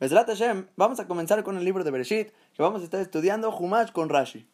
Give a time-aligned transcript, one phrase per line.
[0.00, 3.56] Besrat Hashem, vamos a comenzar con el libro de Bereshit, que vamos a estar estudiando
[3.56, 4.44] Humash con Rashi.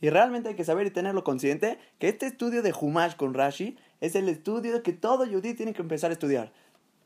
[0.00, 3.78] Y realmente hay que saber y tenerlo consciente que este estudio de Humash con Rashi
[4.00, 6.52] es el estudio que todo Yudí tiene que empezar a estudiar.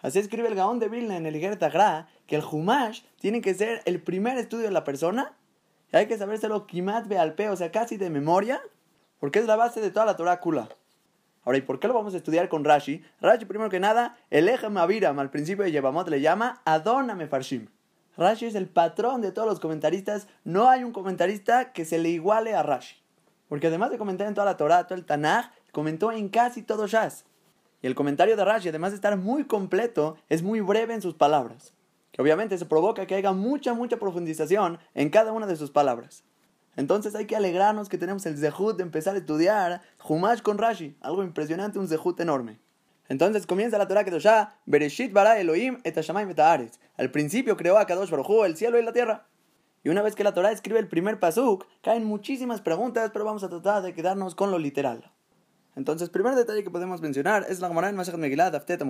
[0.01, 3.53] Así escribe el Gaón de Vilna en el Iger Tagra, que el Humash tiene que
[3.53, 5.37] ser el primer estudio de la persona,
[5.93, 8.63] y hay que sabérselo Kimat Bealpe, o sea, casi de memoria,
[9.21, 10.71] porque es la base de toda la Torah Kula.
[11.45, 13.05] Ahora, ¿y por qué lo vamos a estudiar con Rashi?
[13.21, 17.69] Rashi, primero que nada, el Eje Maviram al principio de Yevamot le llama Adona Mefarshim.
[18.17, 20.29] Rashi es el patrón de todos los comentaristas.
[20.45, 22.97] No hay un comentarista que se le iguale a Rashi.
[23.49, 26.87] Porque además de comentar en toda la Torah, todo el Tanaj, comentó en casi todo
[26.87, 27.25] Shas.
[27.81, 31.15] Y el comentario de Rashi, además de estar muy completo, es muy breve en sus
[31.15, 31.75] palabras.
[32.13, 36.25] Que obviamente se provoca que haya mucha, mucha profundización en cada una de sus palabras.
[36.77, 40.97] Entonces hay que alegrarnos que tenemos el zehut de empezar a estudiar Humash con Rashi.
[41.01, 42.59] Algo impresionante, un zehut enorme.
[43.09, 48.11] Entonces comienza la Torah Kedoshá, Bereshit bara Elohim et et Al principio creó a Kadosh
[48.11, 49.27] Baruj el cielo y la tierra.
[49.85, 53.43] Y una vez que la Torah escribe el primer pasuk, caen muchísimas preguntas, pero vamos
[53.43, 55.11] a tratar de quedarnos con lo literal.
[55.75, 58.83] Entonces, primer detalle que podemos mencionar es la Gemara en Masechet Megillah, Aftet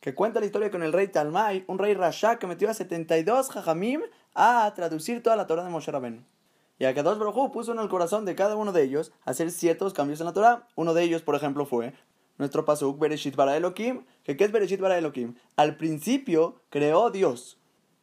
[0.00, 3.50] que cuenta la historia con el rey Talmai, un rey Rasha que metió a 72
[3.50, 4.00] jajamim
[4.34, 6.24] a traducir toda la Torah de Moshe Rabbeinu.
[6.78, 9.94] Y a Kadosh Baruj puso en el corazón de cada uno de ellos hacer ciertos
[9.94, 10.66] cambios en la Torah.
[10.74, 11.94] Uno de ellos, por ejemplo, fue
[12.38, 15.34] nuestro pasuk Bereshit bara Elohim, que ¿qué es Bereshit bara Elohim?
[15.56, 17.58] Al principio creó Dios.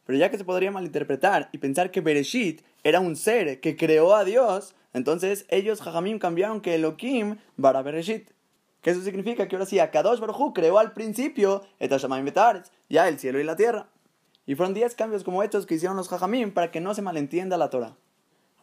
[0.06, 4.14] Pero ya que se podría malinterpretar y pensar que Bereshit era un ser que creó
[4.14, 8.30] a Dios, entonces ellos, Jajamim, cambiaron que Elohim bara Bereshit.
[8.82, 11.62] Que eso significa que ahora sí, Akadosh Baruj creó al principio
[12.88, 13.88] ya el cielo y la tierra.
[14.46, 17.58] Y fueron 10 cambios como estos que hicieron los Jajamim para que no se malentienda
[17.58, 17.96] la Torah.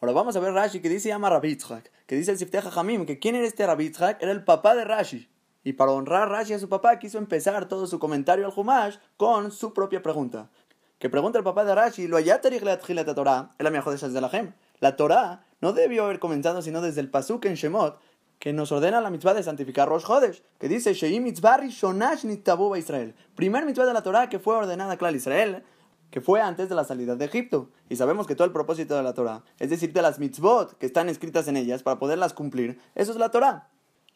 [0.01, 3.19] Ahora vamos a ver Rashi que dice llama Rabitzhak, que dice el Sifteh Jajamim, que
[3.19, 5.27] quién era este Rabitzhak, era el papá de Rashi.
[5.67, 9.51] Y para honrar Rashi a su papá, quiso empezar todo su comentario al Humash con
[9.51, 10.49] su propia pregunta.
[10.97, 14.53] Que pregunta el papá de Rashi, lo la Torah, mejor de la Gem.
[14.79, 17.99] La Torah no debió haber comenzado sino desde el Pasuk en Shemot,
[18.39, 22.73] que nos ordena la mitzvah de santificar Rosh Hodesh, que dice Sheim mitzvah rishonash nitabu
[22.77, 23.13] Israel.
[23.35, 25.65] Primer mitzvah de la Torah que fue ordenada a Clal Israel,
[26.11, 27.71] que fue antes de la salida de Egipto.
[27.89, 30.85] Y sabemos que todo el propósito de la Torah, es decir, de las mitzvot que
[30.85, 33.67] están escritas en ellas para poderlas cumplir, eso es la Torah.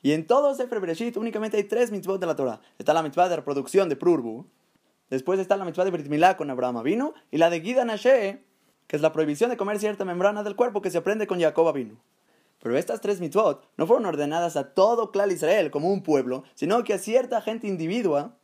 [0.02, 2.62] Y en todo Sefer Bereshit únicamente hay tres mitzvot de la Torah.
[2.80, 4.46] Está la mitzvah de reproducción de Prurbu,
[5.10, 8.44] después está la mitzvah de Brit Milá con Abraham Avinu, y la de Gida Nashe,
[8.88, 11.68] que es la prohibición de comer cierta membrana del cuerpo que se aprende con Jacob
[11.68, 11.98] Avinu.
[12.62, 16.84] Pero estas tres mitzvot no fueron ordenadas a todo Clal Israel como un pueblo, sino
[16.84, 18.38] que a cierta gente individua,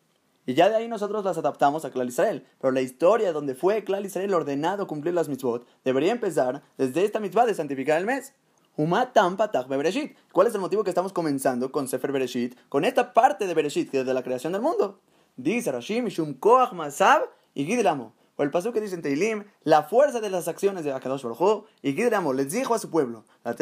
[0.45, 2.45] y ya de ahí nosotros las adaptamos a Clal Israel.
[2.59, 7.19] Pero la historia donde fue Clal Israel ordenado cumplir las mitzvot debería empezar desde esta
[7.19, 8.33] mitzvah de santificar el mes.
[8.77, 12.55] ¿Cuál es el motivo que estamos comenzando con Sefer Bereshit?
[12.69, 14.99] Con esta parte de Bereshit, que es de la creación del mundo.
[15.35, 17.23] Dice Rashim, Mishum Koach Masab
[17.55, 18.13] y Gidlamo.
[18.35, 21.65] O el paso que dice en Teilim, la fuerza de las acciones de Akadosh Baruj
[21.81, 23.55] y Gidlamo les dijo a su pueblo, la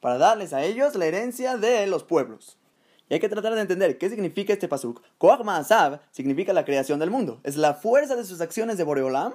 [0.00, 2.56] para darles a ellos la herencia de los pueblos.
[3.10, 5.02] Y hay que tratar de entender qué significa este pasuk.
[5.18, 7.40] Koach Masab significa la creación del mundo.
[7.42, 9.34] Es la fuerza de sus acciones de Boreolam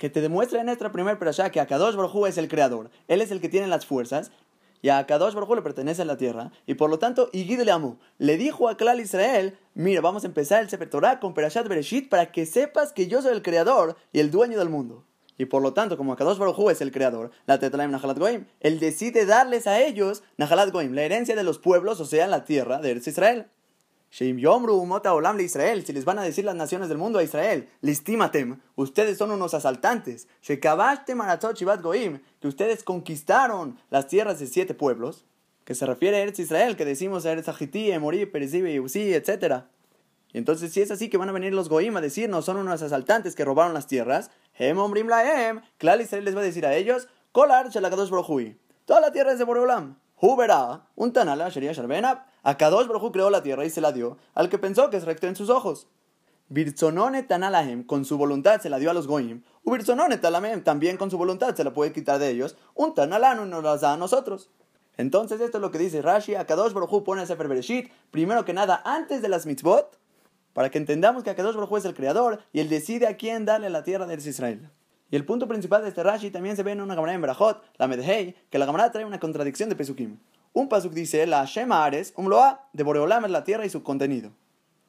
[0.00, 3.30] que te demuestra en nuestra primer perashá que Akadosh Baruj es el creador, él es
[3.30, 4.32] el que tiene las fuerzas,
[4.80, 7.98] y a Akadosh le pertenece la tierra, y por lo tanto, Igid le amó.
[8.16, 12.08] Le dijo a Klal Israel, mira, vamos a empezar el Sefer Torah con Perashat Bereshit
[12.08, 15.04] para que sepas que yo soy el creador y el dueño del mundo.
[15.36, 18.80] Y por lo tanto, como Akadosh Baruj es el creador, la Tetlaim Nahalat Goim, él
[18.80, 22.78] decide darles a ellos Nahalat Goim, la herencia de los pueblos, o sea, la tierra
[22.78, 23.48] de Eretz Israel.
[24.10, 24.32] Si
[25.92, 30.26] les van a decir las naciones del mundo a Israel, listimatem, ustedes son unos asaltantes,
[31.82, 35.24] Goim, que ustedes conquistaron las tierras de siete pueblos,
[35.64, 39.62] que se refiere a Eretz Israel, que decimos Eretz Agití, Emorí, Perizibe, Yusí, etc.
[40.32, 42.82] Y entonces, si es así que van a venir los Goim a decirnos, son unos
[42.82, 46.74] asaltantes que robaron las tierras, Hem Omrim Laem, Klal Israel les va a decir a
[46.74, 49.96] ellos, Kolar Shalakadosh Brohui, toda la tierra es de Boreolam.
[50.20, 54.48] Huberá, un tanala, Sharia Sharbenab, Akadosh Baruj creó la tierra y se la dio al
[54.48, 55.86] que pensó que es recto en sus ojos.
[56.48, 59.42] Birzonone tanalahem, con su voluntad se la dio a los goyim.
[59.64, 62.56] Ubirzonone talahem, también con su voluntad se la puede quitar de ellos.
[62.74, 64.50] Un tanalano nos las da a nosotros.
[64.96, 68.52] Entonces esto es lo que dice Rashi, Akadosh Baruj pone a Sefer Bereshit, primero que
[68.52, 69.98] nada antes de las mitzvot,
[70.52, 73.70] para que entendamos que Akadosh Baruj es el creador y él decide a quién darle
[73.70, 74.68] la tierra de Israel.
[75.10, 77.62] Y el punto principal de este Rashi también se ve en una Gemara en Berajot,
[77.78, 80.18] la Medhei, que la Gemara trae una contradicción de Pesukim.
[80.52, 83.82] Un pasuk dice, la Shema Ares, un loa, de Boreolam es la tierra y su
[83.82, 84.32] contenido.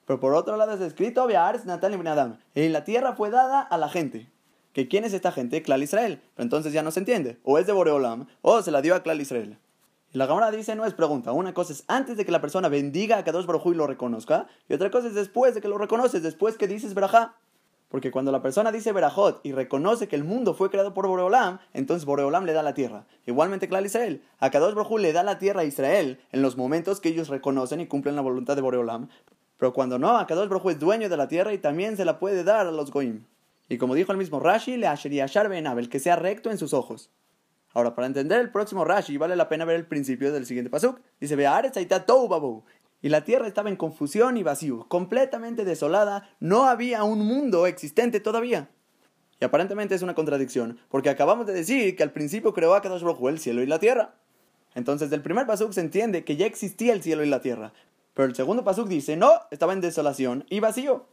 [0.06, 2.38] Pero por otro lado es escrito, Ares Natal y Adam.
[2.56, 4.30] Y la tierra fue dada a la gente.
[4.74, 5.62] ¿Que quién es esta gente?
[5.62, 6.22] Clal Israel.
[6.36, 7.40] Pero entonces ya no se entiende.
[7.44, 9.58] O es de Boreolam, o se la dio a Clal Israel.
[10.13, 11.31] Y la Gemara dice, no es pregunta.
[11.31, 14.48] Una cosa es antes de que la persona bendiga a Kadosh Baruj y lo reconozca.
[14.68, 17.36] Y otra cosa es después de que lo reconoces, después que dices Berajá.
[17.92, 21.60] Porque cuando la persona dice Berajot y reconoce que el mundo fue creado por Boreolam,
[21.74, 23.06] entonces Boreolam le da la tierra.
[23.26, 24.24] Igualmente, Clal Israel.
[24.40, 27.82] A Kadosh Baruj le da la tierra a Israel en los momentos que ellos reconocen
[27.82, 29.10] y cumplen la voluntad de Boreolam.
[29.58, 32.18] Pero cuando no, a Kadosh Baruj es dueño de la tierra y también se la
[32.18, 33.26] puede dar a los Goim.
[33.68, 36.74] Y como dijo el mismo Rashi, le Asheriashar Ben Abel, que sea recto en sus
[36.74, 37.10] ojos.
[37.74, 41.00] Ahora, para entender el próximo Rashi, vale la pena ver el principio del siguiente pasuk.
[41.20, 41.78] Dice, Bearetz
[42.08, 42.64] babu.
[43.01, 48.19] Y la tierra estaba en confusión y vacío, completamente desolada, no había un mundo existente
[48.19, 48.69] todavía.
[49.39, 53.01] Y aparentemente es una contradicción, porque acabamos de decir que al principio creó a Kadosh
[53.01, 54.13] Baruj el cielo y la tierra.
[54.75, 57.74] Entonces, del primer pasuk se entiende que ya existía el cielo y la tierra.
[58.13, 61.07] Pero el segundo pasuk dice, no, estaba en desolación y vacío.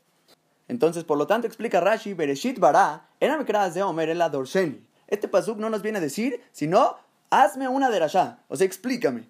[0.69, 4.87] Entonces, por lo tanto, explica Rashi, Bereshit bara, de Omer el Adorsheni.
[5.07, 6.97] Este pasuk no nos viene a decir, sino,
[7.31, 9.29] hazme una derashá, o sea, explícame.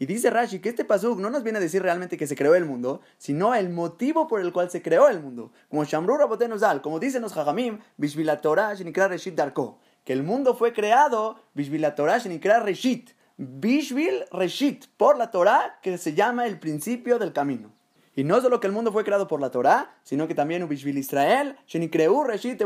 [0.00, 2.54] Y dice Rashi que este pasuk no nos viene a decir realmente que se creó
[2.54, 5.52] el mundo, sino el motivo por el cual se creó el mundo.
[5.68, 6.20] Como Shamrur
[6.58, 11.42] Zal, como dicen los Jajamim, Bishvila Torah Shenikra Reshit Darko, que el mundo fue creado
[11.54, 17.32] Bishvila Torah Shenikra Reshit, Bishvil Reshit, por la Torah que se llama el principio del
[17.32, 17.77] camino.
[18.18, 20.98] Y no solo que el mundo fue creado por la Torá, sino que también Ubishvil
[20.98, 22.60] Israel, Shenikreu Reshit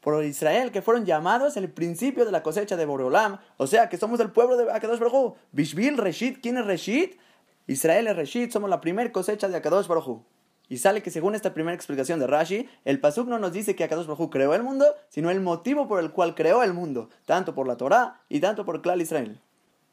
[0.00, 3.96] por Israel que fueron llamados el principio de la cosecha de Boreolam, o sea que
[3.96, 7.16] somos el pueblo de Akadosh Baruj Bishvil Reshit, ¿quién es Reshit?
[7.68, 10.22] Israel es Reshit, somos la primera cosecha de Akadosh Baruj
[10.68, 13.84] Y sale que según esta primera explicación de Rashi, el Pasuk no nos dice que
[13.84, 17.54] Akadosh Baruj creó el mundo, sino el motivo por el cual creó el mundo, tanto
[17.54, 19.40] por la Torá y tanto por Klal Israel.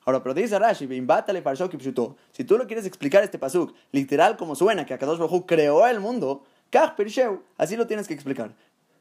[0.06, 0.88] Ahora, pero dice Rashi,
[2.32, 6.00] si tú lo quieres explicar este pasuk, literal como suena, que Akadosh Baruj creó el
[6.00, 6.44] mundo,
[7.58, 8.54] así lo tienes que explicar.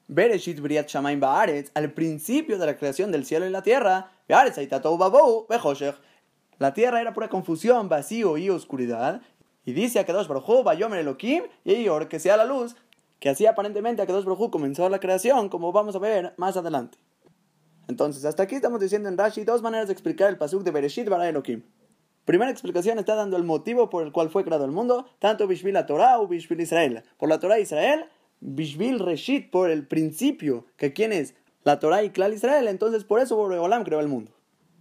[0.08, 4.12] Bereshit Briat Shamaim Baaretz, al principio de la creación del cielo y la tierra,
[6.58, 9.20] la tierra era pura confusión, vacío y oscuridad.
[9.66, 12.76] Y dice a Kadosh Baruj Bayomer Elohim, y que sea la luz,
[13.18, 16.96] que así aparentemente a Kadosh Baruj comenzó la creación, como vamos a ver más adelante.
[17.88, 21.08] Entonces, hasta aquí estamos diciendo en Rashi dos maneras de explicar el pasuk de Bereshit
[21.08, 21.62] bara Elohim.
[22.24, 25.74] Primera explicación está dando el motivo por el cual fue creado el mundo, tanto Bishvil
[25.74, 27.02] la Torah o Bishvil Israel.
[27.18, 28.06] Por la Torah Israel,
[28.40, 31.34] Bishvil Reshit, por el principio, que quién es
[31.64, 34.32] la Torah y Klal Israel, entonces por eso Boreolam creó el mundo.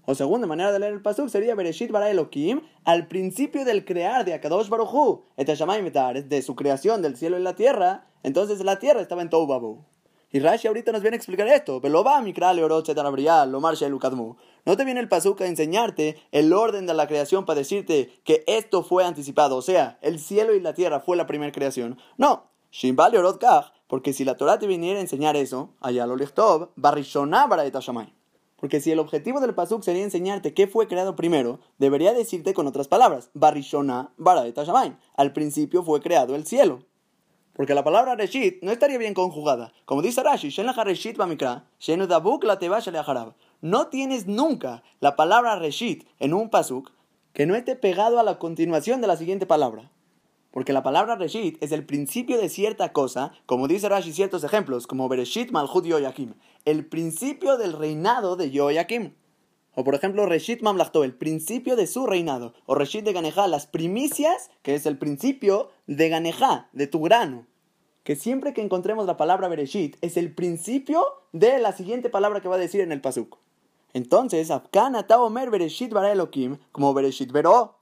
[0.05, 4.25] O segunda manera de leer el pasuk sería Bereshit bara Elohim, al principio del crear
[4.25, 9.21] de Akadosh Baruchu, de su creación del cielo y la tierra, entonces la tierra estaba
[9.21, 9.83] en Babu.
[10.33, 11.79] Y Rashi ahorita nos viene a explicar esto.
[14.65, 18.43] No te viene el pasuk a enseñarte el orden de la creación para decirte que
[18.47, 19.55] esto fue anticipado.
[19.55, 21.99] O sea, el cielo y la tierra fue la primera creación.
[22.17, 22.45] No.
[23.87, 26.15] Porque si la Torah te viniera a enseñar eso, allá lo
[28.63, 32.65] porque si el objetivo del pasuk sería enseñarte qué fue creado primero, debería decirte con
[32.65, 34.45] otras palabras, Barishona bara
[35.17, 36.79] Al principio fue creado el cielo.
[37.53, 39.73] Porque la palabra reshit no estaría bien conjugada.
[39.85, 40.49] Como dice Rashi,
[43.61, 46.91] no tienes nunca la palabra reshit en un pasuk
[47.33, 49.91] que no esté pegado a la continuación de la siguiente palabra.
[50.51, 54.85] Porque la palabra reshit es el principio de cierta cosa, como dice Rashi ciertos ejemplos,
[54.85, 56.33] como Bereshit Malchut Yoyakim,
[56.65, 59.13] el principio del reinado de Yoyakim.
[59.75, 62.53] O por ejemplo, Reshit Mamlachto, el principio de su reinado.
[62.65, 67.47] O Reshit de Ganejá, las primicias, que es el principio de Ganejá, de tu grano.
[68.03, 72.49] Que siempre que encontremos la palabra Bereshit es el principio de la siguiente palabra que
[72.49, 73.37] va a decir en el Pasuk.
[73.93, 77.75] Entonces, Afkan Omer Bereshit Bara Elohim, como Bereshit Vero.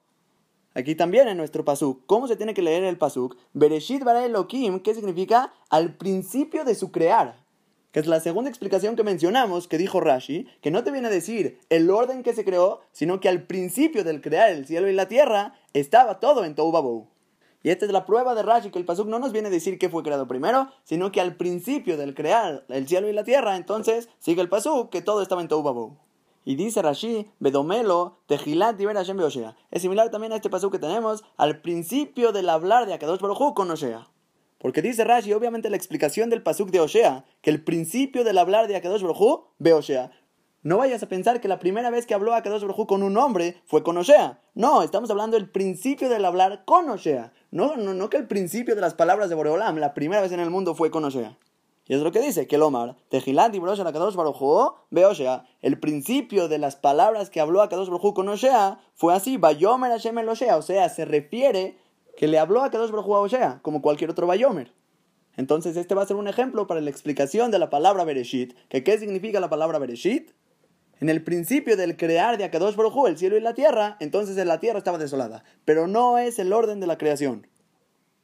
[0.74, 3.36] Aquí también en nuestro Pasuk, ¿cómo se tiene que leer el Pasuk?
[3.54, 5.54] Bereshit Bara Elohim, ¿qué significa?
[5.70, 7.42] Al principio de su crear
[7.92, 11.12] que es la segunda explicación que mencionamos, que dijo Rashi, que no te viene a
[11.12, 14.94] decir el orden que se creó, sino que al principio del crear el cielo y
[14.94, 17.08] la tierra estaba todo en Tohu
[17.64, 19.78] Y esta es la prueba de Rashi, que el Pasuk no nos viene a decir
[19.78, 23.58] qué fue creado primero, sino que al principio del crear el cielo y la tierra,
[23.58, 25.98] entonces sigue el Pasuk, que todo estaba en Tohu
[26.46, 29.58] Y dice Rashi, Bedomelo, Tejilat Hashem Osea.
[29.70, 33.54] Es similar también a este pasuk que tenemos al principio del hablar de Akadosh Baruj
[33.54, 34.08] con Osea.
[34.62, 38.68] Porque dice Rashi, obviamente la explicación del pasuk de Oshea, que el principio del hablar
[38.68, 40.12] de Akadosh Baruj ve Oshea.
[40.62, 43.60] No vayas a pensar que la primera vez que habló Akadosh Baruj con un hombre
[43.66, 44.40] fue con Oshea.
[44.54, 47.34] No, estamos hablando del principio del hablar con Oshea.
[47.50, 50.40] No, no, no que el principio de las palabras de Boreolam, la primera vez en
[50.40, 51.36] el mundo fue con Oshea.
[51.88, 55.44] Y es lo que dice, que el Omar, Tejilat y Akadosh Baruj ve Oshea.
[55.64, 60.20] El principio de las palabras que habló Akadosh Baruj con Oshea fue así, Bayomer Hashem
[60.20, 60.56] el Oshea.
[60.58, 61.78] O sea, se refiere
[62.18, 64.74] que le habló a Kadosh Baruj a Osea, como cualquier otro Bayomer.
[65.38, 68.84] Entonces este va a ser un ejemplo para la explicación de la palabra Bereshit, que
[68.84, 70.32] qué significa la palabra Bereshit.
[71.00, 74.60] En el principio del crear de Akadosh Baruj el cielo y la tierra, entonces la
[74.60, 77.48] tierra estaba desolada, pero no es el orden de la creación.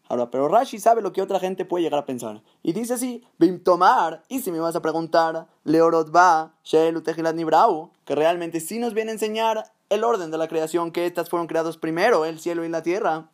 [0.09, 2.41] Ahora, pero Rashi sabe lo que otra gente puede llegar a pensar.
[2.63, 7.03] Y dice así, Bim tomar, y si me vas a preguntar, Leorot va, Shel
[7.35, 11.29] Nibrau, que realmente sí nos viene a enseñar el orden de la creación, que estas
[11.29, 13.29] fueron creados primero, el cielo y la tierra.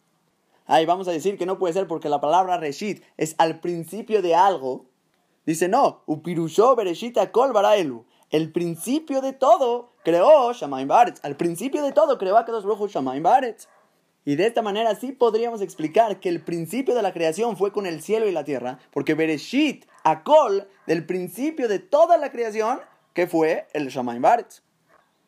[0.65, 4.21] Ahí vamos a decir que no puede ser porque la palabra Reshit es al principio
[4.21, 4.85] de algo.
[5.45, 8.05] Dice, no, Upirusho Bereshit Kol Baraelu.
[8.29, 11.19] El principio de todo creó Shamaim Baretz.
[11.23, 13.67] Al principio de todo creó a Baruch Shamaim Baretz.
[14.25, 17.85] Y de esta manera sí podríamos explicar que el principio de la creación fue con
[17.85, 22.79] el cielo y la tierra, porque Bereshit, Akol, del principio de toda la creación,
[23.13, 24.62] que fue el Shamaim Baretz.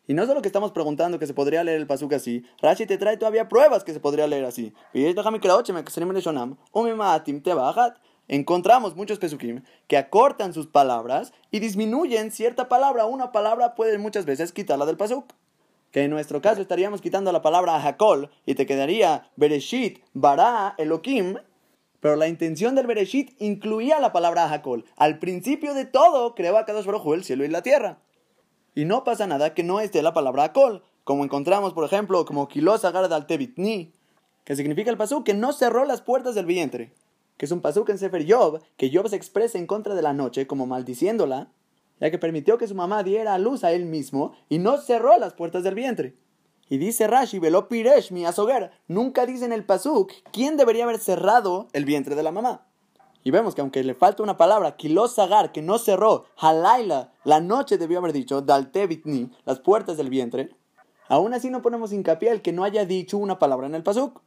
[0.06, 2.98] Y no solo que estamos preguntando que se podría leer el pasuk así, Rashi te
[2.98, 4.72] trae todavía pruebas que se podría leer así.
[8.28, 13.06] Encontramos muchos pesukim que acortan sus palabras y disminuyen cierta palabra.
[13.06, 15.32] Una palabra puede muchas veces quitarla del pasuk
[15.96, 21.38] que en nuestro caso estaríamos quitando la palabra Hakol y te quedaría Bereshit, Bara, Elohim,
[22.00, 24.84] pero la intención del Bereshit incluía la palabra Hakol.
[24.96, 27.98] Al principio de todo creó a Kadosh Baruj el cielo y la tierra.
[28.76, 32.46] Y no pasa nada que no esté la palabra Hakol, como encontramos, por ejemplo, como
[32.46, 33.94] Kilos Agar al Tebitni,
[34.44, 36.92] que significa el pasú que no cerró las puertas del vientre,
[37.38, 40.02] que es un pasú que en Sefer Yob, que Yob se expresa en contra de
[40.02, 41.48] la noche, como maldiciéndola,
[42.00, 45.16] ya que permitió que su mamá diera a luz a él mismo y no cerró
[45.16, 46.14] las puertas del vientre.
[46.68, 50.98] Y dice Rashi, veló piresh mi azogar, nunca dice en el pasuk quién debería haber
[50.98, 52.66] cerrado el vientre de la mamá.
[53.26, 57.40] Y vemos que aunque le falta una palabra, kilo sagar, que no cerró, halaila, la
[57.40, 60.50] noche debió haber dicho, daltevitni, las puertas del vientre,
[61.08, 64.22] aún así no ponemos hincapié al que no haya dicho una palabra en el pasuk.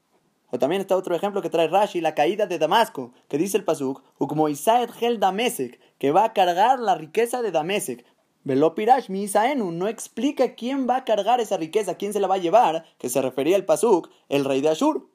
[0.51, 3.63] O también está otro ejemplo que trae Rashi, la caída de Damasco, que dice el
[3.63, 8.05] pasuk, como Isaed Gel Damesek, que va a cargar la riqueza de Damesek.
[8.43, 12.27] Velo Pirash mi Isaenu no explica quién va a cargar esa riqueza, quién se la
[12.27, 15.07] va a llevar, que se refería al pasuk, el rey de Ashur.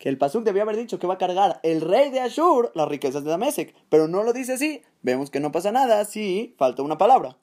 [0.00, 2.88] Que el pasuk debía haber dicho que va a cargar el rey de Ashur las
[2.88, 4.82] riquezas de Damesek, pero no lo dice así.
[5.02, 7.36] Vemos que no pasa nada si falta una palabra.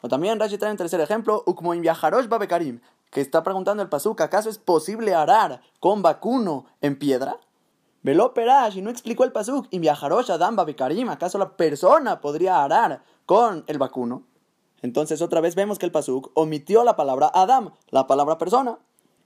[0.00, 4.20] O también Rashi trae un tercer ejemplo, Ukmoim Yaharosh Babekarim, que está preguntando el Pasuk,
[4.20, 7.40] ¿acaso es posible arar con vacuno en piedra?
[8.04, 12.62] Veló Perash y no explicó el Pasuk, y viajarosh Adam Babikarim, ¿acaso la persona podría
[12.62, 14.22] arar con el vacuno?
[14.82, 18.78] Entonces otra vez vemos que el Pasuk omitió la palabra Adam, la palabra persona.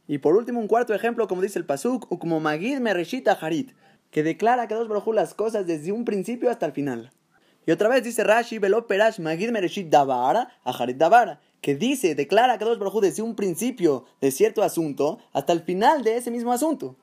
[0.08, 3.72] Y por último, un cuarto ejemplo, como dice el Pasuk, o como Magid Mereshita Harit,
[4.10, 7.12] que declara que dos brojú las cosas desde un principio hasta el final.
[7.66, 12.58] Y otra vez dice Rashi, Veló Perash Magid Mereshit Davara, Harit Davara que dice, declara
[12.58, 16.52] que dos Baruj desde un principio de cierto asunto hasta el final de ese mismo
[16.52, 16.94] asunto.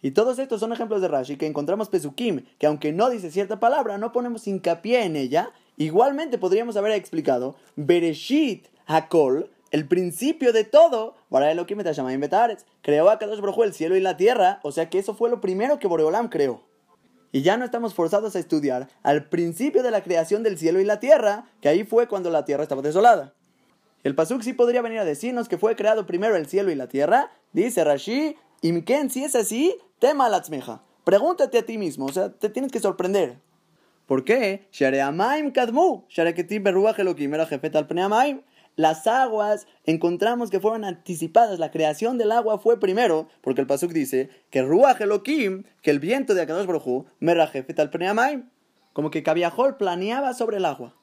[0.00, 3.58] Y todos estos son ejemplos de Rashi que encontramos Pesukim, que aunque no dice cierta
[3.58, 5.50] palabra, no ponemos hincapié en ella.
[5.76, 11.16] Igualmente podríamos haber explicado Bereshit Hakol, el principio de todo,
[12.82, 15.40] creó a Kadosh Baruj el cielo y la tierra, o sea que eso fue lo
[15.40, 16.62] primero que Boreolam creó.
[17.32, 20.84] Y ya no estamos forzados a estudiar al principio de la creación del cielo y
[20.84, 23.32] la tierra, que ahí fue cuando la tierra estaba desolada.
[24.04, 26.88] El Pasuk sí podría venir a decirnos que fue creado primero el cielo y la
[26.88, 27.30] tierra.
[27.54, 30.42] Dice Rashi, Imken, si es así, tema la
[31.04, 33.38] Pregúntate a ti mismo, o sea, te tienes que sorprender.
[34.06, 34.68] ¿Por qué?
[35.52, 36.04] kadmu,
[38.76, 41.58] Las aguas encontramos que fueron anticipadas.
[41.58, 46.00] La creación del agua fue primero, porque el Pasuk dice que Ruach Elohim, que el
[46.00, 47.90] viento de Akadosh Baruj merajefet al
[48.94, 50.94] Como que Kaviahol planeaba sobre el agua.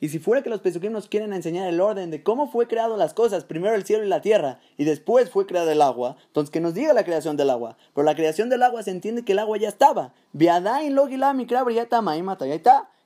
[0.00, 2.98] Y si fuera que los pesukim nos quieren enseñar el orden de cómo fue creado
[2.98, 6.50] las cosas, primero el cielo y la tierra, y después fue creado el agua, entonces
[6.50, 7.78] que nos diga la creación del agua.
[7.94, 10.12] Pero la creación del agua se entiende que el agua ya estaba.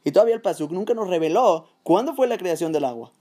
[0.04, 3.12] Y todavía el pasuk nunca nos reveló cuándo fue la creación del agua.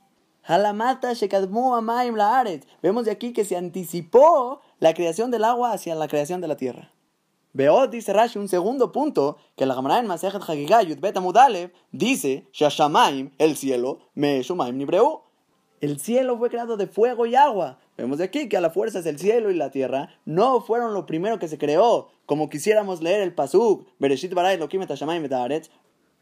[2.81, 6.55] Vemos de aquí que se anticipó la creación del agua hacia la creación de la
[6.55, 6.93] tierra.
[7.51, 12.47] Veo, dice Rashi, un segundo punto, que la Gemara en Masejet Hagigah Bet Amudalev dice,
[12.53, 15.23] Shashamaim, el cielo, Me Shumaim Nibreu.
[15.81, 17.77] El cielo fue creado de fuego y agua.
[17.97, 20.93] Vemos de aquí que a la fuerza es el cielo y la tierra no fueron
[20.93, 24.81] lo primero que se creó, como quisiéramos leer el Pasuk, Bereshit Baray Lokim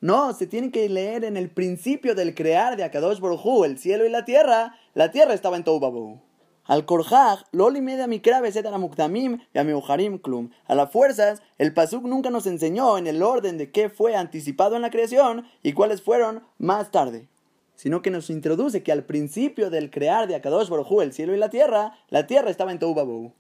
[0.02, 4.06] No, se tiene que leer en el principio del crear de Akadosh Baruj el cielo
[4.06, 4.76] y la tierra.
[4.94, 6.20] La tierra estaba en Toubabu.
[6.66, 10.50] Al korjaj, loli media a muktamim y a klum.
[10.68, 14.76] A las fuerzas, el pasuk nunca nos enseñó en el orden de qué fue anticipado
[14.76, 17.30] en la creación y cuáles fueron más tarde.
[17.76, 21.38] Sino que nos introduce que al principio del crear de Akadosh Baruj el cielo y
[21.38, 23.32] la tierra, la tierra estaba en Toubabu.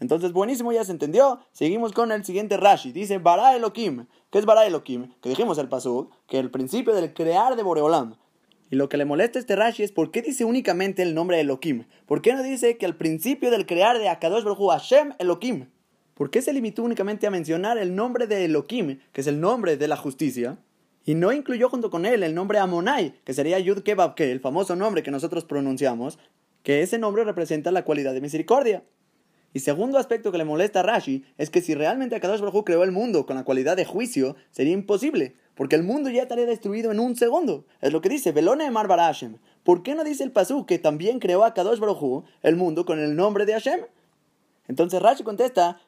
[0.00, 1.40] Entonces, buenísimo, ya se entendió.
[1.52, 2.90] Seguimos con el siguiente Rashi.
[2.90, 4.06] Dice Bara Elohim.
[4.30, 5.12] ¿Qué es Bara Elohim?
[5.20, 8.16] Que dijimos el pasuk, que el principio del crear de Boreolam.
[8.70, 11.40] Y lo que le molesta a este Rashi es por qué dice únicamente el nombre
[11.40, 11.84] Elohim.
[12.06, 15.66] ¿Por qué no dice que al principio del crear de Akadosh Baruj Hashem Elohim?
[16.14, 19.76] ¿Por qué se limitó únicamente a mencionar el nombre de Elohim, que es el nombre
[19.76, 20.58] de la justicia?
[21.04, 24.76] Y no incluyó junto con él el nombre Amonai, que sería Yud Kebab, el famoso
[24.76, 26.18] nombre que nosotros pronunciamos,
[26.62, 28.84] que ese nombre representa la cualidad de misericordia.
[29.52, 32.84] Y segundo aspecto que le molesta a Rashi es que si realmente Akadosh Baruj creó
[32.84, 36.92] el mundo con la cualidad de juicio, sería imposible, porque el mundo ya estaría destruido
[36.92, 37.64] en un segundo.
[37.80, 39.38] Es lo que dice Belone Mar Hashem.
[39.64, 43.00] ¿Por qué no dice el Pasú que también creó a Kadosh Baruj el mundo con
[43.00, 43.80] el nombre de Hashem?
[44.68, 45.80] Entonces Rashi contesta,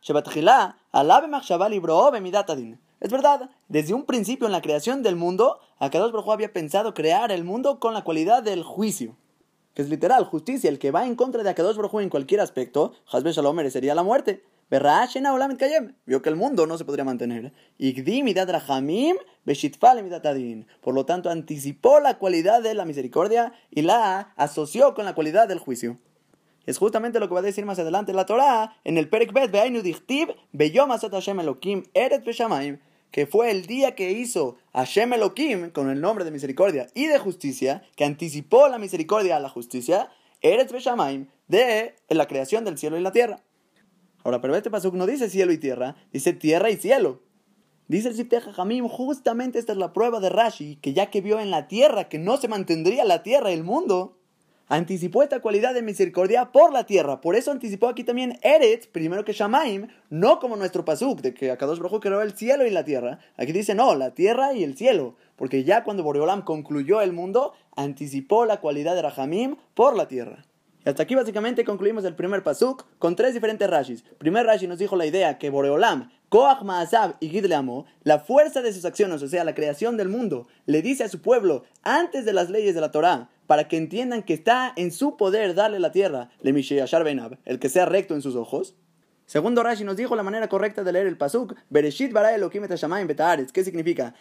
[3.00, 7.30] Es verdad, desde un principio en la creación del mundo, Akadosh Baruj había pensado crear
[7.30, 9.16] el mundo con la cualidad del juicio
[9.74, 12.92] que es literal, justicia, el que va en contra de Akadosh Baruj en cualquier aspecto,
[13.10, 14.44] Hasbe Shalom merecería la muerte.
[16.06, 17.52] Vio que el mundo no se podría mantener.
[20.80, 25.46] Por lo tanto, anticipó la cualidad de la misericordia y la asoció con la cualidad
[25.46, 25.98] del juicio.
[26.64, 29.52] Es justamente lo que va a decir más adelante la Torah en el Perek Bet
[31.12, 32.24] Hashem Elokim Eret
[33.12, 37.18] que fue el día que hizo Hashem Elohim con el nombre de misericordia y de
[37.18, 42.98] justicia, que anticipó la misericordia a la justicia, Eretz Beshamaim, de la creación del cielo
[42.98, 43.42] y la tierra.
[44.24, 47.20] Ahora, pero este paso no dice cielo y tierra, dice tierra y cielo.
[47.86, 51.38] Dice el Sifteja Jamim, justamente esta es la prueba de Rashi, que ya que vio
[51.38, 54.16] en la tierra que no se mantendría la tierra y el mundo,
[54.72, 57.20] anticipó esta cualidad de misericordia por la tierra.
[57.20, 61.50] Por eso anticipó aquí también Eretz, primero que Shamaim, no como nuestro pasuk, de que
[61.50, 63.18] Akadosh Baruj creó el cielo y la tierra.
[63.36, 65.14] Aquí dice no, la tierra y el cielo.
[65.36, 70.46] Porque ya cuando Boreolam concluyó el mundo, anticipó la cualidad de Rahamim por la tierra.
[70.86, 74.04] Y hasta aquí básicamente concluimos el primer pasuk con tres diferentes rashis.
[74.16, 78.72] Primer rashi nos dijo la idea que Boreolam, Koach Maasab y Gidleamo, la fuerza de
[78.72, 82.32] sus acciones, o sea, la creación del mundo, le dice a su pueblo, antes de
[82.32, 85.92] las leyes de la Torah, para que entiendan que está en su poder darle la
[85.92, 88.76] tierra, le Benab, el que sea recto en sus ojos.
[89.26, 93.52] Segundo Rashi nos dijo la manera correcta de leer el pasuk, Bereshit bara Elohim et
[93.52, 94.14] ¿Qué significa?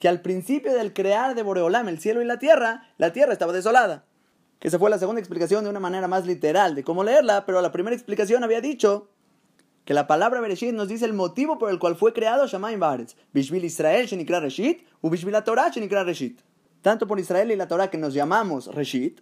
[0.00, 3.52] Que al principio del crear de Boreolam el cielo y la tierra, la tierra estaba
[3.52, 4.04] desolada.
[4.58, 7.62] Que esa fue la segunda explicación de una manera más literal de cómo leerla, pero
[7.62, 9.12] la primera explicación había dicho
[9.84, 13.14] que la palabra Bereshit nos dice el motivo por el cual fue creado Shamayim Baretz.
[13.32, 16.40] Bishvil Israel shenikra Reshit, u Bishvil Torah shenikra Reshit
[16.82, 19.20] tanto por Israel y la Torah que nos llamamos Reshit.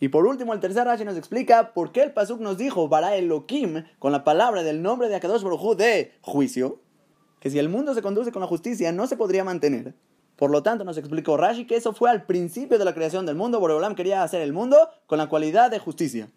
[0.00, 3.14] Y por último, el tercer Rashi nos explica por qué el Pasuk nos dijo Bara
[3.16, 6.80] Elohim con la palabra del nombre de Akadosh Baruj de juicio.
[7.38, 9.94] Que si el mundo se conduce con la justicia, no se podría mantener.
[10.36, 13.36] Por lo tanto, nos explicó Rashi que eso fue al principio de la creación del
[13.36, 13.60] mundo.
[13.60, 16.28] Boreolam quería hacer el mundo con la cualidad de justicia.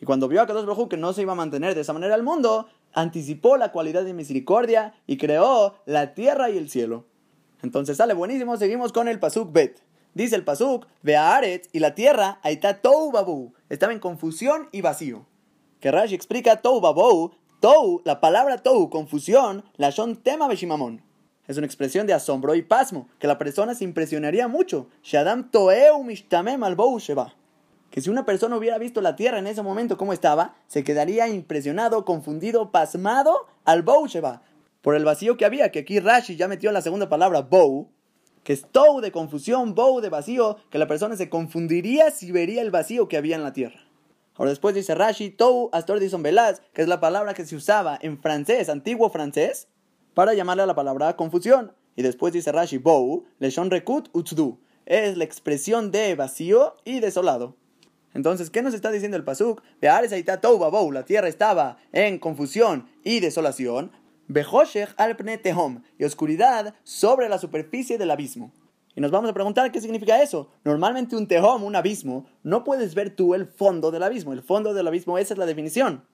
[0.00, 2.14] Y cuando vio a Kadosh Baruj que no se iba a mantener de esa manera
[2.14, 7.04] el mundo, anticipó la cualidad de misericordia y creó la tierra y el cielo.
[7.62, 9.80] Entonces sale buenísimo, seguimos con el Pasuk Bet.
[10.14, 13.54] Dice el Pasuk, Aret y la tierra, ahí está Tou Babu.
[13.70, 15.24] Estaba en confusión y vacío.
[15.80, 21.02] Que Rashi explica Tou Babu, Tou, la palabra Tou, confusión, la son tema Beshimamon.
[21.48, 24.88] Es una expresión de asombro y pasmo, que la persona se impresionaría mucho.
[25.02, 27.34] Shadam Toeu Mishtamem al Sheba.
[27.90, 31.26] Que si una persona hubiera visto la tierra en ese momento como estaba, se quedaría
[31.28, 34.42] impresionado, confundido, pasmado al Sheba.
[34.82, 37.88] Por el vacío que había, que aquí Rashi ya metió la segunda palabra Bou,
[38.44, 42.62] que es tou de confusión, bow de vacío, que la persona se confundiría si vería
[42.62, 43.80] el vacío que había en la tierra.
[44.34, 47.98] Ahora después dice Rashi, tou astor dison velaz, que es la palabra que se usaba
[48.00, 49.68] en francés, antiguo francés,
[50.14, 51.72] para llamarle a la palabra confusión.
[51.96, 57.56] Y después dice Rashi, bow, leshon rekut utzdu, es la expresión de vacío y desolado.
[58.14, 59.62] Entonces, ¿qué nos está diciendo el pasuk?
[59.80, 63.92] Veares ahí tou babou, la tierra estaba en confusión y desolación,
[64.32, 68.52] Behoshech al tehom y oscuridad sobre la superficie del abismo.
[68.94, 70.50] Y nos vamos a preguntar qué significa eso.
[70.64, 74.32] Normalmente un tehom, un abismo, no puedes ver tú el fondo del abismo.
[74.32, 76.04] El fondo del abismo, esa es la definición.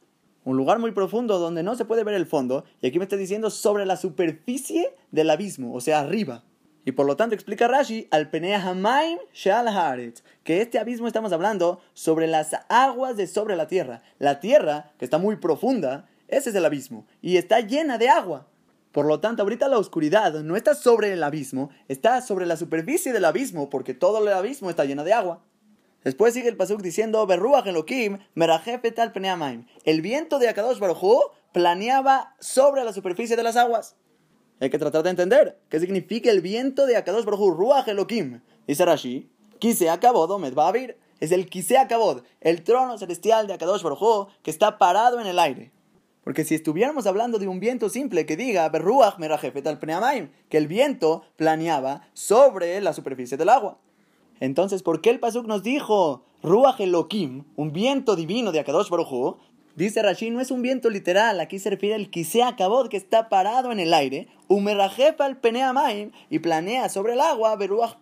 [0.44, 2.64] Un lugar muy profundo donde no se puede ver el fondo.
[2.80, 6.44] Y aquí me está diciendo sobre la superficie del abismo, o sea, arriba.
[6.84, 11.80] Y por lo tanto explica Rashi al Hamaim Shal Haaretz, que este abismo estamos hablando
[11.92, 14.00] sobre las aguas de sobre la tierra.
[14.18, 17.06] La tierra, que está muy profunda, ese es el abismo.
[17.20, 18.46] Y está llena de agua.
[18.92, 23.12] Por lo tanto, ahorita la oscuridad no está sobre el abismo, está sobre la superficie
[23.12, 25.42] del abismo, porque todo el abismo está lleno de agua.
[26.04, 27.26] Después sigue el pasuk diciendo,
[29.84, 33.96] El viento de Akadosh Baruj planeaba sobre la superficie de las aguas.
[34.60, 38.40] Hay que tratar de entender qué significa el viento de Akadosh Baruj Ruach Elohim.
[38.66, 40.96] Dice Rashi, Kise Akabod Medbavir.
[41.20, 45.38] Es el Kise Akabod, el trono celestial de Akadosh Baruj que está parado en el
[45.38, 45.72] aire.
[46.28, 52.78] Porque si estuviéramos hablando de un viento simple que diga que el viento planeaba sobre
[52.82, 53.78] la superficie del agua.
[54.38, 59.38] Entonces, ¿por qué el Pasuk nos dijo Ruach Elohim, un viento divino de Akadosh Baruj
[59.74, 63.30] Dice Rashi, no es un viento literal, aquí se refiere al Kisea Kabod que está
[63.30, 65.72] parado en el aire, Umerajepa al Penea
[66.28, 67.96] y planea sobre el agua, Beruach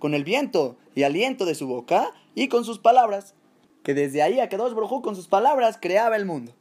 [0.00, 3.36] con el viento y aliento de su boca y con sus palabras,
[3.82, 6.52] que desde ahí a Kadosh Baruj con sus palabras creaba el mundo.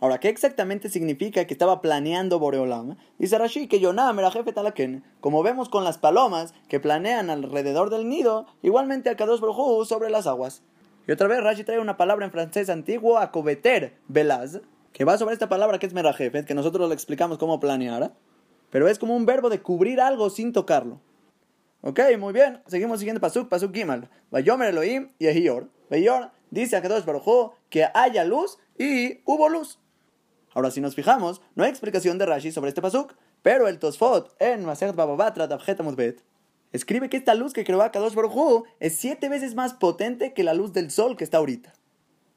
[0.00, 2.96] Ahora, ¿qué exactamente significa que estaba planeando Boreolam?
[3.18, 7.90] Dice Rashi que Yonam era jefe talaken, como vemos con las palomas que planean alrededor
[7.90, 10.62] del nido, igualmente a Kadosh Baruj sobre las aguas.
[11.06, 14.60] Y otra vez Rashi trae una palabra en francés antiguo, acobeter, velaz,
[14.92, 18.12] que va sobre esta palabra que es merajefet, que nosotros le explicamos cómo planear,
[18.70, 21.00] pero es como un verbo de cubrir algo sin tocarlo.
[21.82, 24.08] Ok, muy bien, seguimos siguiendo pasuk, pasuk gimal.
[24.30, 25.68] Vayomer Elohim y Ehior.
[26.50, 29.78] Dice a Kadosh Baruj que haya luz y hubo luz.
[30.52, 34.34] Ahora, si nos fijamos, no hay explicación de Rashi sobre este pasuk, pero el Tosfot
[34.38, 36.22] en Masechet Bababatra Bet
[36.72, 40.54] escribe que esta luz que creó Kadosh Baruj es siete veces más potente que la
[40.54, 41.72] luz del sol que está ahorita.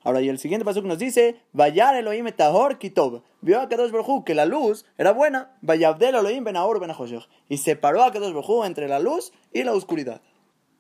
[0.04, 3.22] Ahora, y el siguiente paso nos dice, Vayar Elohim etahor kitov.
[3.42, 8.04] Vio a Kadosh Baruj que la luz era buena, Vayabdel Elohim ben ben Y separó
[8.04, 10.22] a Kadosh Baruj entre la luz y la oscuridad.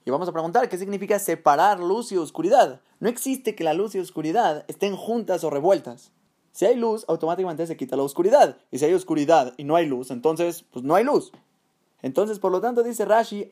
[0.07, 2.79] Y vamos a preguntar, ¿qué significa separar luz y oscuridad?
[3.01, 6.13] No existe que la luz y oscuridad estén juntas o revueltas.
[6.53, 8.55] Si hay luz, automáticamente se quita la oscuridad.
[8.71, 11.33] Y si hay oscuridad y no hay luz, entonces, pues no hay luz.
[12.01, 13.51] Entonces, por lo tanto, dice Rashi,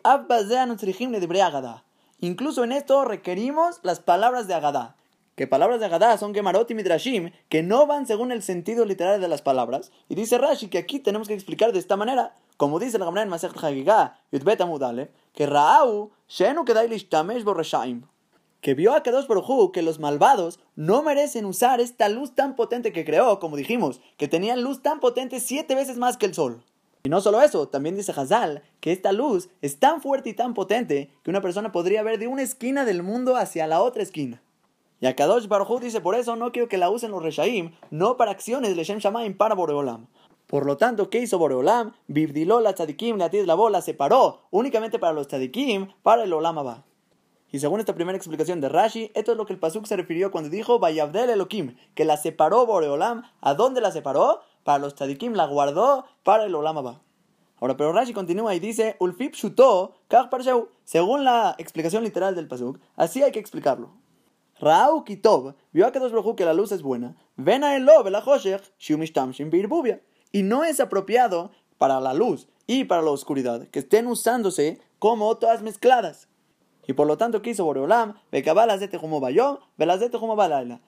[2.22, 4.96] Incluso en esto requerimos las palabras de Agadá.
[5.36, 9.20] Que palabras de Agadá son Gemarot y Midrashim, que no van según el sentido literal
[9.20, 9.92] de las palabras.
[10.08, 13.24] Y dice Rashi que aquí tenemos que explicar de esta manera, como dice la Gemara
[13.24, 18.08] en Masech Hagigah, Yudbet Amudale, que Raau, Shenu Kedai Lishtamesh Borreshaim.
[18.62, 22.92] Que vio a Kadosh Baruj que los malvados no merecen usar esta luz tan potente
[22.92, 26.64] que creó, como dijimos, que tenían luz tan potente siete veces más que el sol.
[27.04, 30.56] Y no solo eso, también dice Hazal que esta luz es tan fuerte y tan
[30.56, 34.42] potente que una persona podría ver de una esquina del mundo hacia la otra esquina.
[35.00, 38.32] Y Akadosh Baruj dice, por eso no quiero que la usen los Reshaim, no para
[38.32, 40.08] acciones de Shem Shamaim para Boreolam.
[40.48, 41.94] Por lo tanto, ¿qué hizo Boreolam?
[42.08, 46.84] Bibdiló la tzadikim, la la bola, separó únicamente para los tzadikim, para el Olam Abba.
[47.52, 50.30] Y según esta primera explicación de Rashi, esto es lo que el Pasuk se refirió
[50.30, 53.24] cuando dijo Vayabdel Elohim, que la separó Boreolam.
[53.42, 54.42] ¿A dónde la separó?
[54.64, 57.02] Para los tzadikim, la guardó para el Olam Abba.
[57.60, 59.96] Ahora, pero Rashi continúa y dice, Ulfip shuto,
[60.84, 63.92] según la explicación literal del Pasuk, así hay que explicarlo.
[64.60, 68.22] Ra'u kitov, vio a Kadosh que la luz es buena, ven a Elo, la
[70.36, 75.38] Y no es apropiado para la luz y para la oscuridad que estén usándose como
[75.38, 76.28] todas mezcladas.
[76.86, 78.16] Y por lo tanto, ¿qué hizo Boreolam?
[78.34, 78.70] Bekabal
[79.00, 80.82] como bayom, velazete como balayla.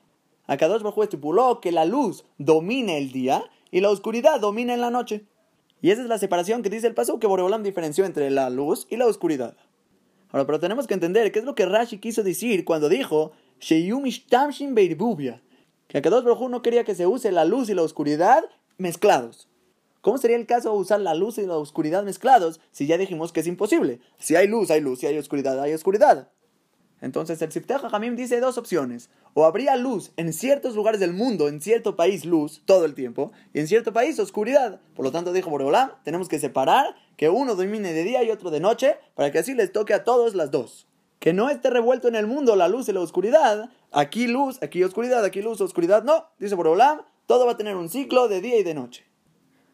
[0.47, 4.91] Akadosh Baruj estipuló que la luz domine el día y la oscuridad domina en la
[4.91, 5.25] noche.
[5.81, 8.85] Y esa es la separación que dice el paso que Boreolam diferenció entre la luz
[8.89, 9.55] y la oscuridad.
[10.29, 13.31] Ahora, pero tenemos que entender qué es lo que Rashi quiso decir cuando dijo
[13.61, 13.87] que
[15.93, 18.43] Akadosh Baruj no quería que se use la luz y la oscuridad
[18.77, 19.47] mezclados.
[20.01, 23.33] ¿Cómo sería el caso de usar la luz y la oscuridad mezclados si ya dijimos
[23.33, 23.99] que es imposible?
[24.19, 26.29] Si hay luz, hay luz, si hay oscuridad, hay oscuridad.
[27.01, 29.09] Entonces el Sifteh Hamim dice dos opciones.
[29.33, 33.31] O habría luz en ciertos lugares del mundo, en cierto país luz todo el tiempo,
[33.53, 34.79] y en cierto país oscuridad.
[34.95, 38.49] Por lo tanto dijo Boreolam, tenemos que separar que uno domine de día y otro
[38.49, 40.87] de noche, para que así les toque a todos las dos.
[41.19, 43.69] Que no esté revuelto en el mundo la luz y la oscuridad.
[43.91, 46.03] Aquí luz, aquí oscuridad, aquí luz, oscuridad.
[46.03, 49.05] No, dice Boreolam, todo va a tener un ciclo de día y de noche.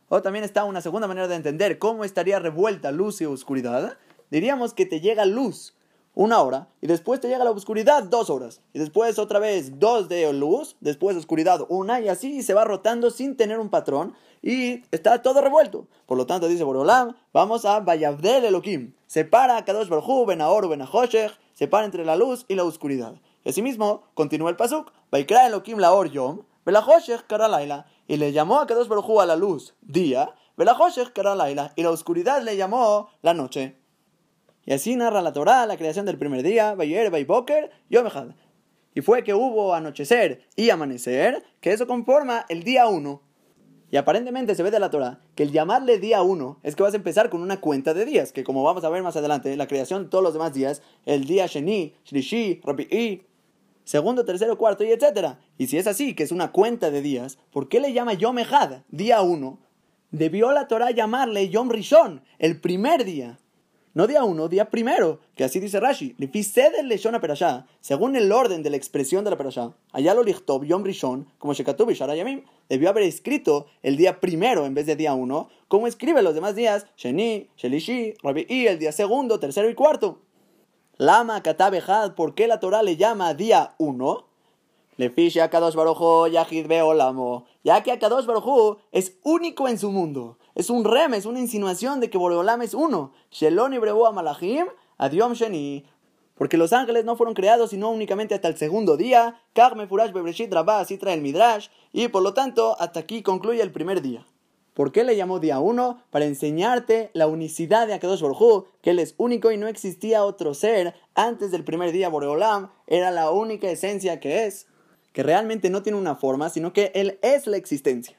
[0.10, 3.98] O también está una segunda manera de entender cómo estaría revuelta luz y oscuridad.
[4.30, 5.76] Diríamos que te llega luz
[6.16, 10.10] una hora, y después te llega la oscuridad dos horas, y después otra vez dos
[10.10, 14.14] de luz, después oscuridad una, y así se va rotando sin tener un patrón,
[14.44, 15.88] y está todo revuelto.
[16.06, 21.32] Por lo tanto, dice Borolam, vamos a Vayavdel Elohim, separa a Kadosh Baruj Benaor, Benahoshech,
[21.54, 23.16] separa entre la luz y la oscuridad.
[23.44, 28.68] Asimismo, continúa el pasuk, Vaikra Elohim la Or Yom, Belahoshech Karalaila, y le llamó a
[28.68, 33.78] Kadosh Baruj a la luz día, Belahoshech Karalaila, y la oscuridad le llamó la noche.
[34.66, 38.36] Y así narra la Torah la creación del primer día, Bayer, Bayboker, Yomehad.
[38.96, 43.22] Y fue que hubo anochecer y amanecer, que eso conforma el día 1.
[43.92, 46.94] Y aparentemente se ve de la Torah que el llamarle día 1 es que vas
[46.94, 49.68] a empezar con una cuenta de días, que como vamos a ver más adelante, la
[49.68, 53.24] creación de todos los demás días, el día Sheni, Shlishi, Rabi'i,
[53.84, 55.40] segundo, tercero, cuarto y etcétera.
[55.58, 58.38] Y si es así, que es una cuenta de días, ¿por qué le llama Yom
[58.90, 59.60] día 1?
[60.12, 63.40] Debió la Torah llamarle Yom Rishon, el primer día.
[63.96, 66.16] No día uno, día primero, que así dice Rashi.
[67.22, 69.76] perashá, según el orden de la expresión de la perashá.
[69.92, 72.42] Allá lo lichtob yom rishon, como shekatub yamim.
[72.70, 76.56] Debió haber escrito el día primero en vez de día uno, como escribe los demás
[76.56, 80.22] días, sheni, shelishi, rabi'i, el día segundo, tercero y cuarto.
[80.98, 81.74] Lama katab
[82.16, 84.26] ¿por qué la Torah le llama día uno?
[84.98, 89.90] Le fiche a Kadosh Baruj Yahid Beolamo, ya que Kadosh Baruj es único en su
[89.90, 90.38] mundo.
[90.54, 93.12] Es un rem, es una insinuación de que Boreolam es uno.
[93.32, 94.68] Shelon a Malachim,
[95.00, 95.84] Adiom Sheni.
[96.36, 99.42] Porque los ángeles no fueron creados sino únicamente hasta el segundo día.
[99.54, 101.70] Karme Furash Bebreshit Rabá, así trae el Midrash.
[101.92, 104.28] Y por lo tanto, hasta aquí concluye el primer día.
[104.74, 106.02] ¿Por qué le llamó día uno?
[106.10, 110.54] Para enseñarte la unicidad de Akadosh Baruj que él es único y no existía otro
[110.54, 114.66] ser antes del primer día Boreolam, era la única esencia que es,
[115.12, 118.18] que realmente no tiene una forma, sino que él es la existencia.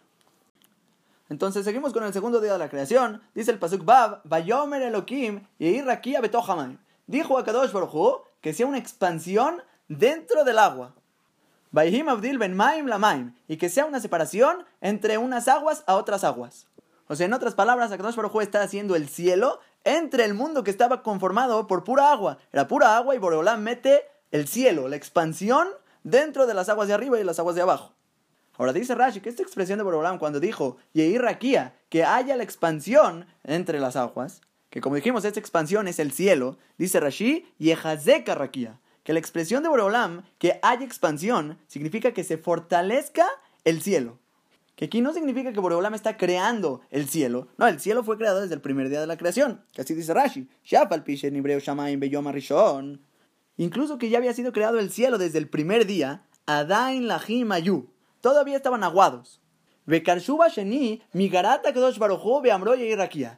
[1.29, 5.47] Entonces seguimos con el segundo día de la creación, dice el Pasuk Bab, Vayomer Elohim
[5.59, 6.79] y Betohamayim.
[7.07, 10.95] Dijo Akadosh Baruj que sea una expansión dentro del agua
[13.49, 16.69] y que sea una separación entre unas aguas a otras aguas.
[17.09, 20.71] O sea, en otras palabras, Akadosh Baruj está haciendo el cielo entre el mundo que
[20.71, 22.39] estaba conformado por pura agua.
[22.53, 25.69] Era pura agua y Boreolam mete el cielo, la expansión,
[26.03, 27.93] dentro de las aguas de arriba y las aguas de abajo.
[28.57, 32.45] Ahora dice Rashi que esta expresión de Boreolam cuando dijo Yehi Rakia, que haya la
[32.45, 38.35] expansión entre las aguas, que como dijimos, esta expansión es el cielo, dice Rashi, Yehazeka
[38.35, 43.27] Rakia, que la expresión de Boreolam, que haya expansión, significa que se fortalezca
[43.65, 44.19] el cielo.
[44.77, 47.47] Que aquí no significa que Boreolam está creando el cielo.
[47.59, 49.63] No, el cielo fue creado desde el primer día de la creación.
[49.73, 50.49] Que así dice Rashi.
[53.57, 56.25] Incluso que ya había sido creado el cielo desde el primer día.
[56.47, 57.91] Adain Lahim Ayu.
[58.21, 59.41] Todavía estaban aguados.
[59.85, 61.99] Migarata Kadosh
[62.79, 63.29] y.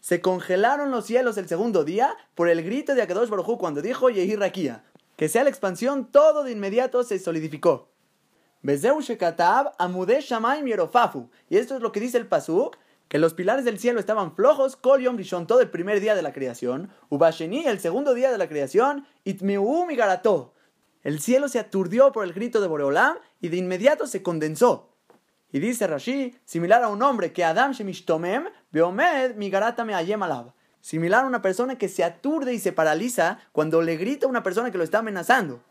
[0.00, 4.08] Se congelaron los cielos el segundo día por el grito de Akadosh Baruj cuando dijo
[4.08, 4.82] Yehi Rakia
[5.20, 7.92] que sea la expansión, todo de inmediato se solidificó.
[8.62, 8.70] Y
[11.58, 15.02] esto es lo que dice el Pasuk, que los pilares del cielo estaban flojos, Kol
[15.02, 18.48] Yom Rishon, todo el primer día de la creación, Ubasheni, el segundo día de la
[18.48, 20.54] creación, Itmiu Migarató.
[21.02, 24.88] El cielo se aturdió por el grito de Boreolam y de inmediato se condensó.
[25.52, 31.24] Y dice Rashi, similar a un hombre que Adam Shemishtomem, Beomed Migarata me alab similar
[31.24, 34.70] a una persona que se aturde y se paraliza cuando le grita a una persona
[34.70, 35.62] que lo está amenazando.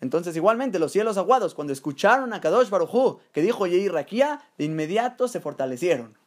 [0.00, 4.64] Entonces, igualmente, los cielos aguados, cuando escucharon a Kadosh Barujú que dijo Yehi Rakia, de
[4.64, 6.18] inmediato se fortalecieron.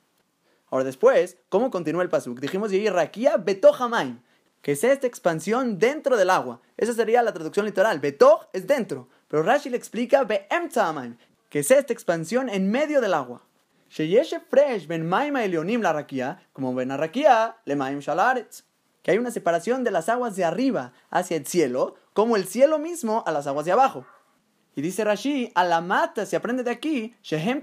[0.71, 2.39] Ahora, después, ¿cómo continúa el pasuk?
[2.39, 4.21] Dijimos Yehi Rakia Betohamaim,
[4.61, 6.61] que es esta expansión dentro del agua.
[6.77, 7.99] Esa sería la traducción literal.
[7.99, 9.07] Betoh es dentro.
[9.27, 11.17] Pero Rashi le explica Be'emtzamaim,
[11.49, 13.43] que es esta expansión en medio del agua
[13.89, 17.99] fresh ben elionim la rakia, como ben rakia le maim.
[19.01, 22.79] Que hay una separación de las aguas de arriba hacia el cielo, como el cielo
[22.79, 24.05] mismo a las aguas de abajo.
[24.75, 27.13] Y dice Rashi, a la mata se aprende de aquí,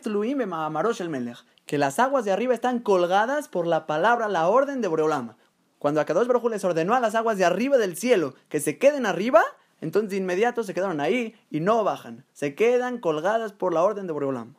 [0.03, 4.89] tluim el que las aguas de arriba están colgadas por la palabra, la orden de
[4.89, 5.37] Boreolama.
[5.79, 9.07] Cuando Akadosh Baruj les ordenó a las aguas de arriba del cielo que se queden
[9.07, 9.43] arriba,
[9.81, 12.25] entonces de inmediato se quedaron ahí y no bajan.
[12.33, 14.55] Se quedan colgadas por la orden de Boreolama.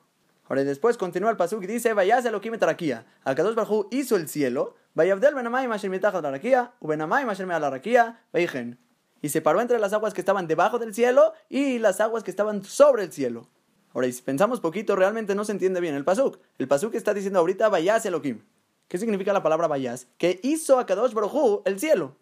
[0.50, 3.06] Ahora después continúa el pasuk y dice, vayase lo tarakia.
[3.24, 8.22] Akadosh Barhu hizo el cielo, vayabdel benamay masher mitachat la rakia, ubenamay masher la rakia,
[8.32, 8.80] veigen.
[9.22, 12.64] Y separó entre las aguas que estaban debajo del cielo y las aguas que estaban
[12.64, 13.50] sobre el cielo.
[13.94, 16.40] Ahora, si pensamos poquito, realmente no se entiende bien el pasuk.
[16.60, 18.44] El pasuk está diciendo ahorita, vayas Elohim.
[18.88, 20.08] ¿Qué significa la palabra vayas?
[20.18, 22.16] Que hizo a Kadosh Baruj el cielo.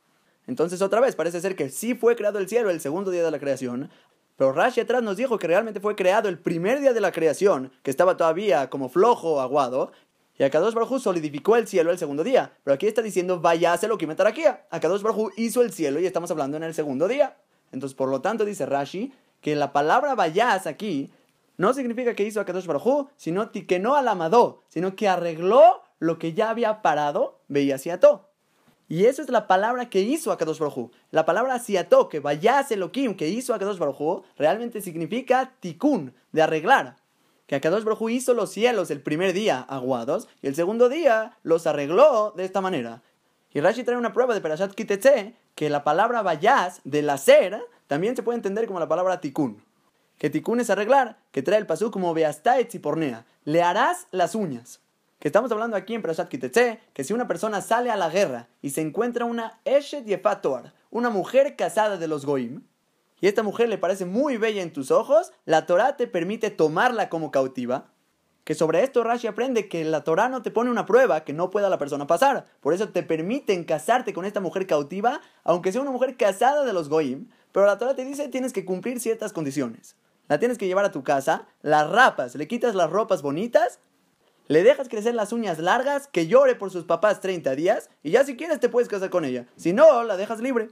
[0.47, 3.31] Entonces, otra vez, parece ser que sí fue creado el cielo el segundo día de
[3.31, 3.89] la creación,
[4.35, 7.71] pero Rashi atrás nos dijo que realmente fue creado el primer día de la creación,
[7.83, 9.91] que estaba todavía como flojo, aguado,
[10.37, 12.51] y Akadosh Baruj solidificó el cielo el segundo día.
[12.63, 14.43] Pero aquí está diciendo, vaya a lo que aquí.
[14.69, 17.37] Akadosh Baruj hizo el cielo y estamos hablando en el segundo día.
[17.71, 21.09] Entonces, por lo tanto, dice Rashi, que la palabra vayas aquí
[21.57, 26.33] no significa que hizo Akadosh Baruj sino que no alamadó, sino que arregló lo que
[26.33, 28.29] ya había parado, veía hacia todo.
[28.87, 33.15] Y eso es la palabra que hizo Akadosh Baruj La palabra siato, que vayas Elohim,
[33.15, 36.97] que hizo Akadosh Baruj realmente significa tikkun, de arreglar.
[37.47, 41.65] Que Akadosh Baruj hizo los cielos el primer día aguados y el segundo día los
[41.65, 43.01] arregló de esta manera.
[43.53, 48.15] Y Rashi trae una prueba de Perashat Kitetse que la palabra vayas, del hacer, también
[48.15, 49.63] se puede entender como la palabra tikkun.
[50.17, 53.25] Que tikkun es arreglar, que trae el pasú como veastaet y pornea.
[53.45, 54.81] Le harás las uñas
[55.19, 58.47] que estamos hablando aquí en Prashat Kitetse, que si una persona sale a la guerra
[58.61, 62.63] y se encuentra una Eshet Yefatoar, una mujer casada de los Goim,
[63.21, 67.09] y esta mujer le parece muy bella en tus ojos, la Torah te permite tomarla
[67.09, 67.91] como cautiva.
[68.43, 71.49] Que sobre esto Rashi aprende que la Torah no te pone una prueba que no
[71.49, 72.45] pueda la persona pasar.
[72.59, 76.73] Por eso te permiten casarte con esta mujer cautiva, aunque sea una mujer casada de
[76.73, 79.95] los Goim, pero la Torah te dice tienes que cumplir ciertas condiciones.
[80.27, 83.79] La tienes que llevar a tu casa, la rapas, le quitas las ropas bonitas
[84.47, 88.23] le dejas crecer las uñas largas, que llore por sus papás 30 días, y ya
[88.23, 89.47] si quieres te puedes casar con ella.
[89.55, 90.69] Si no, la dejas libre.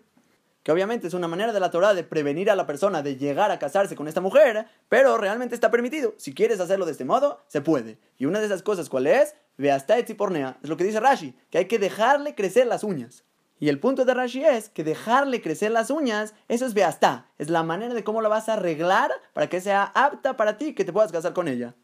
[0.62, 3.52] que obviamente es una manera de la Torah de prevenir a la persona de llegar
[3.52, 6.14] a casarse con esta mujer, pero realmente está permitido.
[6.18, 7.98] Si quieres hacerlo de este modo, se puede.
[8.18, 9.36] Y una de esas cosas, ¿cuál es?
[9.58, 10.58] Ve hasta pornea.
[10.64, 13.26] Es lo que dice Rashi, que hay que dejarle crecer las uñas.
[13.60, 17.50] Y el punto de Rashi es que dejarle crecer las uñas, eso es hasta es
[17.50, 20.86] la manera de cómo la vas a arreglar para que sea apta para ti que
[20.86, 21.76] te puedas casar con ella.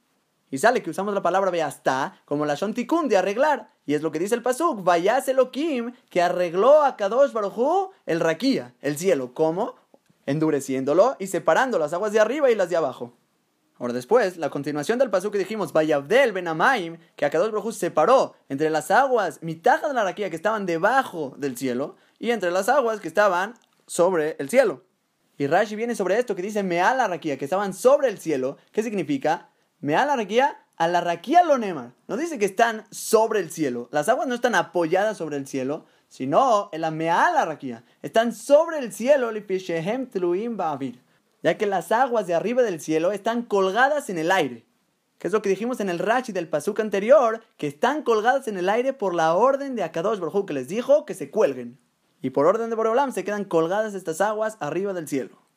[0.52, 3.72] Y sale que usamos la palabra hasta como la shontikun de arreglar.
[3.86, 8.20] Y es lo que dice el pasuk, vayas Elohim, que arregló a Kadosh Baruj el
[8.20, 9.34] raquía, el cielo.
[9.34, 9.76] ¿Cómo?
[10.26, 13.14] Endureciéndolo y separando las aguas de arriba y las de abajo.
[13.80, 18.70] Ahora después, la continuación del pasuk que dijimos, Vayabdel Benamaim, que Akadosh Baruj separó entre
[18.70, 23.00] las aguas mitad de la raquía que estaban debajo del cielo y entre las aguas
[23.00, 23.54] que estaban
[23.88, 24.84] sobre el cielo.
[25.38, 28.58] Y Rashi viene sobre esto que dice Meal la raquía, que estaban sobre el cielo.
[28.74, 29.49] ¿Qué significa?
[29.82, 31.94] Raquía, a la raquía lo nemar.
[32.08, 33.88] No dice que están sobre el cielo.
[33.92, 37.84] Las aguas no están apoyadas sobre el cielo, sino en la meal la.
[38.02, 39.32] Están sobre el cielo,
[41.42, 44.66] ya que las aguas de arriba del cielo están colgadas en el aire.
[45.18, 48.58] Que es lo que dijimos en el Rashi del Pasuk anterior, que están colgadas en
[48.58, 51.80] el aire por la orden de Akadosh Baruj que les dijo que se cuelguen.
[52.22, 55.49] Y por orden de Boreolam se quedan colgadas estas aguas arriba del cielo.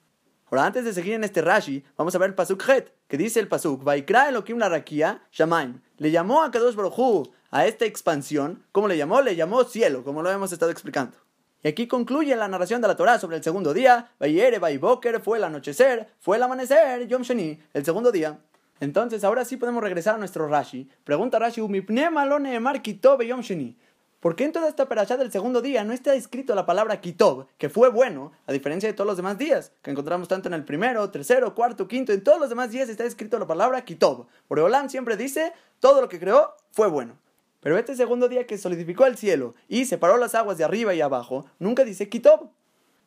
[0.52, 3.40] Ahora, antes de seguir en este Rashi, vamos a ver el Pasuk Het, que dice
[3.40, 5.80] el Pasuk, Vaikra Elohim la Rakia, Shamaim.
[5.96, 9.22] Le llamó a Kadosh Baruj a esta expansión, ¿cómo le llamó?
[9.22, 11.16] Le llamó cielo, como lo hemos estado explicando.
[11.62, 14.10] Y aquí concluye la narración de la Torah sobre el segundo día.
[14.20, 18.38] Vayere, Boker, fue el anochecer, fue el amanecer, Yom Sheni, el segundo día.
[18.78, 20.86] Entonces, ahora sí podemos regresar a nuestro Rashi.
[21.02, 23.78] Pregunta Rashi, Yom Sheni.
[24.22, 27.48] ¿Por qué en toda esta perashá del segundo día no está escrito la palabra Kitob,
[27.58, 30.64] que fue bueno, a diferencia de todos los demás días, que encontramos tanto en el
[30.64, 34.28] primero, tercero, cuarto, quinto, en todos los demás días está escrito la palabra Kitob?
[34.48, 37.18] Boreolam siempre dice, todo lo que creó fue bueno.
[37.58, 41.00] Pero este segundo día que solidificó el cielo y separó las aguas de arriba y
[41.00, 42.48] abajo, nunca dice Kitob.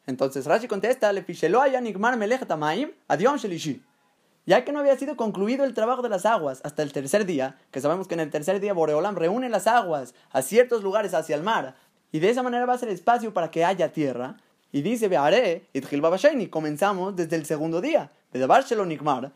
[0.08, 1.24] Entonces Rashi contesta, le
[3.38, 3.82] shelishi.
[4.46, 7.58] Ya que no había sido concluido el trabajo de las aguas hasta el tercer día,
[7.72, 11.36] que sabemos que en el tercer día Boreolam reúne las aguas a ciertos lugares hacia
[11.36, 11.76] el mar,
[12.12, 14.38] y de esa manera va a ser espacio para que haya tierra,
[14.72, 19.32] y dice, Beare, y comenzamos desde el segundo día, de Nikmar,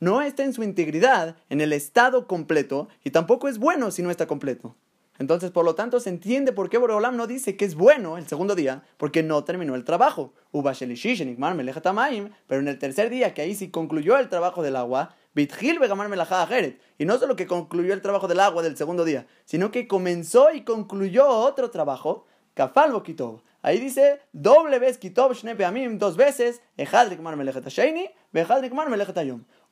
[0.00, 4.10] no está en su integridad, en el estado completo, y tampoco es bueno si no
[4.10, 4.74] está completo.
[5.18, 8.28] Entonces, por lo tanto, se entiende por qué Boreolam no dice que es bueno el
[8.28, 10.32] segundo día, porque no terminó el trabajo.
[10.52, 17.18] Pero en el tercer día, que ahí sí concluyó el trabajo del agua, y no
[17.18, 21.28] solo que concluyó el trabajo del agua del segundo día, sino que comenzó y concluyó
[21.28, 25.56] otro trabajo, Kafal Bokitov, Ahí dice doble vez Kitob Shne
[25.98, 26.62] dos veces,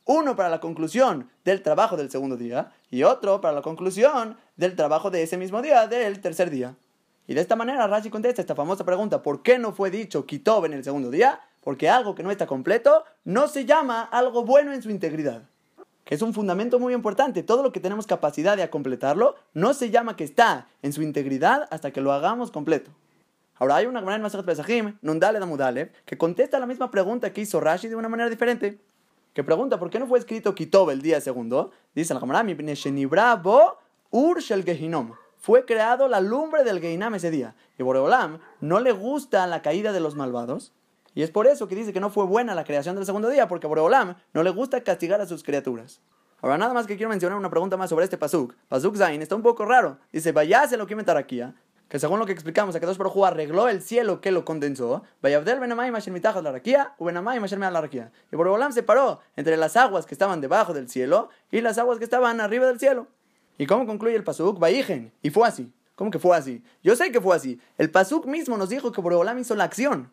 [0.08, 4.76] Uno para la conclusión del trabajo del segundo día y otro para la conclusión del
[4.76, 6.76] trabajo de ese mismo día, del tercer día.
[7.26, 10.64] Y de esta manera Rashi contesta esta famosa pregunta, ¿por qué no fue dicho Kitob
[10.66, 11.40] en el segundo día?
[11.60, 15.42] Porque algo que no está completo no se llama algo bueno en su integridad.
[16.04, 17.42] Que es un fundamento muy importante.
[17.42, 21.66] Todo lo que tenemos capacidad de completarlo no se llama que está en su integridad
[21.72, 22.92] hasta que lo hagamos completo.
[23.56, 27.40] Ahora hay una Gemara en Masajat Pesachim, Nundale Damudale, que contesta la misma pregunta que
[27.40, 28.78] hizo Rashi de una manera diferente.
[29.36, 31.70] Que pregunta, ¿por qué no fue escrito Kitob el día segundo?
[31.94, 33.76] Dice la Gemara, bo
[34.10, 35.12] ur shel gehinom.
[35.36, 37.54] Fue creado la lumbre del Geinam ese día.
[37.78, 40.72] Y Boreolam no le gusta la caída de los malvados.
[41.14, 43.46] Y es por eso que dice que no fue buena la creación del segundo día,
[43.46, 46.00] porque Boreolam no le gusta castigar a sus criaturas.
[46.40, 48.54] Ahora nada más que quiero mencionar una pregunta más sobre este pasuk.
[48.68, 49.98] Pasuk Zain está un poco raro.
[50.12, 51.42] Dice, vayase lo que aquí
[51.88, 55.60] que según lo que explicamos, a Dos Baruj arregló el cielo que lo condensó, Vayabdel
[55.60, 58.10] Benamay Masher Mitajat la Raquía, Benamay Masher la Raquía.
[58.32, 62.04] Y Borobolam separó entre las aguas que estaban debajo del cielo y las aguas que
[62.04, 63.06] estaban arriba del cielo.
[63.58, 64.58] ¿Y cómo concluye el Pasuk?
[64.58, 65.12] Vaijen.
[65.22, 65.72] Y fue así.
[65.94, 66.62] ¿Cómo que fue así?
[66.82, 67.60] Yo sé que fue así.
[67.78, 70.12] El Pasuk mismo nos dijo que Borobolam hizo la acción.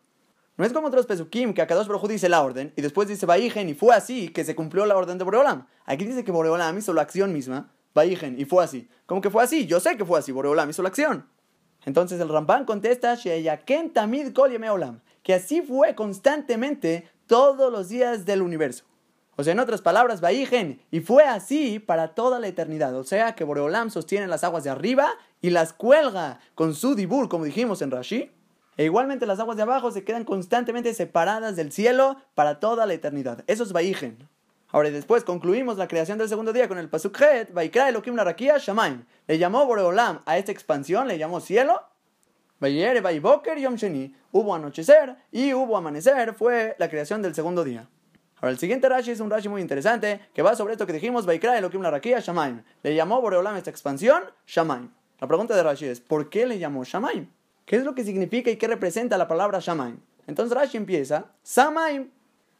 [0.55, 3.69] No es como otros Pesukim que Akadosh Baruj dice la orden y después dice Vaijen
[3.69, 5.65] y fue así que se cumplió la orden de Boreolam.
[5.85, 8.87] Aquí dice que Boreolam hizo la acción misma, Vaijen y fue así.
[9.07, 9.65] ¿Cómo que fue así?
[9.65, 11.25] Yo sé que fue así, Boreolam hizo la acción.
[11.85, 13.17] Entonces el Ramban contesta,
[13.93, 14.33] Tamid
[15.23, 18.85] que así fue constantemente todos los días del universo.
[19.35, 22.95] O sea, en otras palabras, Baijen, y fue así para toda la eternidad.
[22.95, 25.07] O sea, que Boreolam sostiene las aguas de arriba
[25.41, 28.31] y las cuelga con su dibur, como dijimos en Rashi.
[28.77, 32.93] E igualmente las aguas de abajo se quedan constantemente separadas del cielo para toda la
[32.93, 33.43] eternidad.
[33.47, 34.29] Eso es Baijen.
[34.73, 38.23] Ahora después concluimos la creación del segundo día con el Pasuk Het, Vaikra Elohim la
[38.23, 39.05] Rakia Shamaim.
[39.27, 41.79] Le llamó Boreolam a esta expansión, le llamó cielo.
[42.59, 44.15] Vayere Vayboker Yom Sheni.
[44.31, 47.87] Hubo anochecer y hubo amanecer, fue la creación del segundo día.
[48.37, 51.27] Ahora el siguiente Rashi es un Rashi muy interesante que va sobre esto que dijimos,
[51.27, 52.63] Vaikra Elohim la Rakia Shamaim.
[52.81, 54.89] Le llamó Boreolam a esta expansión Shamaim.
[55.19, 57.29] La pregunta de Rashi es, ¿por qué le llamó Shamaim?
[57.67, 59.99] ¿Qué es lo que significa y qué representa la palabra Shamaim?
[60.25, 62.09] Entonces Rashi empieza, Samaim.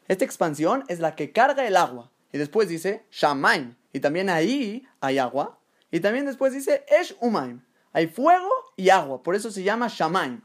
[0.08, 2.10] Esta expansión es la que carga el agua.
[2.32, 3.76] Y después dice Shamaim.
[3.92, 5.58] Y también ahí hay agua.
[5.90, 7.62] Y también después dice Esh Umaim.
[7.92, 9.22] Hay fuego y agua.
[9.22, 10.42] Por eso se llama Shamaim.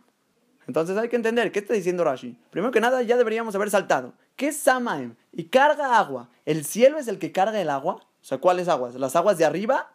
[0.68, 2.38] Entonces hay que entender, ¿qué está diciendo Rashi?
[2.51, 4.14] Primero que nada, ya deberíamos haber saltado.
[4.36, 5.16] ¿Qué es Samaim?
[5.32, 6.30] Y carga agua.
[6.45, 7.95] ¿El cielo es el que carga el agua?
[7.95, 8.93] O sea, ¿cuáles aguas?
[8.93, 9.91] ¿Las aguas de arriba?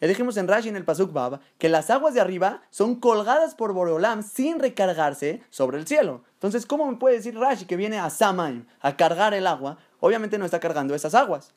[0.00, 3.54] Ya dijimos en Rashi en el Pasuk Bab que las aguas de arriba son colgadas
[3.54, 6.22] por Boreolam sin recargarse sobre el cielo.
[6.34, 9.78] Entonces, ¿cómo me puede decir Rashi que viene a Samaim a cargar el agua?
[10.00, 11.54] Obviamente no está cargando esas aguas.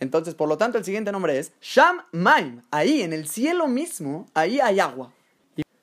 [0.00, 2.62] Entonces, por lo tanto, el siguiente nombre es Sham Maim.
[2.70, 5.12] Ahí, en el cielo mismo, ahí hay agua.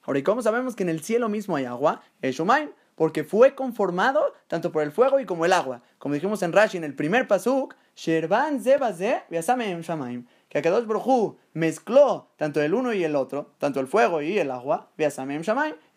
[0.04, 2.04] Ahora, ¿y cómo sabemos que en el cielo mismo hay agua?
[2.22, 5.82] Es Shumaim, porque fue conformado tanto por el fuego y como el agua.
[5.98, 10.28] Como dijimos en Rashi en el primer pasuk, Sherban Zebaze Shamaim.
[10.56, 14.52] Que Akadosh Brojú mezcló tanto el uno y el otro, tanto el fuego y el
[14.52, 14.90] agua,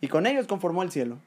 [0.01, 1.21] y con ellos conformó el cielo.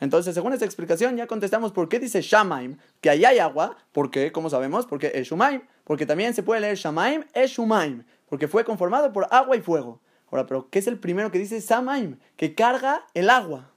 [0.00, 4.10] Entonces, según esta explicación, ya contestamos por qué dice Shamaim, que ahí hay agua, ¿por
[4.10, 4.32] qué?
[4.32, 4.84] ¿Cómo sabemos?
[4.84, 9.28] Porque es Shumaim, porque también se puede leer Shamaim, es Shumaim, porque fue conformado por
[9.30, 10.02] agua y fuego.
[10.30, 12.18] Ahora, pero ¿qué es el primero que dice Samaim?
[12.36, 13.70] Que carga el agua.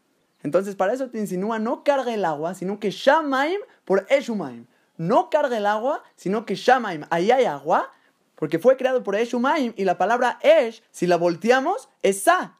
[0.44, 4.66] Entonces, para eso te insinúa no carga el agua, sino que Shamaim por Eshumaim.
[4.98, 7.90] No carga el agua, sino que Shamaim, ahí hay agua,
[8.38, 12.58] porque fue creado por Eshumaim y la palabra Esh, si la volteamos, es Sa.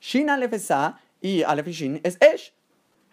[0.00, 2.52] Shin Aleph es Sa y Aleph Shin es Esh.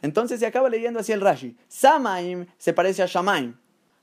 [0.01, 1.55] Entonces se acaba leyendo así el Rashi.
[1.68, 3.55] Samaim se parece a Shamaim.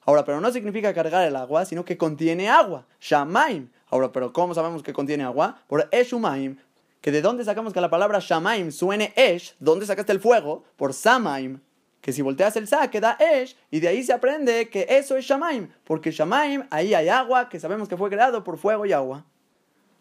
[0.06, 2.86] Ahora, pero no significa cargar el agua, sino que contiene agua.
[3.00, 3.70] Shamaim.
[3.88, 5.62] Ahora, pero ¿cómo sabemos que contiene agua?
[5.66, 6.58] Por Eshumaim,
[7.00, 10.64] que de dónde sacamos que la palabra Shamaim suene Esh, ¿dónde sacaste el fuego?
[10.76, 11.60] Por Samaim,
[12.04, 15.24] que si volteas el Sa queda Esh, y de ahí se aprende que eso es
[15.24, 19.24] Shamaim, porque Shamaim, ahí hay agua, que sabemos que fue creado por fuego y agua.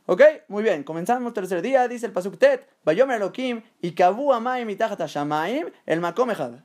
[0.05, 0.21] ¿Ok?
[0.49, 4.75] Muy bien, comenzamos tercer día, dice el Pasuk Tet, Bayomer Elohim, y Kabu Amaim y
[4.75, 6.55] Shamaim, el Makomejad.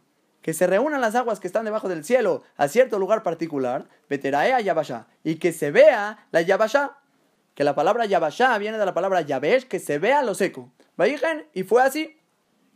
[0.42, 4.60] Que se reúnan las aguas que están debajo del cielo a cierto lugar particular, Beteraea
[4.60, 6.98] Yabasha, y que se vea la Yabasha
[7.54, 10.72] que la palabra Yabashá viene de la palabra Yabesh, que se ve a lo seco.
[11.54, 12.17] y fue así.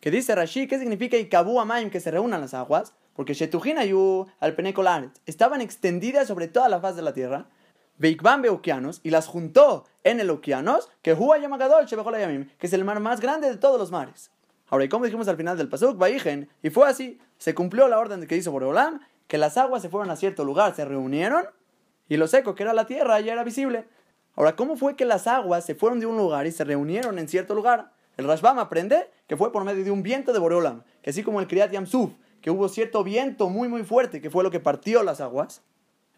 [0.02, 2.92] Que dice Rashi, ¿qué significa Ikabu Amaim, que se reúnan las aguas?
[3.14, 7.46] Porque Shetujinayu al Penecolaret estaban extendidas sobre toda la faz de la tierra.
[7.98, 12.98] Veikban Beokianos, y las juntó en el Okianos, que Hua Yamagadol que es el mar
[12.98, 14.32] más grande de todos los mares.
[14.70, 18.00] Ahora, y como dijimos al final del Pasuk, Vaigen, y fue así, se cumplió la
[18.00, 21.44] orden que hizo Boreolam, que las aguas se fueron a cierto lugar, se reunieron,
[22.08, 23.86] y lo seco, que era la tierra, ya era visible.
[24.34, 27.28] Ahora, ¿cómo fue que las aguas se fueron de un lugar y se reunieron en
[27.28, 27.92] cierto lugar?
[28.16, 31.40] El Rashbam aprende que fue por medio de un viento de Boreolam, que así como
[31.40, 35.02] el Kriyat Yamsuf, que hubo cierto viento muy muy fuerte que fue lo que partió
[35.02, 35.62] las aguas.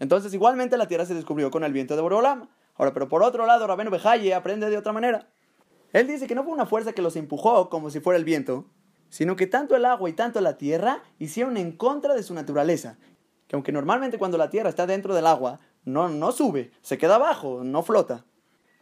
[0.01, 2.49] Entonces igualmente la tierra se descubrió con el viento de Boreolam.
[2.77, 5.29] Ahora, pero por otro lado, Rabenu Bejaye aprende de otra manera.
[5.93, 8.67] Él dice que no fue una fuerza que los empujó como si fuera el viento,
[9.11, 12.99] sino que tanto el agua y tanto la tierra hicieron en contra de su naturaleza.
[13.47, 17.15] Que aunque normalmente cuando la tierra está dentro del agua, no, no sube, se queda
[17.15, 18.25] abajo, no flota.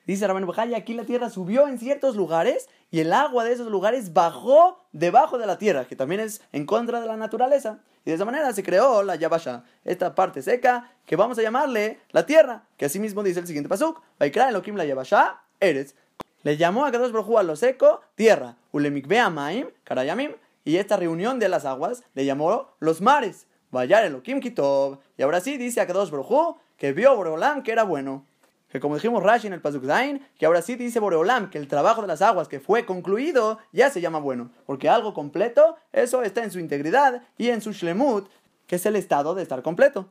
[0.06, 3.68] Dice Rabén Bajaya, aquí la tierra subió en ciertos lugares y el agua de esos
[3.68, 7.78] lugares bajó debajo de la tierra, que también es en contra de la naturaleza.
[8.04, 12.00] Y de esa manera se creó la Yabasha, esta parte seca, que vamos a llamarle
[12.10, 15.94] la tierra, que así mismo dice el siguiente pasuk, Vaikra Elohim la Yabasha, eres.
[16.42, 20.32] Le llamó a Kadosh Brojú a lo seco, tierra, Ulemikbea Maim, Karayamim,
[20.64, 24.98] y esta reunión de las aguas le llamó los mares, Vayar Elohim Kitov.
[25.16, 28.26] Y ahora sí dice a Kadosh Brojú que vio Boreolam que era bueno.
[28.72, 31.68] Que como dijimos Rashi en el Pasuk Zain, que ahora sí dice Boreolam que el
[31.68, 34.50] trabajo de las aguas que fue concluido ya se llama bueno.
[34.64, 38.30] Porque algo completo, eso está en su integridad y en su shlemut,
[38.66, 40.08] que es el estado de estar completo.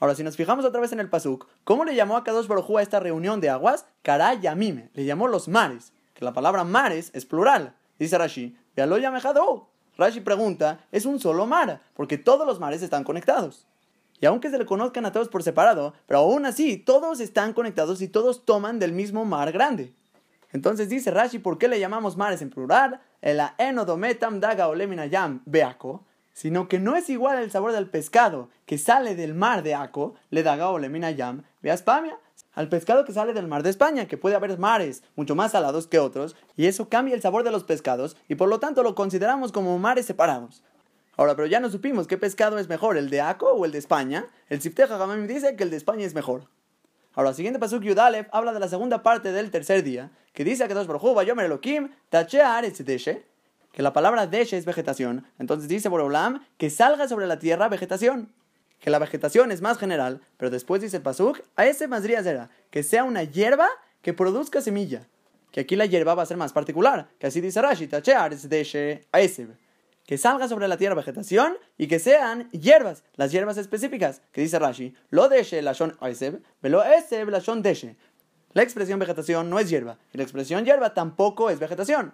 [0.00, 2.78] Ahora, si nos fijamos otra vez en el Pasuk, ¿cómo le llamó a Kadosh Baruj
[2.78, 3.84] a esta reunión de aguas?
[4.00, 7.76] Karayamime, le llamó los mares, que la palabra mares es plural.
[7.98, 9.68] Dice Rashi, lo llamejado.
[9.98, 13.66] Rashi pregunta, es un solo mar, porque todos los mares están conectados.
[14.22, 18.00] Y aunque se le conozcan a todos por separado, pero aún así todos están conectados
[18.02, 19.92] y todos toman del mismo mar grande.
[20.52, 23.00] Entonces dice Rashi, ¿por qué le llamamos mares en plural?
[23.20, 28.78] El enodometam daga oleminayam beako, sino que no es igual el sabor del pescado que
[28.78, 32.16] sale del mar de Aco, le daga oleminayam beaspamia,
[32.54, 35.88] al pescado que sale del mar de España, que puede haber mares mucho más salados
[35.88, 38.94] que otros, y eso cambia el sabor de los pescados, y por lo tanto lo
[38.94, 40.62] consideramos como mares separados.
[41.16, 43.78] Ahora, pero ya no supimos qué pescado es mejor, el de Aco o el de
[43.78, 44.26] España.
[44.48, 46.44] El Sifteja Gamam dice que el de España es mejor.
[47.14, 50.74] Ahora, siguiente pasuk Yudalev habla de la segunda parte del tercer día, que dice que
[50.74, 53.26] dos Yomer Elohim, Deshe,
[53.72, 55.26] que la palabra Deshe es vegetación.
[55.38, 58.32] Entonces dice Borolam que salga sobre la tierra vegetación.
[58.80, 62.82] Que la vegetación es más general, pero después dice el pasuk, a ese Mazriazera, que
[62.82, 63.68] sea una hierba
[64.00, 65.06] que produzca semilla.
[65.52, 69.02] que aquí la hierba va a ser más particular, que así dice Rashi, tacheares deshe
[69.12, 69.50] aeseb
[70.12, 74.58] que salga sobre la tierra vegetación y que sean hierbas, las hierbas específicas, que dice
[74.58, 77.96] Rashi, lo deshe lashon aeseb, velo eseb lashon deshe.
[78.52, 82.12] La expresión vegetación no es hierba, y la expresión hierba tampoco es vegetación.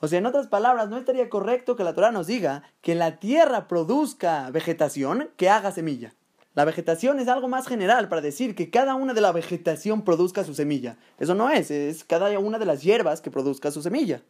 [0.00, 3.18] O sea, en otras palabras, no estaría correcto que la Torah nos diga que la
[3.18, 6.12] tierra produzca vegetación que haga semilla.
[6.52, 10.44] La vegetación es algo más general para decir que cada una de la vegetación produzca
[10.44, 10.98] su semilla.
[11.18, 14.20] Eso no es, es cada una de las hierbas que produzca su semilla.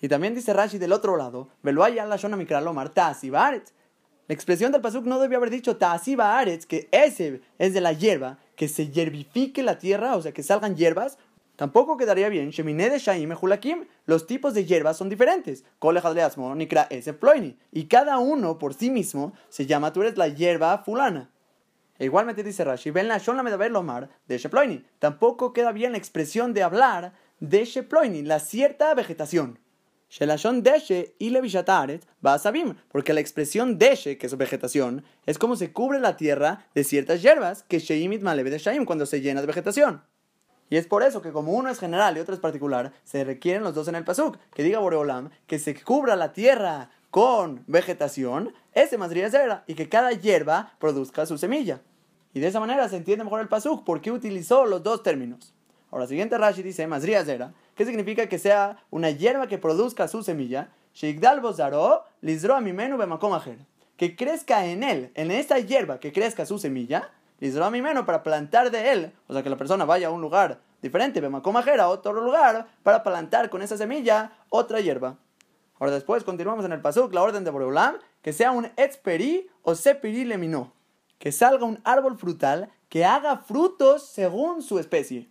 [0.00, 1.48] Y también dice Rashi del otro lado,
[4.28, 7.94] la expresión del Pasuk no debía haber dicho Ta'asiba Aretz, que ese es de la
[7.94, 11.16] hierba, que se hierbifique la tierra, o sea, que salgan hierbas.
[11.56, 13.34] Tampoco quedaría bien, Shemine de Shaim
[14.04, 15.64] los tipos de hierbas son diferentes.
[17.72, 21.30] Y cada uno por sí mismo se llama, tú eres la hierba fulana.
[21.98, 24.84] E igualmente dice Rashi, ven la Shon la Lomar de Sheploini.
[24.98, 29.58] Tampoco queda bien la expresión de hablar de Sheploini, la cierta vegetación.
[30.10, 35.38] Shelashon deshe y levishataret va a sabim, porque la expresión deshe, que es vegetación, es
[35.38, 39.20] como se cubre la tierra de ciertas hierbas que sheimit maleve de shaim cuando se
[39.20, 40.02] llena de vegetación.
[40.70, 43.62] Y es por eso que como uno es general y otro es particular, se requieren
[43.62, 48.54] los dos en el pasuk, que diga Boreolam que se cubra la tierra con vegetación,
[48.72, 51.80] ese madría zera, y que cada hierba produzca su semilla.
[52.34, 55.54] Y de esa manera se entiende mejor el pasuk, porque utilizó los dos términos.
[55.90, 60.22] Ahora, siguiente Rashi dice, madría zera, ¿qué significa que sea una hierba que produzca su
[60.22, 60.68] semilla?
[63.96, 67.10] Que crezca en él, en esta hierba que crezca su semilla,
[67.40, 70.60] lizro mimenu para plantar de él, o sea que la persona vaya a un lugar
[70.82, 75.16] diferente, a otro lugar, para plantar con esa semilla otra hierba.
[75.78, 79.74] Ahora después continuamos en el pasuk, la orden de Boreolam, que sea un etzperi o
[79.74, 80.72] sepiri lemino,
[81.18, 85.28] que salga un árbol frutal que haga frutos según su especie.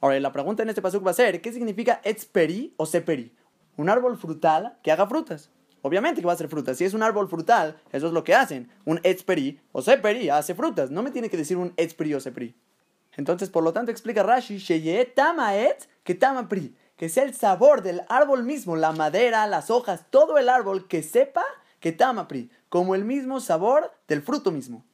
[0.00, 3.34] Ahora la pregunta en este pasuk va a ser, ¿qué significa etzperi o seperi?
[3.76, 5.50] Un árbol frutal que haga frutas.
[5.82, 6.76] Obviamente que va a ser frutas.
[6.76, 8.70] Si es un árbol frutal, eso es lo que hacen.
[8.84, 10.90] Un etzperi o seperi hace frutas.
[10.90, 12.54] No me tiene que decir un etzperi o seperi.
[13.16, 17.32] Entonces, por lo tanto, explica Rashi, Sheye tama et que tama pri que sea el
[17.32, 21.42] sabor del árbol mismo, la madera, las hojas, todo el árbol que sepa
[21.80, 24.84] que tamapri, como el mismo sabor del fruto mismo.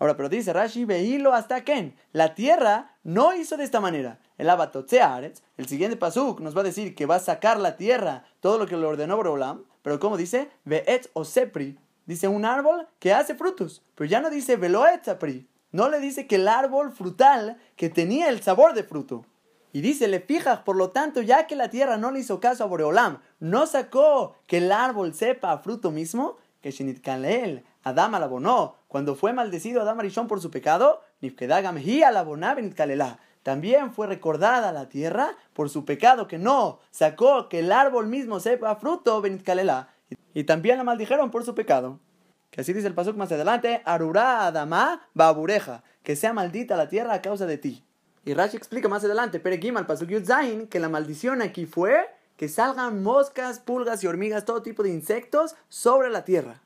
[0.00, 1.94] Ahora, pero dice Rashi, veílo hasta Ken.
[2.12, 4.18] La tierra no hizo de esta manera.
[4.38, 8.24] El abatotzearetz, el siguiente pasuk, nos va a decir que va a sacar la tierra,
[8.40, 9.64] todo lo que le ordenó Borolam.
[9.82, 13.82] Pero como dice, ve'etz o sepri, dice un árbol que hace frutos.
[13.94, 15.46] Pero ya no dice veloetzapri.
[15.70, 19.26] No le dice que el árbol frutal que tenía el sabor de fruto.
[19.72, 22.64] Y dice, le fijas, por lo tanto, ya que la tierra no le hizo caso
[22.64, 28.79] a Boreolam, no sacó que el árbol sepa fruto mismo, que Shinit Kalel, Adam alabonó,
[28.90, 31.02] cuando fue maldecido Adam Arishon por su pecado,
[33.44, 38.40] También fue recordada la tierra por su pecado, que no sacó que el árbol mismo
[38.40, 39.22] sepa fruto
[40.34, 42.00] Y también la maldijeron por su pecado.
[42.50, 47.14] Que así dice el pasuk más adelante, Arurá Adamá Babureja, que sea maldita la tierra
[47.14, 47.84] a causa de ti.
[48.24, 53.04] Y Rashi explica más adelante, Peregimal, Pasuk Zain, que la maldición aquí fue que salgan
[53.04, 56.60] moscas, pulgas y hormigas, todo tipo de insectos sobre la tierra.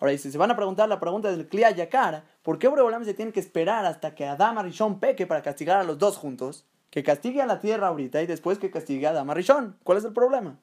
[0.00, 3.12] Ahora, si se van a preguntar la pregunta del Kliya Yakar, ¿por qué Boreolam se
[3.12, 6.64] tiene que esperar hasta que Adam Arishon peque para castigar a los dos juntos?
[6.88, 9.76] Que castigue a la tierra ahorita y después que castigue a Adam Arishon.
[9.84, 10.58] ¿Cuál es el problema?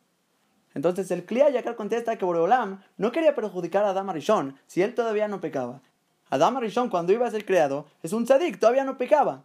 [0.73, 4.95] Entonces el Kliya Yakar contesta que Boreolam no quería perjudicar a Adam Arishon si él
[4.95, 5.81] todavía no pecaba.
[6.31, 9.43] Adam Arishon cuando iba a ser creado es un tzadik, todavía no pecaba.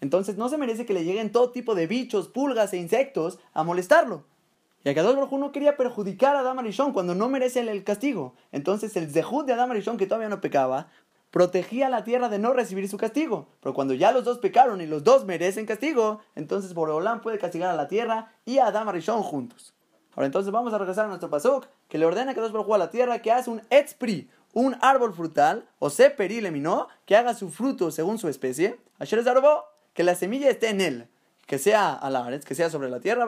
[0.00, 3.64] Entonces no se merece que le lleguen todo tipo de bichos, pulgas e insectos a
[3.64, 4.22] molestarlo.
[4.84, 8.34] Y Akadosh Baruj no quería perjudicar a Adam Arishon cuando no merece el castigo.
[8.52, 10.88] Entonces el zehut de Adam Arishon, que todavía no pecaba,
[11.30, 13.48] protegía a la tierra de no recibir su castigo.
[13.60, 17.70] Pero cuando ya los dos pecaron y los dos merecen castigo, entonces Boreolam puede castigar
[17.70, 19.74] a la tierra y a Adam Arishon juntos.
[20.14, 22.78] Ahora entonces vamos a regresar a nuestro pasuk, que le ordena a Kadosh Baruj a
[22.78, 27.50] la tierra que hace un etzpri, un árbol frutal, o seperi leminó, que haga su
[27.50, 28.80] fruto según su especie.
[28.98, 29.24] Asher
[29.92, 31.08] que la semilla esté en él,
[31.46, 33.26] que sea alares, que sea sobre la tierra,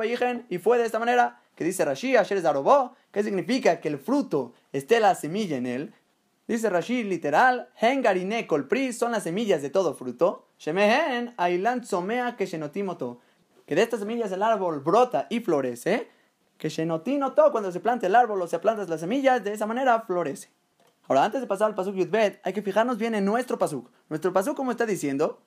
[0.48, 4.54] y fue de esta manera que dice Rashi, Asher Zarobó, que significa que el fruto
[4.72, 5.94] esté la semilla en él.
[6.48, 10.46] Dice Rashi literal, Hengarine colpri son las semillas de todo fruto.
[10.58, 13.20] Shemehen ailan somea que shenotimoto.
[13.66, 16.08] Que de estas semillas el árbol brota y florece.
[16.56, 20.00] Que shenotinoto, cuando se planta el árbol o se plantan las semillas, de esa manera
[20.00, 20.48] florece.
[21.08, 23.90] Ahora, antes de pasar al pasuk Yudbet, hay que fijarnos bien en nuestro pasuk.
[24.08, 25.42] Nuestro pasuk, como está diciendo,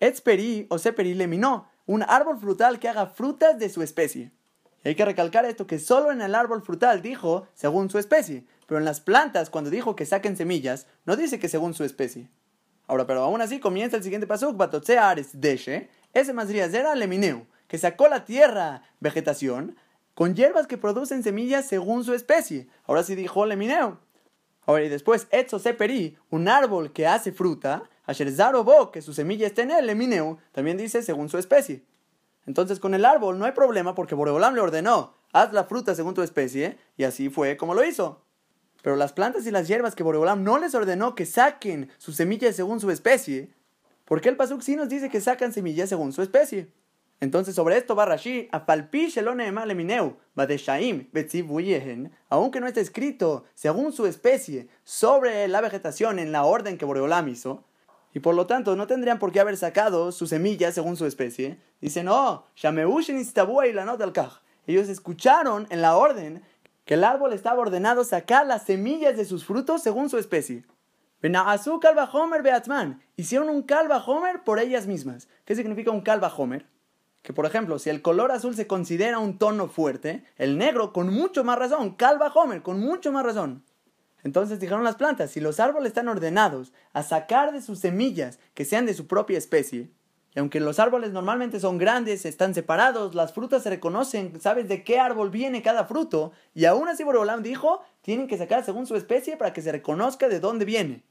[0.00, 4.32] Etzperi o seperi leminó, un árbol frutal que haga frutas de su especie.
[4.86, 8.78] Hay que recalcar esto que solo en el árbol frutal dijo según su especie, pero
[8.78, 12.28] en las plantas cuando dijo que saquen semillas, no dice que según su especie.
[12.86, 17.78] Ahora, pero aún así comienza el siguiente pasuk, batotse ares deshe, ese masriazera lemineu, que
[17.78, 19.76] sacó la tierra vegetación
[20.14, 22.68] con hierbas que producen semillas según su especie.
[22.86, 23.98] Ahora sí dijo Lemineo.
[24.64, 29.46] Ahora y después, Etzo Seperi, un árbol que hace fruta, Asher Zarobo, que su semilla
[29.46, 31.84] está en él, Lemineu, también dice según su especie.
[32.46, 36.14] Entonces con el árbol no hay problema porque Boreolam le ordenó, haz la fruta según
[36.14, 38.22] tu especie, y así fue como lo hizo.
[38.82, 42.54] Pero las plantas y las hierbas que Boreolam no les ordenó que saquen sus semillas
[42.54, 43.52] según su especie,
[44.04, 46.72] ¿por qué el Pasuk sí nos dice que sacan semillas según su especie?
[47.18, 48.48] Entonces sobre esto va Rashi,
[52.28, 57.28] aunque no está escrito según su especie sobre la vegetación en la orden que Boreolam
[57.28, 57.64] hizo,
[58.16, 61.58] y por lo tanto no tendrían por qué haber sacado sus semillas según su especie.
[61.82, 62.46] Dice, no,
[64.66, 66.42] ellos escucharon en la orden
[66.86, 70.64] que el árbol estaba ordenado sacar las semillas de sus frutos según su especie.
[73.16, 75.28] Hicieron un calva homer por ellas mismas.
[75.44, 76.64] ¿Qué significa un calva homer?
[77.20, 81.12] que por ejemplo, si el color azul se considera un tono fuerte, el negro con
[81.12, 83.64] mucho más razón, calva Homer, con mucho más razón.
[84.24, 88.64] Entonces dijeron las plantas, si los árboles están ordenados a sacar de sus semillas que
[88.64, 89.90] sean de su propia especie,
[90.34, 94.84] y aunque los árboles normalmente son grandes, están separados, las frutas se reconocen, sabes de
[94.84, 98.96] qué árbol viene cada fruto, y aún así Borolam dijo, tienen que sacar según su
[98.96, 101.04] especie para que se reconozca de dónde viene.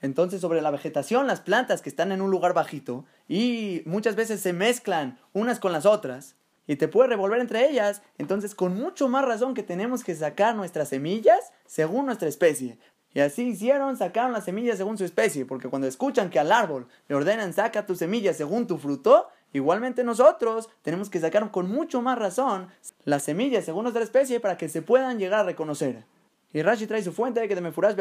[0.00, 4.40] Entonces, sobre la vegetación, las plantas que están en un lugar bajito y muchas veces
[4.40, 6.36] se mezclan unas con las otras
[6.66, 10.54] y te puede revolver entre ellas, entonces con mucho más razón que tenemos que sacar
[10.54, 12.78] nuestras semillas según nuestra especie.
[13.12, 16.86] Y así hicieron, sacaron las semillas según su especie, porque cuando escuchan que al árbol
[17.08, 22.02] le ordenan saca tus semillas según tu fruto, igualmente nosotros tenemos que sacar con mucho
[22.02, 22.68] más razón
[23.04, 26.04] las semillas según nuestra especie para que se puedan llegar a reconocer.
[26.52, 27.96] Y Rashi trae su fuente que de Mefurash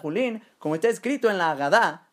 [0.00, 2.03] Julin, como está escrito en la Agadá,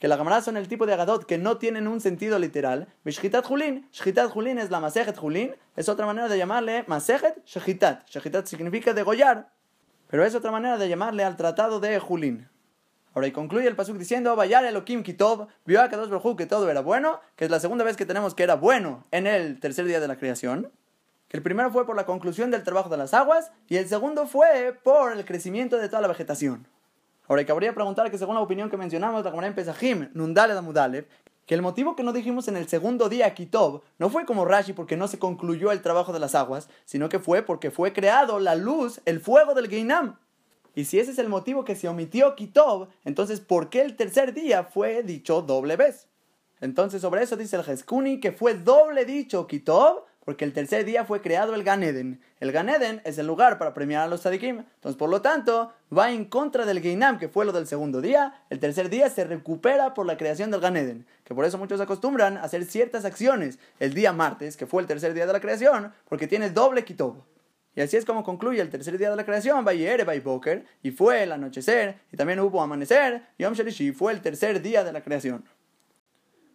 [0.00, 2.88] que la Gamará son el tipo de Agadot que no tienen un sentido literal.
[3.04, 8.08] Beshchitat Julin, Shchitat Julin es la Masejet Julin, es otra manera de llamarle Masejet Shechitat.
[8.08, 9.52] Shechitat significa degollar,
[10.08, 12.48] pero es otra manera de llamarle al tratado de Julin.
[13.12, 16.70] Ahora y concluye el pasuk diciendo, Vayar Elohim Kitov, vio a Kadosh Baruj que todo
[16.70, 19.84] era bueno, que es la segunda vez que tenemos que era bueno en el tercer
[19.84, 20.72] día de la creación
[21.30, 24.26] que el primero fue por la conclusión del trabajo de las aguas y el segundo
[24.26, 26.66] fue por el crecimiento de toda la vegetación.
[27.30, 31.06] Ahora, cabría preguntar que según la opinión que mencionamos, la comunidad en Pesajim, Nundale Damudalev,
[31.46, 34.72] que el motivo que no dijimos en el segundo día Kitob no fue como Rashi
[34.72, 38.40] porque no se concluyó el trabajo de las aguas, sino que fue porque fue creado
[38.40, 40.16] la luz, el fuego del Geinam.
[40.74, 44.34] Y si ese es el motivo que se omitió Kitob, entonces ¿por qué el tercer
[44.34, 46.08] día fue dicho doble vez?
[46.60, 51.04] Entonces sobre eso dice el Jeskuni que fue doble dicho Kitob porque el tercer día
[51.04, 52.20] fue creado el Ganeden.
[52.38, 54.58] El Ganeden es el lugar para premiar a los tzadikim.
[54.58, 58.44] Entonces, por lo tanto, va en contra del Geinam, que fue lo del segundo día.
[58.48, 61.04] El tercer día se recupera por la creación del Ganeden.
[61.24, 64.86] Que por eso muchos acostumbran a hacer ciertas acciones el día martes, que fue el
[64.86, 67.16] tercer día de la creación, porque tiene doble kitob.
[67.74, 71.24] Y así es como concluye el tercer día de la creación, Bayere Boker, y fue
[71.24, 75.00] el anochecer, y también hubo amanecer, y Om Shalishi fue el tercer día de la
[75.00, 75.42] creación.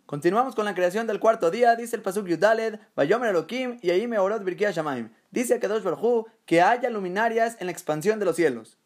[0.06, 4.06] Continuamos con la creación del cuarto día, dice el Pasuk Yudaled, Bayomer Elohim y ahí
[4.06, 5.10] orot Shamaim.
[5.32, 8.78] Dice Kadosh Baruj que haya luminarias en la expansión de los cielos.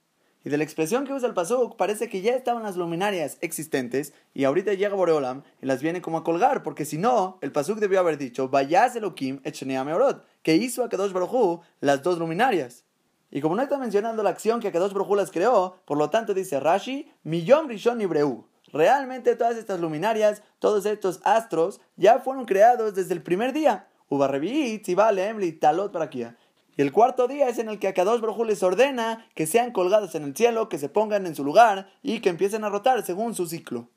[0.45, 4.13] Y de la expresión que usa el Pasuk, parece que ya estaban las luminarias existentes
[4.33, 7.79] y ahorita llega Boreolam y las viene como a colgar, porque si no, el Pasuk
[7.79, 12.85] debió haber dicho, Vayas Elohim et Meorot, que hizo a Kadosh Baruj las dos luminarias.
[13.29, 16.33] Y como no está mencionando la acción que Kadosh Baruj las creó, por lo tanto
[16.33, 18.47] dice Rashi, Millón Rishon Ibreu.
[18.71, 23.87] Realmente todas estas luminarias, todos estos astros, ya fueron creados desde el primer día.
[25.59, 26.15] Talot
[26.77, 29.71] Y el cuarto día es en el que a Kadosh Baruj les ordena que sean
[29.71, 33.03] colgados en el cielo, que se pongan en su lugar y que empiecen a rotar
[33.03, 33.89] según su ciclo.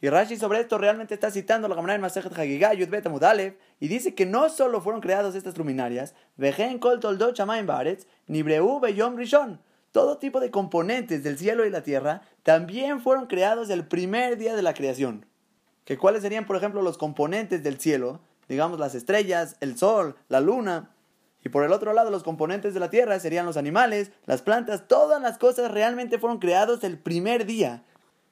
[0.00, 3.86] Y Rashi sobre esto realmente está citando la Gamara en Masejet Hagigah Yudbet Amudalev y
[3.86, 8.80] dice que no solo fueron creadas estas luminarias, Vejen Kol Toldot Shamaim Baretz, ni Breu
[8.80, 9.60] Beyom Rishon,
[9.92, 14.56] todo tipo de componentes del cielo y la tierra también fueron creados el primer día
[14.56, 15.26] de la creación.
[15.84, 18.20] ¿Que ¿Cuáles serían, por ejemplo, los componentes del cielo?
[18.48, 20.90] Digamos las estrellas, el sol, la luna.
[21.44, 24.88] Y por el otro lado, los componentes de la tierra serían los animales, las plantas,
[24.88, 27.84] todas las cosas realmente fueron creados el primer día.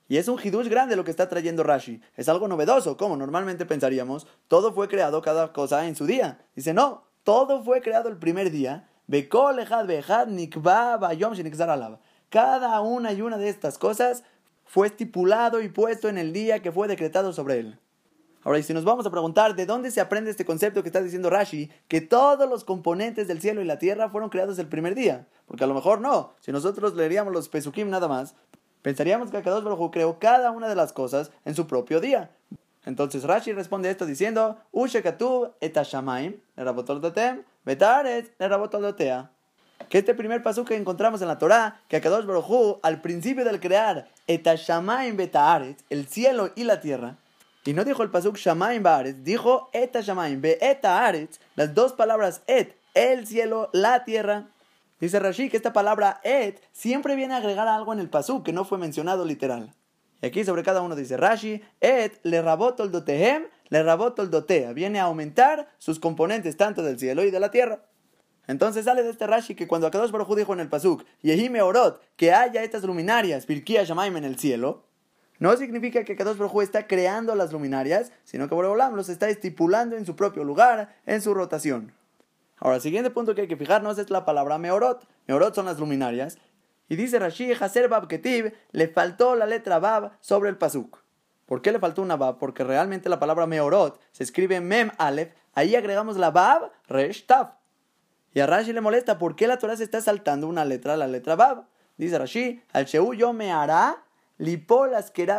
[0.09, 2.01] Y es un hidush grande lo que está trayendo Rashi.
[2.17, 6.39] Es algo novedoso, como normalmente pensaríamos, todo fue creado cada cosa en su día.
[6.57, 8.90] Dice, no, todo fue creado el primer día
[12.29, 14.23] cada una y una de estas cosas
[14.67, 17.79] fue estipulado y puesto en el día que fue decretado sobre él.
[18.45, 21.03] Ahora, y si nos vamos a preguntar de dónde se aprende este concepto que está
[21.03, 24.95] diciendo Rashi, que todos los componentes del cielo y la tierra fueron creados el primer
[24.95, 28.37] día, porque a lo mejor no, si nosotros leeríamos los Pesukim nada más,
[28.81, 32.31] pensaríamos que Akadosh Baruj creó cada una de las cosas en su propio día.
[32.87, 35.51] Entonces Rashi responde esto diciendo, Ushekatu
[36.57, 37.45] erabotoldotea.
[37.65, 43.61] Que este primer paso que encontramos en la Torah, que Akadosh Baruj al principio del
[43.61, 47.17] crear etashamaim betaret, el cielo y la tierra,
[47.65, 52.77] y no dijo el pasuk shamaim baaretz, dijo etashamaim be etaretz, las dos palabras et,
[52.95, 54.49] el cielo, la tierra.
[54.99, 58.53] Dice Rashi que esta palabra et siempre viene a agregar algo en el pasuk que
[58.53, 59.73] no fue mencionado literal.
[60.23, 64.73] Y aquí sobre cada uno dice Rashi, et le rabotol dotehem, le rabotol dotea.
[64.73, 67.87] Viene a aumentar sus componentes tanto del cielo y de la tierra.
[68.47, 72.03] Entonces sale de este Rashi que cuando Akadosh Baruj dijo en el pasuk, Yehime orot,
[72.17, 74.85] que haya estas luminarias, Pirkia Shamaim en el cielo,
[75.39, 79.97] no significa que Akadosh Baruj está creando las luminarias, sino que Boreolam los está estipulando
[79.97, 81.93] en su propio lugar, en su rotación.
[82.59, 85.07] Ahora, el siguiente punto que hay que fijarnos es la palabra meorot.
[85.29, 86.37] Meorot son las luminarias,
[86.89, 91.00] y dice Rashi, Haser Bab Ketib, le faltó la letra Bab sobre el Pasuk.
[91.51, 92.39] ¿Por qué le faltó una Bab?
[92.39, 97.55] Porque realmente la palabra Meorot se escribe Mem Aleph, ahí agregamos la Bab, Resh Taf.
[98.33, 101.09] Y a Rashi le molesta, ¿por qué la Torah se está saltando una letra, la
[101.09, 101.65] letra Bab?
[101.97, 104.05] Dice Rashi, al Sheu yo me hará
[104.39, 104.93] lipol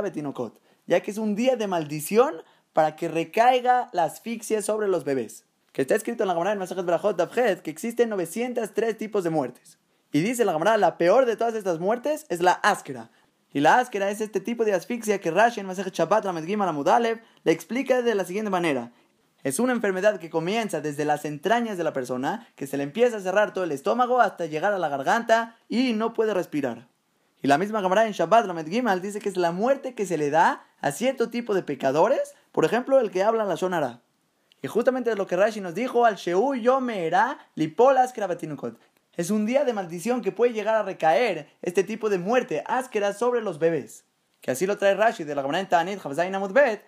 [0.03, 2.43] betinokot, ya que es un día de maldición
[2.73, 5.45] para que recaiga la asfixia sobre los bebés.
[5.71, 9.79] Que está escrito en la Gemara en Masajet Brachot que existen 903 tipos de muertes.
[10.11, 13.11] Y dice la camarada, la peor de todas estas muertes es la áskera.
[13.53, 17.21] Y la áskera es este tipo de asfixia que Rashi en Masej Shabbat la Mudalev
[17.43, 18.91] le explica de la siguiente manera.
[19.43, 23.17] Es una enfermedad que comienza desde las entrañas de la persona, que se le empieza
[23.17, 26.87] a cerrar todo el estómago hasta llegar a la garganta y no puede respirar.
[27.41, 30.17] Y la misma camarada en Shabbat la Gimal dice que es la muerte que se
[30.17, 34.01] le da a cierto tipo de pecadores, por ejemplo el que habla la Shonara.
[34.61, 38.13] Y justamente lo que Rashi nos dijo, al Sheu yo me era lipolas
[39.15, 43.13] es un día de maldición que puede llegar a recaer este tipo de muerte áspera
[43.13, 44.05] sobre los bebés.
[44.39, 46.01] Que así lo trae Rashi de la Gemara en Ta'anit,
[46.53, 46.83] Bet,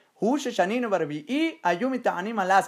[1.27, 2.63] y Ayumi Ta'anim al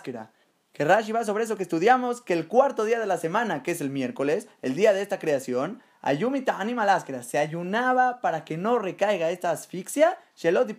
[0.74, 3.72] Que Rashi va sobre eso que estudiamos, que el cuarto día de la semana, que
[3.72, 8.58] es el miércoles, el día de esta creación, Ayumi Ta'anim al se ayunaba para que
[8.58, 10.76] no recaiga esta asfixia, Shelot y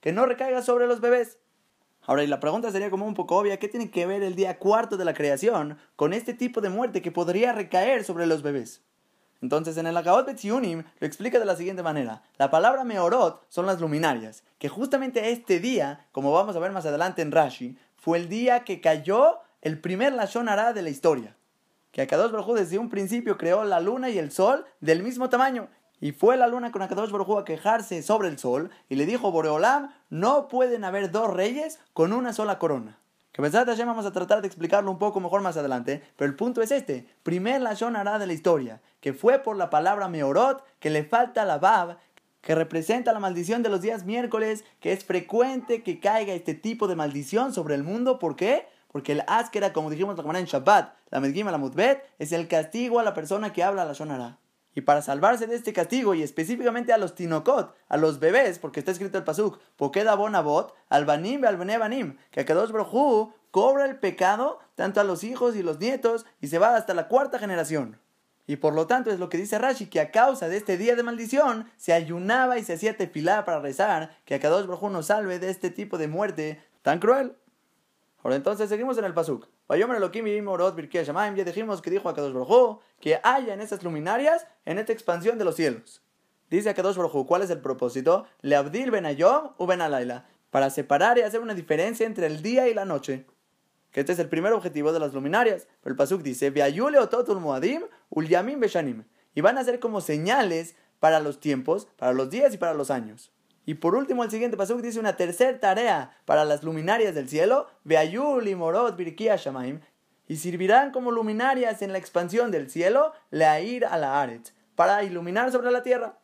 [0.00, 1.39] que no recaiga sobre los bebés.
[2.10, 4.58] Ahora, y la pregunta sería como un poco obvia, ¿qué tiene que ver el día
[4.58, 8.82] cuarto de la creación con este tipo de muerte que podría recaer sobre los bebés?
[9.40, 12.24] Entonces, en el Agaot Betziunim lo explica de la siguiente manera.
[12.36, 16.84] La palabra Meorot son las luminarias, que justamente este día, como vamos a ver más
[16.84, 21.36] adelante en Rashi, fue el día que cayó el primer Lashon Hara de la historia.
[21.92, 25.68] Que Akadosh Baruj desde un principio creó la luna y el sol del mismo tamaño
[26.00, 29.30] y fue la luna con Akadosh Baruj a quejarse sobre el sol y le dijo,
[29.30, 32.98] Boreolam, no pueden haber dos reyes con una sola corona.
[33.32, 36.36] Que pensad ya vamos a tratar de explicarlo un poco mejor más adelante, pero el
[36.36, 37.06] punto es este.
[37.22, 41.44] Primer la hará de la historia, que fue por la palabra Meorot, que le falta
[41.44, 41.98] la Bab,
[42.40, 46.88] que representa la maldición de los días miércoles, que es frecuente que caiga este tipo
[46.88, 48.18] de maldición sobre el mundo.
[48.18, 48.66] ¿Por qué?
[48.88, 52.98] Porque el Askera, como dijimos la en Shabbat, la Medgima, la Mutbet, es el castigo
[52.98, 54.38] a la persona que habla la Shonara.
[54.74, 58.80] Y para salvarse de este castigo, y específicamente a los tinokot, a los bebés, porque
[58.80, 63.98] está escrito el pasuk, Pokeda bonabot, al banim al banim, que dos Brojú cobra el
[63.98, 67.98] pecado tanto a los hijos y los nietos y se va hasta la cuarta generación.
[68.46, 70.96] Y por lo tanto es lo que dice Rashi, que a causa de este día
[70.96, 75.06] de maldición se ayunaba y se hacía tefilá para rezar, que a dos Brojú nos
[75.06, 77.36] salve de este tipo de muerte tan cruel.
[78.22, 79.48] Ahora entonces seguimos en el pasuk.
[79.68, 85.38] Ya dijimos que dijo a Kadosh Baruj que haya en esas luminarias, en esta expansión
[85.38, 86.02] de los cielos.
[86.50, 88.26] Dice a Kadosh Baruj ¿cuál es el propósito?
[88.42, 90.26] Le abdil ben ayom u ben alayla.
[90.50, 93.24] Para separar y hacer una diferencia entre el día y la noche.
[93.90, 95.66] Que este es el primer objetivo de las luminarias.
[95.80, 96.52] Pero el pasuk dice,
[97.40, 97.82] muadim
[98.60, 99.04] beshanim.
[99.34, 102.90] Y van a ser como señales para los tiempos, para los días y para los
[102.90, 103.32] años.
[103.70, 107.68] Y por último, el siguiente pasuk dice una tercera tarea para las luminarias del cielo,
[107.84, 109.78] Beayul y Morot Birkia Shamaim,
[110.26, 114.28] y servirán como luminarias en la expansión del cielo, Leair a la
[114.74, 116.18] para iluminar sobre la tierra.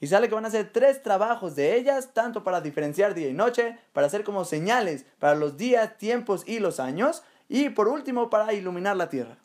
[0.00, 3.32] Y sale que van a hacer tres trabajos de ellas, tanto para diferenciar día y
[3.32, 8.28] noche, para hacer como señales para los días, tiempos y los años, y por último
[8.28, 9.38] para iluminar la tierra.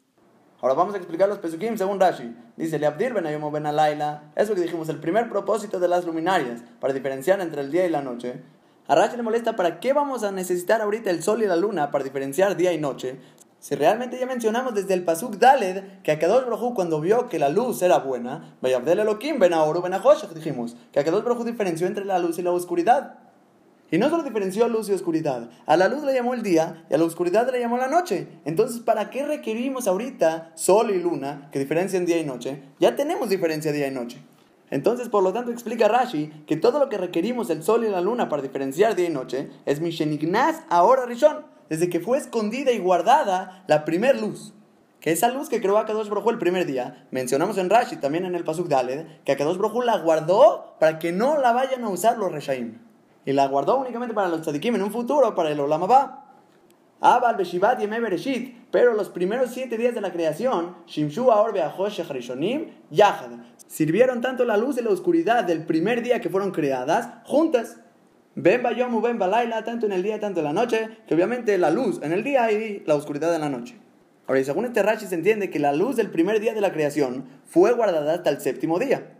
[0.60, 2.36] Ahora vamos a explicar los pesukim según Rashi.
[2.56, 4.32] Dice, Leabdir ben Ayom ben Alayla.
[4.36, 7.92] Eso que dijimos, el primer propósito de las luminarias, para diferenciar entre el día y
[7.92, 8.42] la noche.
[8.88, 11.92] A Rashi le molesta para qué vamos a necesitar ahorita el sol y la luna
[11.92, 13.20] para diferenciar día y noche.
[13.60, 17.50] Si realmente ya mencionamos desde el Pasuk Daled que Akadosh Baruj cuando vio que la
[17.50, 19.94] luz era buena, Vayabdel Elohim ben Aoru ben
[20.34, 23.27] dijimos, que Akadosh Baruj diferenció entre la luz y la oscuridad.
[23.90, 25.50] Y no solo diferenció luz y oscuridad.
[25.66, 28.28] A la luz le llamó el día y a la oscuridad le llamó la noche.
[28.44, 32.64] Entonces, ¿para qué requerimos ahorita sol y luna que diferencian día y noche?
[32.80, 34.22] Ya tenemos diferencia día y noche.
[34.70, 38.02] Entonces, por lo tanto, explica Rashi que todo lo que requerimos el sol y la
[38.02, 42.80] luna para diferenciar día y noche es Mishenignaz ahora Rishon, desde que fue escondida y
[42.80, 44.54] guardada la primer luz.
[45.00, 48.36] Que esa luz que creó Akadosh Brojú el primer día, mencionamos en Rashi, también en
[48.36, 52.18] el Pasuk Daled, que Akadosh Brojú la guardó para que no la vayan a usar
[52.18, 52.87] los Reshaim.
[53.28, 56.24] Y la guardó únicamente para los tzadikim en un futuro, para el Olam Abba.
[57.02, 62.68] Abal Beshivat Yeme Bereshit, pero los primeros siete días de la creación, Shimshu Aor Rishonim,
[62.90, 63.32] Yahad,
[63.68, 67.82] sirvieron tanto la luz y la oscuridad del primer día que fueron creadas juntas.
[68.36, 71.70] Ben Bayomu, Ben Balaila, tanto en el día, tanto en la noche, que obviamente la
[71.70, 73.78] luz en el día y la oscuridad en la noche.
[74.26, 76.72] Ahora, y según este Rashi se entiende que la luz del primer día de la
[76.72, 79.17] creación fue guardada hasta el séptimo día.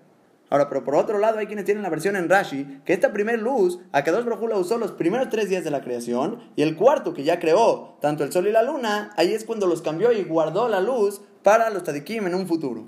[0.50, 3.40] Ahora, pero por otro lado, hay quienes tienen la versión en Rashi que esta primer
[3.40, 6.78] luz, a que dos la usó los primeros tres días de la creación, y el
[6.78, 10.12] cuarto que ya creó tanto el sol y la luna, ahí es cuando los cambió
[10.12, 12.86] y guardó la luz para los tadikim en un futuro.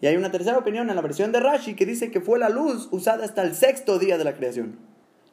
[0.00, 2.48] Y hay una tercera opinión en la versión de Rashi que dice que fue la
[2.48, 4.78] luz usada hasta el sexto día de la creación.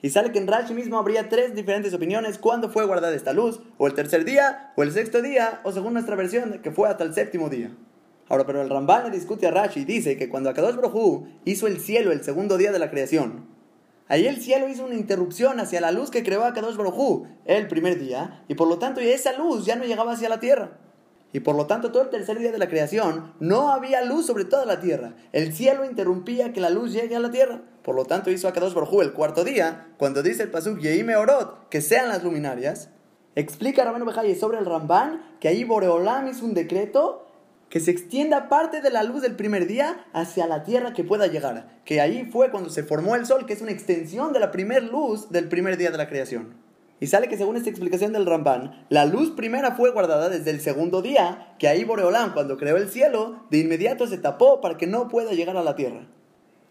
[0.01, 3.61] Y sale que en Rashi mismo habría tres diferentes opiniones cuándo fue guardada esta luz,
[3.77, 7.03] o el tercer día, o el sexto día, o según nuestra versión, que fue hasta
[7.03, 7.71] el séptimo día.
[8.31, 11.67] Ahora, pero el Ramban le discute a Rashi y dice que cuando Akadosh Brohu hizo
[11.67, 13.45] el cielo el segundo día de la creación,
[14.07, 17.99] ahí el cielo hizo una interrupción hacia la luz que creó Akadosh Brohu el primer
[17.99, 20.77] día, y por lo tanto esa luz ya no llegaba hacia la tierra.
[21.33, 24.45] Y por lo tanto todo el tercer día de la creación no había luz sobre
[24.45, 25.13] toda la tierra.
[25.33, 27.63] El cielo interrumpía que la luz llegue a la tierra.
[27.83, 31.67] Por lo tanto hizo Akadosh Brohu el cuarto día, cuando dice el pasuk Yeime Orot,
[31.67, 32.91] que sean las luminarias.
[33.35, 37.27] Explica Rabenu Bejaye sobre el Ramban que ahí Boreolam hizo un decreto
[37.71, 41.27] que se extienda parte de la luz del primer día hacia la tierra que pueda
[41.27, 41.79] llegar.
[41.85, 44.81] Que ahí fue cuando se formó el sol, que es una extensión de la primera
[44.81, 46.53] luz del primer día de la creación.
[46.99, 50.59] Y sale que según esta explicación del Ramban, la luz primera fue guardada desde el
[50.59, 54.85] segundo día, que ahí Boreolán, cuando creó el cielo, de inmediato se tapó para que
[54.85, 56.09] no pueda llegar a la tierra.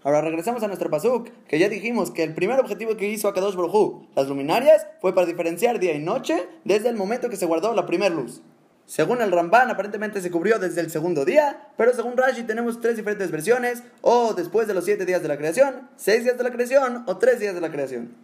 [0.02, 3.56] Ahora regresamos a nuestro pasuk, que ya dijimos que el primer objetivo que hizo Akadosh
[3.56, 7.74] Baruj las luminarias, fue para diferenciar día y noche desde el momento que se guardó
[7.74, 8.42] la primera luz.
[8.90, 12.96] Según el Ramban, aparentemente se cubrió desde el segundo día, pero según Rashi tenemos tres
[12.96, 16.50] diferentes versiones, o después de los siete días de la creación, seis días de la
[16.50, 18.16] creación o tres días de la creación.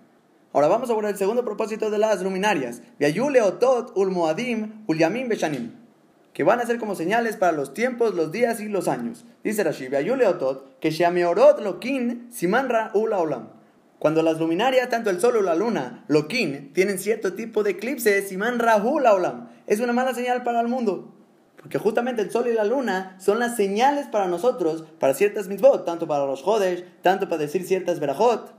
[0.52, 5.70] Ahora vamos a ver el segundo propósito de las luminarias, Viayule Otot Ulmoadim Ulyamim Beshanim,
[6.32, 9.24] que van a ser como señales para los tiempos, los días y los años.
[9.44, 13.55] Dice Rashi, Otot, que Shameorot Lokin Simanra Ula Olam.
[13.98, 18.28] Cuando las luminarias, tanto el sol o la luna, Lokin, tienen cierto tipo de eclipses,
[18.28, 21.14] Siman Rahul Olam, es una mala señal para el mundo.
[21.56, 25.84] Porque justamente el sol y la luna son las señales para nosotros, para ciertas mitzvot,
[25.84, 28.54] tanto para los jodesh, tanto para decir ciertas verajot,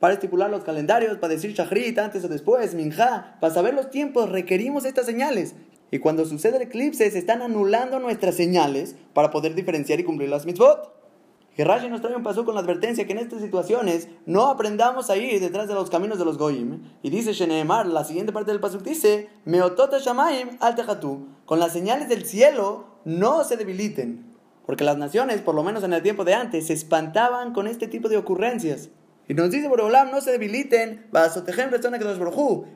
[0.00, 4.30] para estipular los calendarios, para decir shachrit antes o después, minja, para saber los tiempos
[4.30, 5.54] requerimos estas señales.
[5.90, 10.28] Y cuando sucede el eclipse se están anulando nuestras señales para poder diferenciar y cumplir
[10.28, 10.97] las mitzvot.
[11.58, 15.10] Y Rashi nos trae un paso con la advertencia que en estas situaciones no aprendamos
[15.10, 16.84] a ir detrás de los caminos de los goyim.
[17.02, 20.76] Y dice Sheneemar, la siguiente parte del pasuk dice, Meotota shamaim al
[21.46, 24.36] con las señales del cielo no se debiliten.
[24.66, 27.88] Porque las naciones, por lo menos en el tiempo de antes, se espantaban con este
[27.88, 28.90] tipo de ocurrencias.
[29.26, 31.06] Y nos dice Boreolam, no se debiliten,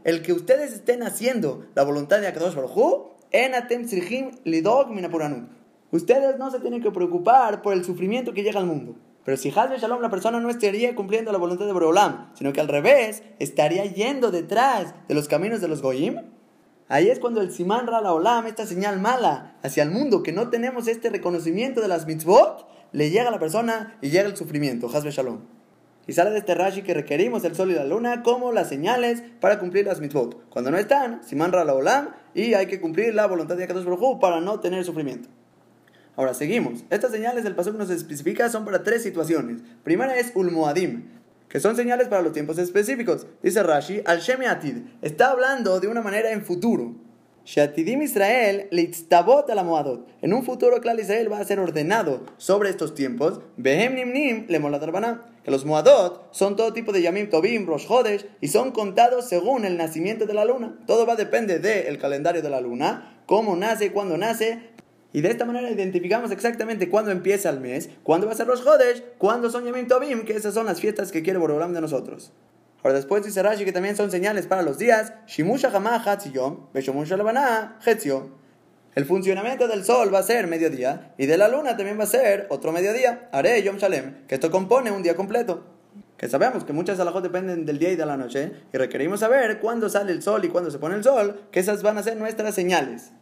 [0.02, 5.61] el que ustedes estén haciendo la voluntad de Akadosh Baruj enatem sirhim lidog minapuranut
[5.92, 8.96] Ustedes no se tienen que preocupar por el sufrimiento que llega al mundo.
[9.26, 12.62] Pero si Hazbe Shalom la persona no estaría cumpliendo la voluntad de Boreolam, sino que
[12.62, 16.16] al revés, estaría yendo detrás de los caminos de los Goyim,
[16.88, 20.48] ahí es cuando el Siman Ra Olam, esta señal mala hacia el mundo, que no
[20.48, 24.88] tenemos este reconocimiento de las mitzvot, le llega a la persona y llega el sufrimiento,
[24.88, 25.40] Hazbe Shalom.
[26.06, 29.22] Y sale de este Rashi que requerimos el sol y la luna como las señales
[29.40, 30.48] para cumplir las mitzvot.
[30.48, 34.18] Cuando no están, Siman Ra Olam, y hay que cumplir la voluntad de Akadosh Baruj
[34.18, 35.28] para no tener sufrimiento.
[36.16, 36.84] Ahora seguimos.
[36.90, 39.62] Estas señales del paso que nos especifica son para tres situaciones.
[39.82, 41.04] Primera es ulmoadim,
[41.48, 43.26] que son señales para los tiempos específicos.
[43.42, 46.94] Dice Rashi, al Atid, está hablando de una manera en futuro.
[47.44, 50.06] Shatidim Israel litztabot la moadot.
[50.22, 53.40] En un futuro, claro, Israel va a ser ordenado sobre estos tiempos.
[53.56, 54.60] Behem nimnim le
[55.42, 59.64] Que los moadot son todo tipo de yamim tobim, rosh hodesh, y son contados según
[59.64, 60.78] el nacimiento de la luna.
[60.86, 64.71] Todo va a depender del calendario de la luna, cómo nace, cuándo nace,
[65.12, 68.62] y de esta manera identificamos exactamente cuándo empieza el mes, cuándo va a ser los
[68.62, 72.32] Jodesh, cuándo son Yamim Tobim, que esas son las fiestas que quiere Borolam de nosotros.
[72.82, 77.16] Ahora después dice Rashi que también son señales para los días, Shimusha Hamah Hatziyom, Beshomusha
[77.16, 78.30] Lebaná Hetzio.
[78.94, 82.08] El funcionamiento del sol va a ser mediodía y de la luna también va a
[82.08, 85.64] ser otro mediodía, Are Yom Shalem, que esto compone un día completo.
[86.18, 89.60] Que sabemos que muchas alajot dependen del día y de la noche y requerimos saber
[89.60, 92.16] cuándo sale el sol y cuándo se pone el sol, que esas van a ser
[92.16, 93.12] nuestras señales.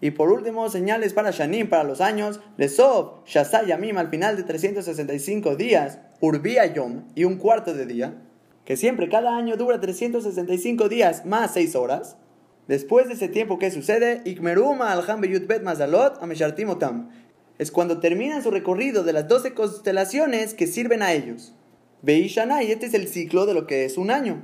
[0.00, 4.44] Y por último, señales para Shanim, para los años, Lesov, Shasay Yamim, al final de
[4.44, 5.98] 365 días.
[6.20, 8.14] Urbia Yom y un cuarto de día,
[8.66, 12.18] que siempre cada año dura 365 días más 6 horas.
[12.68, 14.20] Después de ese tiempo, ¿qué sucede?
[14.26, 15.02] Ikmeruma al
[15.46, 17.08] Bet Mazalot Ameshartimotam.
[17.58, 21.54] Es cuando terminan su recorrido de las 12 constelaciones que sirven a ellos.
[22.02, 24.42] Veishana, y este es el ciclo de lo que es un año.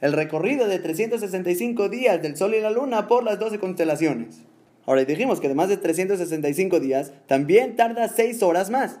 [0.00, 4.42] El recorrido de 365 días del Sol y la Luna por las 12 constelaciones.
[4.86, 9.00] Ahora dijimos que además de 365 días, también tarda 6 horas más.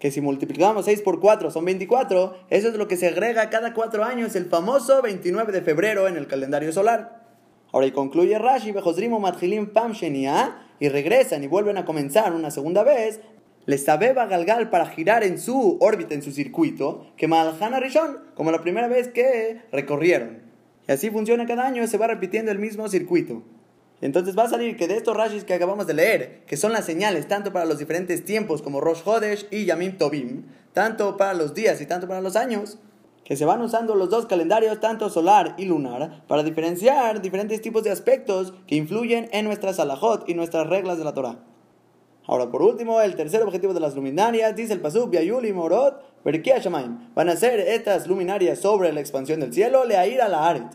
[0.00, 3.74] Que si multiplicamos 6 por 4 son 24, eso es lo que se agrega cada
[3.74, 7.26] 4 años, el famoso 29 de febrero en el calendario solar.
[7.72, 12.50] Ahora y concluye Rashi, Bejosrimo Matjilim Pam Shenia, y regresan y vuelven a comenzar una
[12.50, 13.20] segunda vez
[13.68, 18.50] les sabeba galgal para girar en su órbita, en su circuito, que Malhana Rishon, como
[18.50, 20.38] la primera vez que recorrieron.
[20.88, 23.42] Y así funciona cada año, se va repitiendo el mismo circuito.
[24.00, 26.84] Entonces va a salir que de estos rashis que acabamos de leer, que son las
[26.84, 31.54] señales tanto para los diferentes tiempos como Rosh Hodesh y Yamim Tobim, tanto para los
[31.54, 32.78] días y tanto para los años,
[33.24, 37.82] que se van usando los dos calendarios, tanto solar y lunar, para diferenciar diferentes tipos
[37.82, 41.38] de aspectos que influyen en nuestras alajot y nuestras reglas de la Torah.
[42.26, 46.02] Ahora, por último, el tercer objetivo de las luminarias, dice el Pasuk, y Morot,
[47.14, 50.66] Van a ser estas luminarias sobre la expansión del cielo, le ir a la Aret,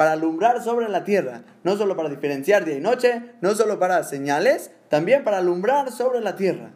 [0.00, 4.02] para alumbrar sobre la tierra, no solo para diferenciar día y noche, no solo para
[4.02, 6.70] señales, también para alumbrar sobre la tierra.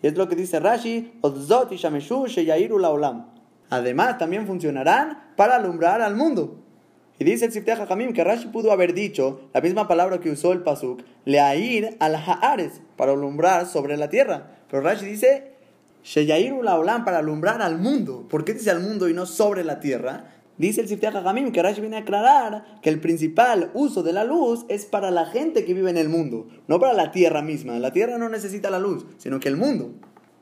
[0.00, 3.32] Y es lo que dice Rashi, Odzot y Olam.
[3.68, 6.60] Además, también funcionarán para alumbrar al mundo.
[7.18, 10.52] Y dice el Sifteh Hamim que Rashi pudo haber dicho la misma palabra que usó
[10.52, 14.52] el Pasuk, leair al haares, para alumbrar sobre la tierra.
[14.70, 15.50] Pero Rashi dice,
[16.04, 18.28] Sheyairu la para alumbrar al mundo.
[18.30, 20.37] ¿Por qué dice al mundo y no sobre la tierra?
[20.58, 24.24] Dice el Sifteh Hamim que Rashi viene a aclarar que el principal uso de la
[24.24, 27.78] luz es para la gente que vive en el mundo, no para la tierra misma.
[27.78, 29.92] La tierra no necesita la luz, sino que el mundo.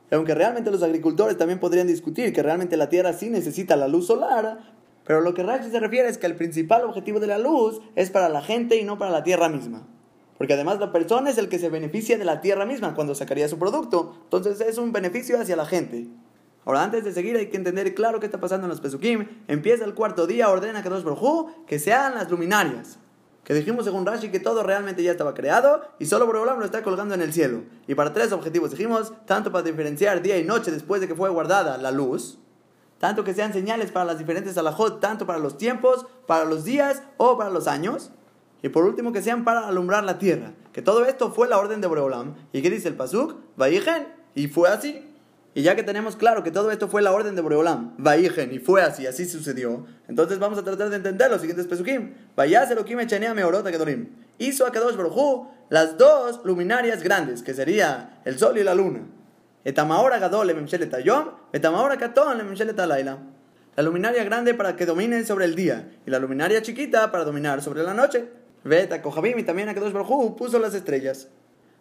[0.09, 4.07] aunque realmente los agricultores también podrían discutir que realmente la tierra sí necesita la luz
[4.07, 4.59] solar,
[5.05, 8.09] pero lo que Rashi se refiere es que el principal objetivo de la luz es
[8.09, 9.87] para la gente y no para la tierra misma.
[10.37, 13.47] Porque además la persona es el que se beneficia de la tierra misma cuando sacaría
[13.49, 14.15] su producto.
[14.23, 16.07] Entonces es un beneficio hacia la gente.
[16.67, 19.25] Ahora, antes de seguir, hay que entender claro qué está pasando en los Pesukim.
[19.47, 22.99] Empieza el cuarto día, ordena que dos Hu que sean las luminarias.
[23.45, 26.83] Que dijimos según Rashi que todo realmente ya estaba creado y solo Borolam lo está
[26.83, 27.61] colgando en el cielo.
[27.87, 31.29] Y para tres objetivos dijimos, tanto para diferenciar día y noche después de que fue
[31.29, 32.37] guardada la luz,
[32.99, 37.01] tanto que sean señales para las diferentes alajot, tanto para los tiempos, para los días
[37.15, 38.11] o para los años.
[38.61, 40.51] Y por último, que sean para alumbrar la tierra.
[40.73, 42.35] Que todo esto fue la orden de Boreolam.
[42.51, 43.37] ¿Y qué dice el Pasuk?
[43.55, 44.09] Vaijen.
[44.35, 45.06] Y fue así.
[45.57, 48.59] Y ya que tenemos claro que todo esto fue la orden de Boreolam, Vaijen, y
[48.59, 52.13] fue así, así sucedió, entonces vamos a tratar de entender los siguientes Pesukim.
[52.35, 54.07] Vayas Elohim Echenea Meorot Kedorim.
[54.37, 58.99] Hizo a Kadosh Baruj las dos luminarias grandes, que sería el sol y la luna.
[63.75, 67.63] La luminaria grande para que dominen sobre el día y la luminaria chiquita para dominar
[67.63, 68.29] sobre la noche.
[68.63, 71.29] Veta, Kohabim y también Akadosh Baruj puso las estrellas.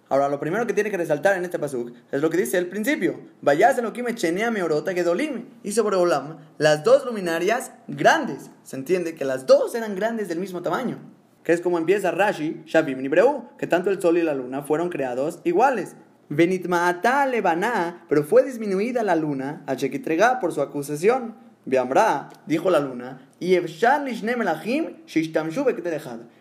[0.08, 2.66] Ahora, lo primero que tiene que resaltar en este pasuk es lo que dice al
[2.66, 3.18] principio.
[3.42, 5.46] Vayas lo que me chenea meorota que dolim.
[5.64, 8.50] Y sobre Olam, las dos luminarias grandes.
[8.62, 10.98] Se entiende que las dos eran grandes del mismo tamaño.
[11.42, 14.62] Que es como empieza Rashi, Shabim y Breu, que tanto el sol y la luna
[14.62, 15.96] fueron creados iguales.
[16.28, 21.34] Benitmaata levaná, pero fue disminuida la luna a Chequitrega por su acusación.
[21.64, 23.54] Biamra, dijo la luna, y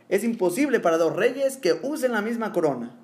[0.08, 2.96] es imposible para dos reyes que usen la misma corona.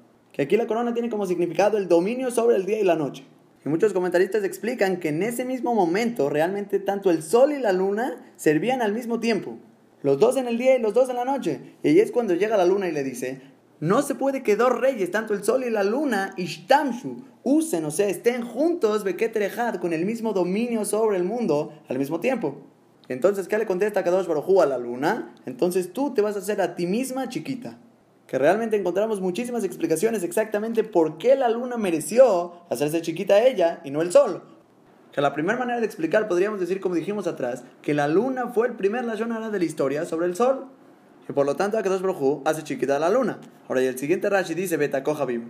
[0.41, 3.23] Aquí la corona tiene como significado el dominio sobre el día y la noche.
[3.63, 7.73] Y muchos comentaristas explican que en ese mismo momento realmente tanto el sol y la
[7.73, 9.59] luna servían al mismo tiempo.
[10.01, 11.75] Los dos en el día y los dos en la noche.
[11.83, 13.39] Y ahí es cuando llega la luna y le dice,
[13.79, 17.91] no se puede que dos reyes, tanto el sol y la luna, ishtamshu, usen, o
[17.91, 22.63] sea, estén juntos, beketrejad, con el mismo dominio sobre el mundo al mismo tiempo.
[23.09, 25.35] Entonces, ¿qué le contesta Kadosh Baruj a la luna?
[25.45, 27.77] Entonces tú te vas a hacer a ti misma chiquita.
[28.31, 33.81] Que realmente encontramos muchísimas explicaciones exactamente por qué la luna mereció hacerse chiquita a ella
[33.83, 34.43] y no el sol.
[35.11, 38.67] Que la primera manera de explicar podríamos decir, como dijimos atrás, que la luna fue
[38.67, 40.67] el primer Lashonara de la historia sobre el sol
[41.27, 43.37] y por lo tanto Akadosh Brojú hace chiquita la luna.
[43.67, 45.49] Ahora, y el siguiente Rashi dice, Beta Kohabim,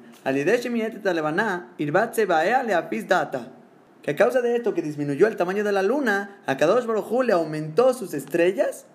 [3.07, 3.51] data.
[4.01, 7.33] Que a causa de esto que disminuyó el tamaño de la luna, Akadosh Brojú le
[7.33, 8.87] aumentó sus estrellas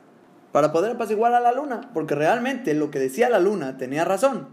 [0.52, 4.48] para poder apaciguar a la luna, porque realmente lo que decía la luna tenía razón.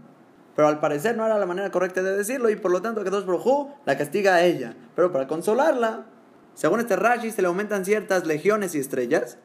[0.56, 3.24] Pero al parecer no era la manera correcta de decirlo y por lo tanto Akadosh
[3.24, 4.76] Brojú la castiga a ella.
[4.94, 6.06] Pero para consolarla,
[6.54, 9.38] según este Rashi, se le aumentan ciertas legiones y estrellas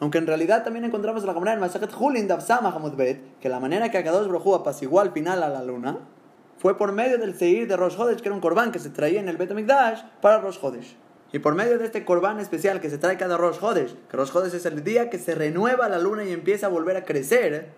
[0.00, 3.90] aunque en realidad también encontramos la Gemara en Masachet Hulin Davsama Bet, que la manera
[3.90, 5.98] que Akadosh Brojú apaciguó al final a la luna
[6.56, 9.20] fue por medio del Seir de Rosh Hodesh, que era un corbán que se traía
[9.20, 9.52] en el Bet
[10.20, 10.96] para Rosh Hodesh.
[11.32, 14.30] Y por medio de este corbán especial que se trae cada Rosh Hodesh, que Rosh
[14.34, 17.68] Hodesh es el día que se renueva la luna y empieza a volver a crecer,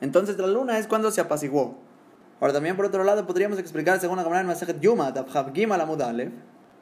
[0.00, 1.78] entonces la luna es cuando se apaciguó.
[2.40, 5.12] Ahora también por otro lado podríamos explicar según la Gemara en Masejet Yuma,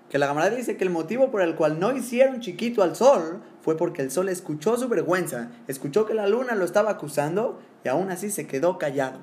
[0.09, 3.43] que la Gemara dice que el motivo por el cual no hicieron chiquito al sol
[3.61, 7.89] fue porque el sol escuchó su vergüenza, escuchó que la luna lo estaba acusando y
[7.89, 9.19] aún así se quedó callado.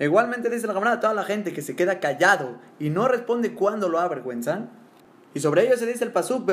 [0.00, 3.88] Igualmente dice la Gemara toda la gente que se queda callado y no responde cuando
[3.88, 4.70] lo avergüenzan.
[5.38, 6.50] Y sobre ello se dice el pasuk,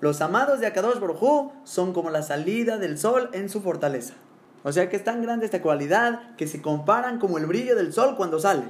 [0.00, 4.14] los amados de Akadosh Baruj son como la salida del sol en su fortaleza.
[4.62, 7.92] O sea que es tan grande esta cualidad que se comparan como el brillo del
[7.92, 8.62] sol cuando sale.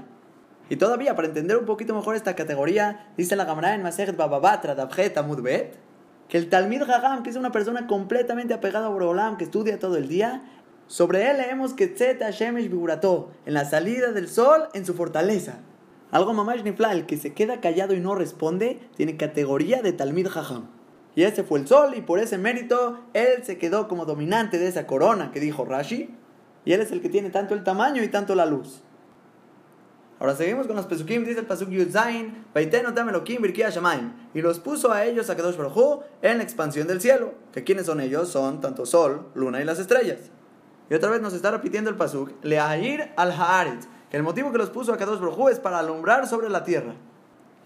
[0.69, 4.75] Y todavía, para entender un poquito mejor esta categoría, dice la Gamara en Maseret Bababatra
[4.75, 5.79] Dabjet Amudbet,
[6.29, 9.99] que el Talmid Hagam, que es una persona completamente apegada a Borolam, que estudia todo
[9.99, 10.43] el día,
[10.89, 15.61] sobre él leemos que Tzeta Shemesh en la salida del sol, en su fortaleza.
[16.17, 20.29] Algo mamash nifla, el que se queda callado y no responde, tiene categoría de Talmid
[20.29, 20.71] Hagam.
[21.15, 24.67] Y ese fue el sol, y por ese mérito, él se quedó como dominante de
[24.67, 26.09] esa corona que dijo Rashi,
[26.65, 28.81] y él es el que tiene tanto el tamaño y tanto la luz.
[30.19, 32.47] Ahora seguimos con los pesukim, dice el pasuk Yudzain,
[34.33, 37.35] y los puso a ellos a Kadosh Baruj en la expansión del cielo.
[37.53, 38.31] ¿Que quiénes son ellos?
[38.31, 40.31] Son tanto sol, luna y las estrellas.
[40.89, 44.57] Y otra vez nos está repitiendo el pasuk, Leahir al Haaret, que el motivo que
[44.57, 46.95] los puso a Kadosh Baruj es para alumbrar sobre la tierra.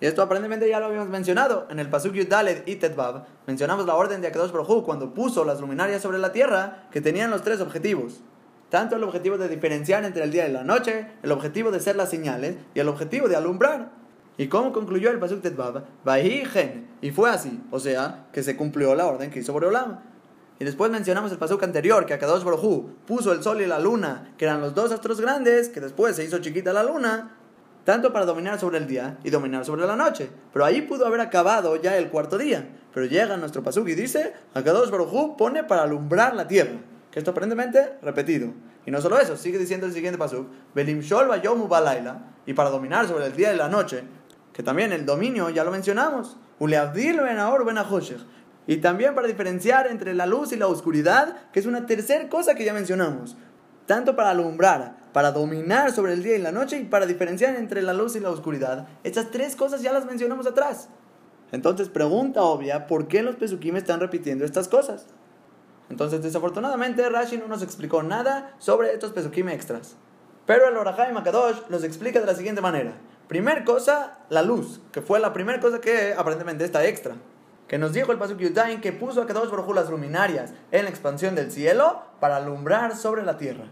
[0.01, 1.69] Y esto aparentemente ya lo habíamos mencionado.
[1.71, 5.61] En el pasuk Yudaled y Tetvav mencionamos la orden de Akadosh Baruj cuando puso las
[5.61, 8.23] luminarias sobre la tierra que tenían los tres objetivos.
[8.69, 11.95] Tanto el objetivo de diferenciar entre el día y la noche, el objetivo de ser
[11.95, 13.93] las señales y el objetivo de alumbrar.
[14.37, 15.85] ¿Y cómo concluyó el Pasuk Tetvav?
[17.01, 20.01] Y fue así, o sea, que se cumplió la orden que hizo Boreolam.
[20.61, 24.35] Y después mencionamos el Pasuk anterior, que Akadosh Baruj puso el sol y la luna,
[24.39, 27.37] que eran los dos astros grandes, que después se hizo chiquita la luna,
[27.85, 30.31] tanto para dominar sobre el día y dominar sobre la noche.
[30.53, 32.69] Pero ahí pudo haber acabado ya el cuarto día.
[32.95, 36.79] Pero llega nuestro Pasuk y dice, Akadosh Baruj pone para alumbrar la tierra
[37.11, 38.53] que esto aparentemente repetido.
[38.87, 43.07] Y no solo eso, sigue diciendo el siguiente pasuk, Belimshol bayomu balaila, y para dominar
[43.07, 44.05] sobre el día y la noche,
[44.53, 47.65] que también el dominio ya lo mencionamos, Uleabdil benahor
[48.67, 52.55] y también para diferenciar entre la luz y la oscuridad, que es una tercera cosa
[52.55, 53.37] que ya mencionamos,
[53.87, 57.83] tanto para alumbrar, para dominar sobre el día y la noche y para diferenciar entre
[57.83, 58.87] la luz y la oscuridad.
[59.03, 60.89] Estas tres cosas ya las mencionamos atrás.
[61.53, 65.07] Entonces, pregunta obvia, ¿por qué los pesukim están repitiendo estas cosas?
[65.89, 69.97] Entonces, desafortunadamente, Rashi no nos explicó nada sobre estos pesukim extras.
[70.47, 72.93] Pero el Orahai Makadosh los explica de la siguiente manera.
[73.27, 77.17] Primer cosa, la luz, que fue la primera cosa que aparentemente está extra.
[77.71, 80.91] Que nos dijo el Pasuk Yutain que puso a Kadosh Baruj las luminarias en la
[80.91, 83.67] expansión del cielo para alumbrar sobre la tierra.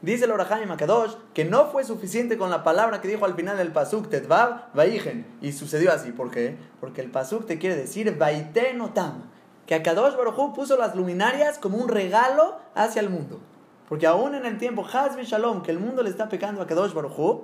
[0.00, 3.58] Dice el Orahai Makadosh que no fue suficiente con la palabra que dijo al final
[3.58, 5.26] del Pasuk Tetvav Vaigen.
[5.40, 6.12] Y sucedió así.
[6.12, 6.56] ¿Por qué?
[6.78, 9.24] Porque el Pasuk te quiere decir Vaitenotam
[9.66, 13.40] que Akadosh Baruj puso las luminarias como un regalo hacia el mundo.
[13.88, 16.92] Porque aún en el tiempo Hazbe Shalom, que el mundo le está pecando a Akadosh
[16.92, 17.40] Baruj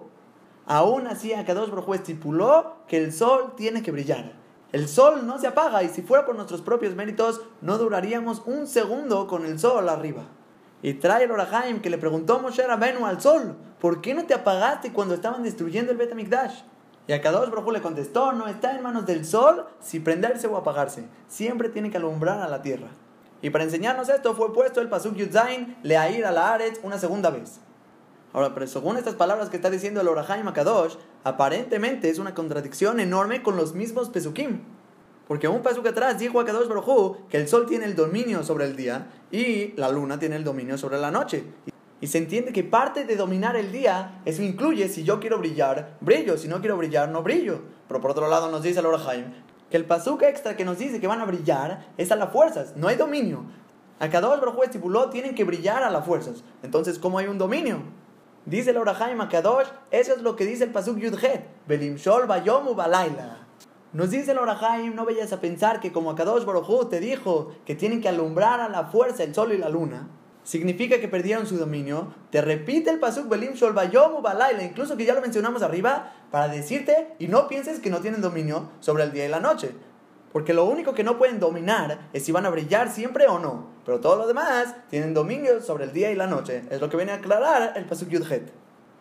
[0.64, 4.38] aún así Akadosh Baruj estipuló que el sol tiene que brillar.
[4.72, 8.66] El sol no se apaga y si fuera por nuestros propios méritos no duraríamos un
[8.66, 10.24] segundo con el sol arriba.
[10.82, 14.34] Y trae el Orahaim que le preguntó Moshe Rabenu al sol, ¿por qué no te
[14.34, 16.12] apagaste cuando estaban destruyendo el Bet
[17.08, 20.58] y a Kadosh Baruj le contestó, no está en manos del sol si prenderse o
[20.58, 21.08] apagarse.
[21.26, 22.88] Siempre tiene que alumbrar a la tierra.
[23.40, 27.30] Y para enseñarnos esto fue puesto el Pasuk Yudzain Leair a la Aretz una segunda
[27.30, 27.60] vez.
[28.32, 33.00] Ahora, pero según estas palabras que está diciendo el Orahaim Kadosh, aparentemente es una contradicción
[33.00, 34.60] enorme con los mismos Pesukim.
[35.26, 38.64] Porque un Pasuk atrás dijo a Kadosh Baruj que el sol tiene el dominio sobre
[38.64, 41.44] el día y la luna tiene el dominio sobre la noche.
[42.00, 45.96] Y se entiende que parte de dominar el día, eso incluye si yo quiero brillar,
[46.00, 47.60] brillo, si no quiero brillar, no brillo.
[47.88, 49.32] Pero por otro lado nos dice el Orahaim
[49.70, 52.74] que el pasuk extra que nos dice que van a brillar es a las fuerzas,
[52.76, 53.44] no hay dominio.
[54.00, 56.44] A cada dos estipuló tienen que brillar a las fuerzas.
[56.62, 57.82] Entonces, ¿cómo hay un dominio?
[58.48, 63.46] Dice el Orahaim Kadosh, eso es lo que dice el pasuk Yudhet, Belimshol Bayomu Balaila.
[63.92, 67.74] Nos dice el Orahaim, no vayas a pensar que como Akadosh Baruj te dijo que
[67.74, 70.08] tienen que alumbrar a la fuerza el sol y la luna,
[70.44, 72.14] significa que perdieron su dominio.
[72.30, 77.16] Te repite el pasuk Belim Shol Balaila, incluso que ya lo mencionamos arriba, para decirte
[77.18, 79.74] y no pienses que no tienen dominio sobre el día y la noche.
[80.32, 83.66] Porque lo único que no pueden dominar es si van a brillar siempre o no.
[83.84, 86.62] Pero todo lo demás tienen dominio sobre el día y la noche.
[86.70, 88.52] Es lo que viene a aclarar el pasuk Yudhet.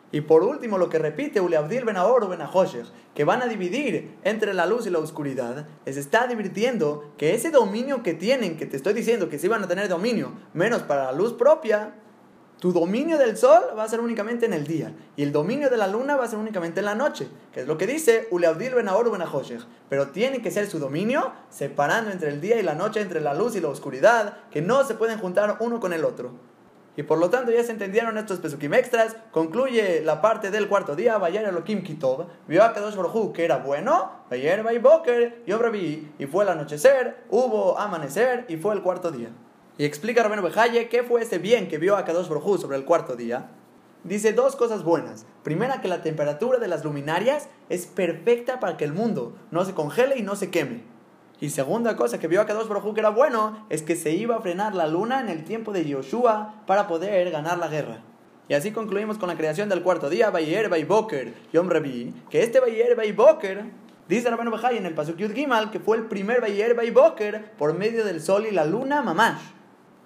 [0.09, 2.39] Y por último, lo que repite Uleabdil Ben o Ben
[3.13, 7.51] que van a dividir entre la luz y la oscuridad, les está divirtiendo que ese
[7.51, 11.05] dominio que tienen, que te estoy diciendo que sí van a tener dominio, menos para
[11.05, 11.93] la luz propia,
[12.59, 15.77] Tu dominio del sol va a ser únicamente en el día y el dominio de
[15.77, 18.73] la luna va a ser únicamente en la noche, que es lo que dice Uleabdil
[18.73, 19.23] ben ben
[19.89, 23.35] Pero tiene que ser su dominio separando entre el día y la noche, entre la
[23.35, 26.31] luz y la oscuridad, que no se pueden juntar uno con el otro.
[26.95, 29.15] Y por lo tanto ya se entendieron estos pesukim extras.
[29.31, 31.19] Concluye la parte del cuarto día.
[31.19, 32.25] Vayar Elohim Kitov.
[32.47, 34.23] Vio a Kadosh Baruj que era bueno.
[34.31, 35.53] Vayar Boker y
[36.17, 37.23] Y fue el anochecer.
[37.29, 38.45] Hubo amanecer.
[38.49, 39.29] Y fue el cuarto día.
[39.77, 42.85] Y explica Rabenu Bejaye qué fue ese bien que vio a Kadosh Baruj sobre el
[42.85, 43.51] cuarto día.
[44.03, 45.27] Dice dos cosas buenas.
[45.43, 49.73] Primera, que la temperatura de las luminarias es perfecta para que el mundo no se
[49.73, 50.81] congele y no se queme.
[51.39, 54.35] Y segunda cosa que vio a Kadosh Baruj que era bueno es que se iba
[54.35, 58.01] a frenar la luna en el tiempo de Yoshua para poder ganar la guerra.
[58.49, 62.59] Y así concluimos con la creación del cuarto día, Bayer Boker, Yom Revi, que este
[62.59, 63.65] Bayer Boker,
[64.07, 67.75] dice Rabenu Bajay en el Pasuk Yud Gimal, que fue el primer Bayer Boker por
[67.75, 69.56] medio del sol y la luna mamash.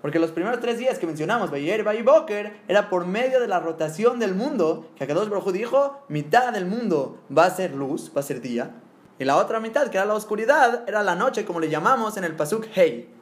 [0.02, 4.20] Porque los primeros tres días que mencionamos, Bayer Boker, era por medio de la rotación
[4.20, 8.24] del mundo, que Kadosh Baruj dijo, mitad del mundo va a ser luz, va a
[8.24, 8.72] ser día,
[9.20, 12.24] y la otra mitad, que era la oscuridad, era la noche, como le llamamos en
[12.24, 13.14] el Pasuk Hey.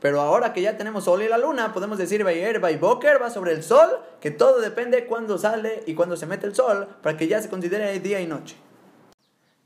[0.00, 3.52] Pero ahora que ya tenemos sol y la luna, podemos decir Bayer, Boker, va sobre
[3.52, 7.28] el sol, que todo depende cuándo sale y cuándo se mete el sol, para que
[7.28, 8.56] ya se considere día y noche.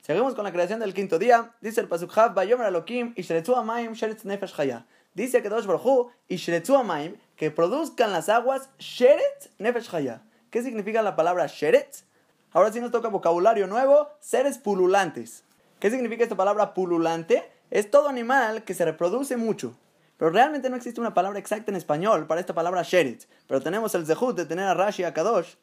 [0.03, 1.53] Seguimos con la creación del quinto día.
[1.61, 4.87] Dice el Pasuk Hav, Bayomer Alokim, Ishretzu Amaim, Sheretz Nefesh Chaya.
[5.17, 10.21] Dice que dos Baruchu, Ishretzu Amaim, que produzcan las aguas, Sheretz Nefesh Chaya.
[10.51, 12.05] ¿Qué significa la palabra Sheretz?
[12.53, 15.43] Ahora sí nos toca vocabulario nuevo, seres pululantes.
[15.81, 17.51] ¿Qué significa esta palabra pululante?
[17.71, 19.75] Es todo animal que se reproduce mucho.
[20.19, 23.27] Pero realmente no existe una palabra exacta en español para esta palabra sheretz.
[23.49, 25.55] Pero tenemos el zehut de tener a Rashi y a Kadosh.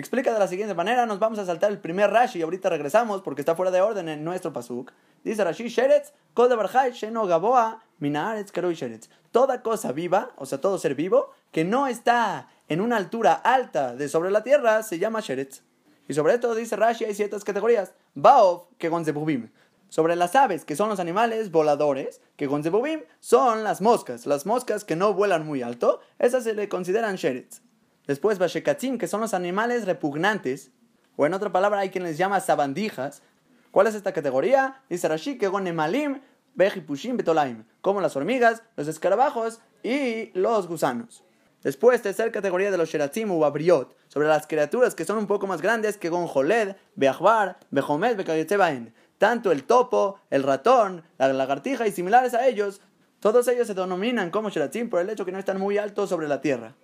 [0.00, 3.22] Explica de la siguiente manera, nos vamos a saltar el primer Rashi y ahorita regresamos
[3.22, 4.92] porque está fuera de orden en nuestro pasuk.
[5.24, 9.08] Dice Rashi, sheretz, kol de sheno gaboa, minaretz, karoi sheretz.
[9.30, 13.94] Toda cosa viva, o sea, todo ser vivo, que no está en una altura alta
[13.94, 15.62] de sobre la tierra, se llama sheretz.
[16.08, 17.94] Y sobre esto dice Rashi hay ciertas categorías.
[18.14, 19.50] Baov, que gonzebubim.
[19.88, 24.26] Sobre las aves, que son los animales voladores, que gonzebubim son las moscas.
[24.26, 27.62] Las moscas que no vuelan muy alto, esas se le consideran sheretz.
[28.06, 30.70] Después bashekatzim, que son los animales repugnantes.
[31.16, 33.22] O en otra palabra hay quien les llama sabandijas.
[33.70, 34.82] ¿Cuál es esta categoría?
[34.88, 36.20] Dice Rashi que gonemalim,
[36.54, 37.64] bejipushim betolaim.
[37.80, 41.24] Como las hormigas, los escarabajos y los gusanos.
[41.62, 45.48] Después, tercera categoría de los Sheratzim u Abriot, sobre las criaturas que son un poco
[45.48, 48.94] más grandes que Gonjoled, Beachbar, Behomed, Bekayetzebaen.
[49.18, 52.82] Tanto el topo, el ratón, la lagartija y similares a ellos,
[53.18, 56.28] todos ellos se denominan como Sheratzim por el hecho que no están muy altos sobre
[56.28, 56.76] la tierra.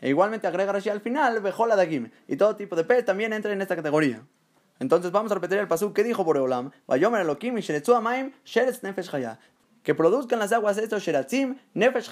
[0.00, 3.52] E igualmente agrega Rashi al final, Bejola Dagim, y todo tipo de pez también entra
[3.52, 4.22] en esta categoría.
[4.80, 9.10] Entonces vamos a repetir el pasú que dijo Boreolam, Vayomer Elohim y Amaim, Sheretz Nefesh
[9.82, 12.10] Que produzcan las aguas estos Sheratzim, Nefesh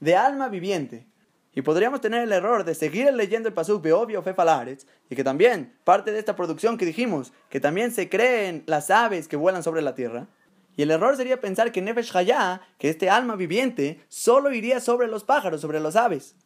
[0.00, 1.06] de alma viviente.
[1.54, 5.76] Y podríamos tener el error de seguir leyendo el pasuk Beobio Fefalaretz y que también
[5.84, 9.82] parte de esta producción que dijimos, que también se creen las aves que vuelan sobre
[9.82, 10.26] la tierra.
[10.76, 15.08] Y el error sería pensar que Nefesh Hayah, que este alma viviente, solo iría sobre
[15.08, 16.36] los pájaros, sobre las aves.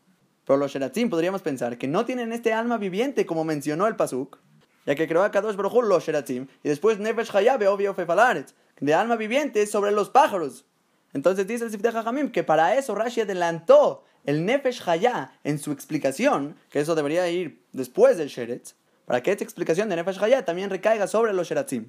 [0.47, 4.39] Pero los Sheratzim podríamos pensar que no tienen este alma viviente como mencionó el pasuk,
[4.86, 8.94] ya que creó a Kadosh Baruj los Sheratzim y después Nefesh Hayah Beobio Fefalaretz, de
[8.94, 10.64] alma viviente sobre los pájaros.
[11.12, 15.73] Entonces dice el Sifteh Hamim que para eso Rashi adelantó el Nefesh Hayah en su
[15.73, 18.74] explicación, que eso debería ir después del Sheretz,
[19.05, 21.89] para que esta explicación de Nefesh Hayah también recaiga sobre los Sheratzim.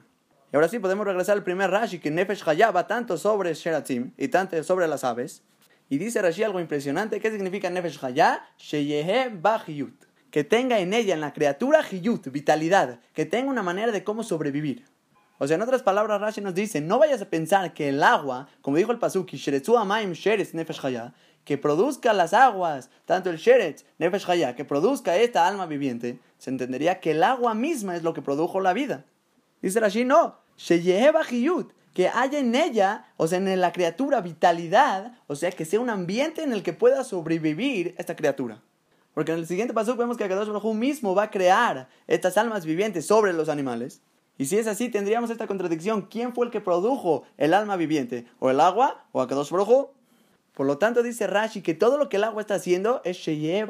[0.52, 4.12] Y ahora sí podemos regresar al primer Rashi, que Nefesh Hayah va tanto sobre Sheratzim
[4.18, 5.42] y tanto sobre las aves.
[5.94, 8.44] Y dice Rashi algo impresionante, ¿qué significa Nefesh Hayah?
[8.58, 9.94] Sheyehe Bachiyut.
[10.32, 14.24] Que tenga en ella, en la criatura, Hiyut, vitalidad, que tenga una manera de cómo
[14.24, 14.86] sobrevivir.
[15.38, 18.48] O sea, en otras palabras, Rashi nos dice, no vayas a pensar que el agua,
[18.62, 21.14] como dijo el Pasuki, Sheretzu Amaim Sheretz Nefesh Hayah,
[21.46, 26.50] que produzca las aguas, tanto el Sheretz, Nefesh Hayah, que produzca esta alma viviente, se
[26.50, 29.06] entendería que el agua misma es lo que produjo la vida.
[29.62, 30.40] Dice Rashi, no,
[31.94, 35.90] que haya en ella, o sea, en la criatura vitalidad, o sea, que sea un
[35.90, 38.62] ambiente en el que pueda sobrevivir esta criatura.
[39.14, 42.66] Porque en el siguiente paso vemos que Akadosh Baruj mismo va a crear estas almas
[42.66, 44.02] vivientes sobre los animales.
[44.38, 46.08] Y si es así, tendríamos esta contradicción.
[46.10, 48.26] ¿Quién fue el que produjo el alma viviente?
[48.40, 49.06] ¿O el agua?
[49.12, 49.92] ¿O Akadosh Baruj
[50.54, 53.66] por lo tanto, dice Rashi que todo lo que el agua está haciendo es Sheye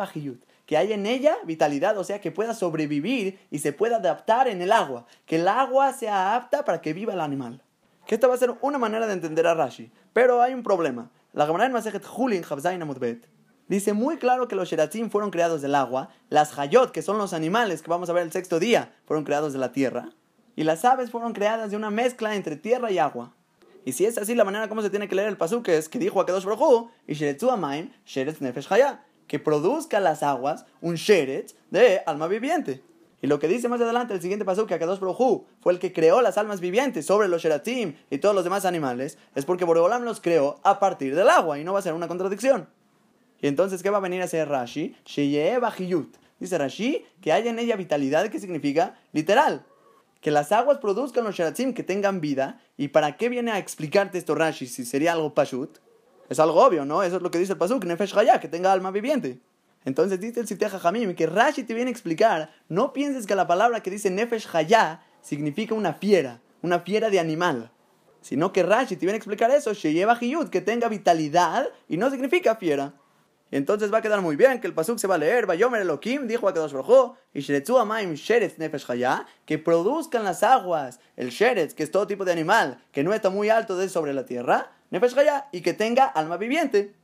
[0.65, 4.61] que haya en ella vitalidad, o sea, que pueda sobrevivir y se pueda adaptar en
[4.61, 7.61] el agua, que el agua sea apta para que viva el animal.
[8.05, 11.09] Que esta va a ser una manera de entender a Rashi, pero hay un problema.
[11.33, 12.43] La Gemara en Masejet Hulin
[12.81, 13.27] Amudbet
[13.67, 17.33] dice muy claro que los Sheratzim fueron creados del agua, las Hayot, que son los
[17.33, 20.09] animales que vamos a ver el sexto día, fueron creados de la tierra,
[20.55, 23.33] y las aves fueron creadas de una mezcla entre tierra y agua.
[23.85, 25.99] Y si es así la manera como se tiene que leer el pasuk es que
[25.99, 30.95] dijo a Kedosh Baruj y Sheretzu Amaim, Sheretz Nefesh Haya, que produzca las aguas un
[30.95, 32.83] sheretz de alma viviente.
[33.23, 35.93] Y lo que dice más adelante el siguiente paso que Akadosh Brohu fue el que
[35.93, 40.03] creó las almas vivientes sobre los sheratim y todos los demás animales, es porque Boreolam
[40.03, 42.67] los creó a partir del agua y no va a ser una contradicción.
[43.39, 44.97] Y entonces, ¿qué va a venir a ser Rashi?
[46.37, 48.99] Dice Rashi que haya en ella vitalidad, ¿qué significa?
[49.13, 49.65] Literal.
[50.19, 52.59] Que las aguas produzcan los sheratim que tengan vida.
[52.75, 55.77] ¿Y para qué viene a explicarte esto Rashi si sería algo pashut?
[56.27, 57.03] Es algo obvio, ¿no?
[57.03, 59.39] Eso es lo que dice el pasuk, Nefesh Hayah, que tenga alma viviente.
[59.85, 63.47] Entonces dice el Siteja Jamim que Rashi te viene a explicar, no pienses que la
[63.47, 67.71] palabra que dice Nefesh Hayah significa una fiera, una fiera de animal.
[68.21, 72.09] Sino que Rashi te viene a explicar eso, Sheyeva Hiyud, que tenga vitalidad y no
[72.09, 72.93] significa fiera.
[73.53, 76.25] Entonces va a quedar muy bien que el pasuk se va a leer, Bayomer Elohim,
[76.25, 81.29] dijo a Kadosh Baruj y Sheretzu Amaim Sheretz Nefesh Hayah, que produzcan las aguas, el
[81.29, 84.25] Sheretz, que es todo tipo de animal, que no está muy alto de sobre la
[84.25, 86.95] tierra, Nefesh Hayah, y que tenga alma viviente.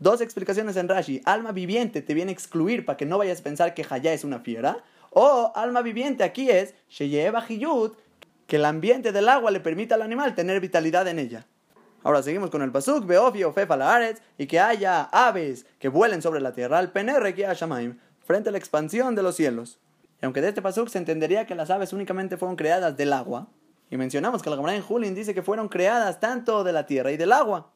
[0.00, 1.20] Dos explicaciones en Rashi.
[1.26, 4.24] Alma viviente te viene a excluir para que no vayas a pensar que Hayá es
[4.24, 4.82] una fiera.
[5.10, 7.98] O alma viviente aquí es Sheyeva Hiyut,
[8.46, 11.46] que el ambiente del agua le permita al animal tener vitalidad en ella.
[12.02, 16.40] Ahora seguimos con el pasuk, Beofi o la y que haya aves que vuelen sobre
[16.40, 19.80] la tierra, al penerre que Shamaim, frente a la expansión de los cielos.
[20.22, 23.48] Y aunque de este pasuk se entendería que las aves únicamente fueron creadas del agua,
[23.90, 27.12] y mencionamos que la Gemara en Julin dice que fueron creadas tanto de la tierra
[27.12, 27.70] y del agua.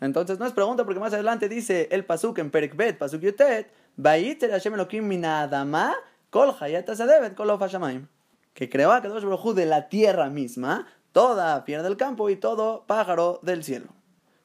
[0.00, 3.70] Entonces no es pregunta porque más adelante dice el pasuk en Perikbet, pasuk yutet,
[4.02, 5.94] Hashem Elohim minadama
[6.30, 8.08] kol kol
[8.54, 12.84] Que creó a Kadosh Baruj de la tierra misma, toda fiera del campo y todo
[12.86, 13.88] pájaro del cielo.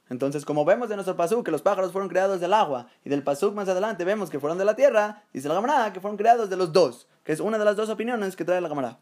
[0.10, 3.24] Entonces, como vemos de nuestro pasuk que los pájaros fueron creados del agua y del
[3.24, 6.50] pasuk más adelante vemos que fueron de la tierra, dice la Gamara que fueron creados
[6.50, 9.00] de los dos, que es una de las dos opiniones que trae la Gamara.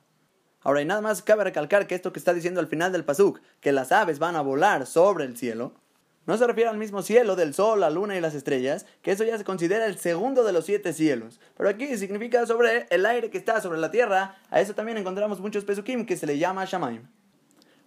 [0.61, 3.41] Ahora, y nada más cabe recalcar que esto que está diciendo al final del pasuk,
[3.59, 5.73] que las aves van a volar sobre el cielo,
[6.25, 9.23] no se refiere al mismo cielo del sol, la luna y las estrellas, que eso
[9.23, 11.39] ya se considera el segundo de los siete cielos.
[11.57, 14.37] Pero aquí significa sobre el aire que está sobre la tierra.
[14.49, 17.07] A eso también encontramos muchos pesukim que se le llama Shamaim.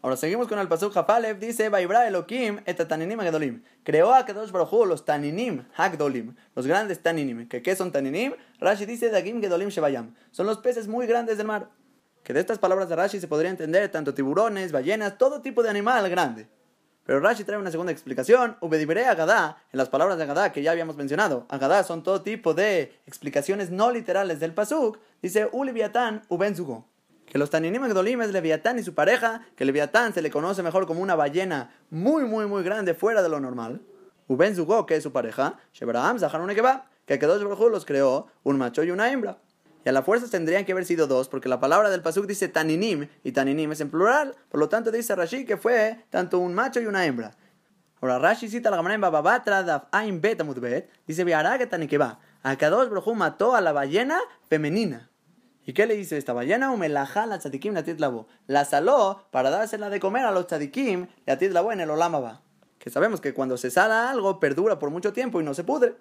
[0.02, 3.64] Ahora seguimos con el pasuk Hafalev, dice Vaibra Elohim et taninim agdolim.
[3.82, 7.48] Creó a Kadosh Baruj los taninim hagdolim, los grandes taninim.
[7.48, 8.34] ¿Que ¿Qué son taninim?
[8.60, 10.14] Rashi dice Dagim gedolim shebayam.
[10.30, 11.70] Son los peces muy grandes del mar.
[12.22, 15.70] Que de estas palabras de Rashi se podría entender tanto tiburones, ballenas, todo tipo de
[15.70, 16.46] animal grande.
[17.06, 18.56] Pero Rashi trae una segunda explicación.
[18.60, 21.46] Ubedibre Agadá, en las palabras de Agadá que ya habíamos mencionado.
[21.48, 24.98] Agadá son todo tipo de explicaciones no literales del Pasuk.
[25.22, 26.84] Dice Uliviatán Ubenzugo.
[27.26, 29.46] Que los Taninim Agdolim es Leviatán y su pareja.
[29.54, 33.28] Que Leviatán se le conoce mejor como una ballena muy, muy, muy grande fuera de
[33.28, 33.82] lo normal.
[34.26, 35.58] Ubenzugo, que es su pareja.
[35.72, 36.50] Shebraham Zaharun
[37.06, 39.38] Que Kedosh Baruj los creó un macho y una hembra.
[39.86, 42.48] Y a la fuerza tendrían que haber sido dos, porque la palabra del pasuk dice
[42.48, 46.54] taninim, y taninim es en plural, por lo tanto dice Rashi que fue tanto un
[46.54, 47.36] macho y una hembra.
[48.00, 50.42] Ahora Rashi cita la Gemara en Bababatra daf ain bet
[51.06, 54.18] dice Viaraga tanikeba, Akadosh Brojú mató a la ballena
[54.48, 55.08] femenina.
[55.64, 56.72] ¿Y qué le dice esta ballena?
[56.72, 58.26] Umelaja la tzadikim la titlabo.
[58.48, 62.42] La saló para dársela de comer a los tzadikim la titlabo en el olamaba.
[62.80, 65.94] Que sabemos que cuando se sala algo perdura por mucho tiempo y no se pudre.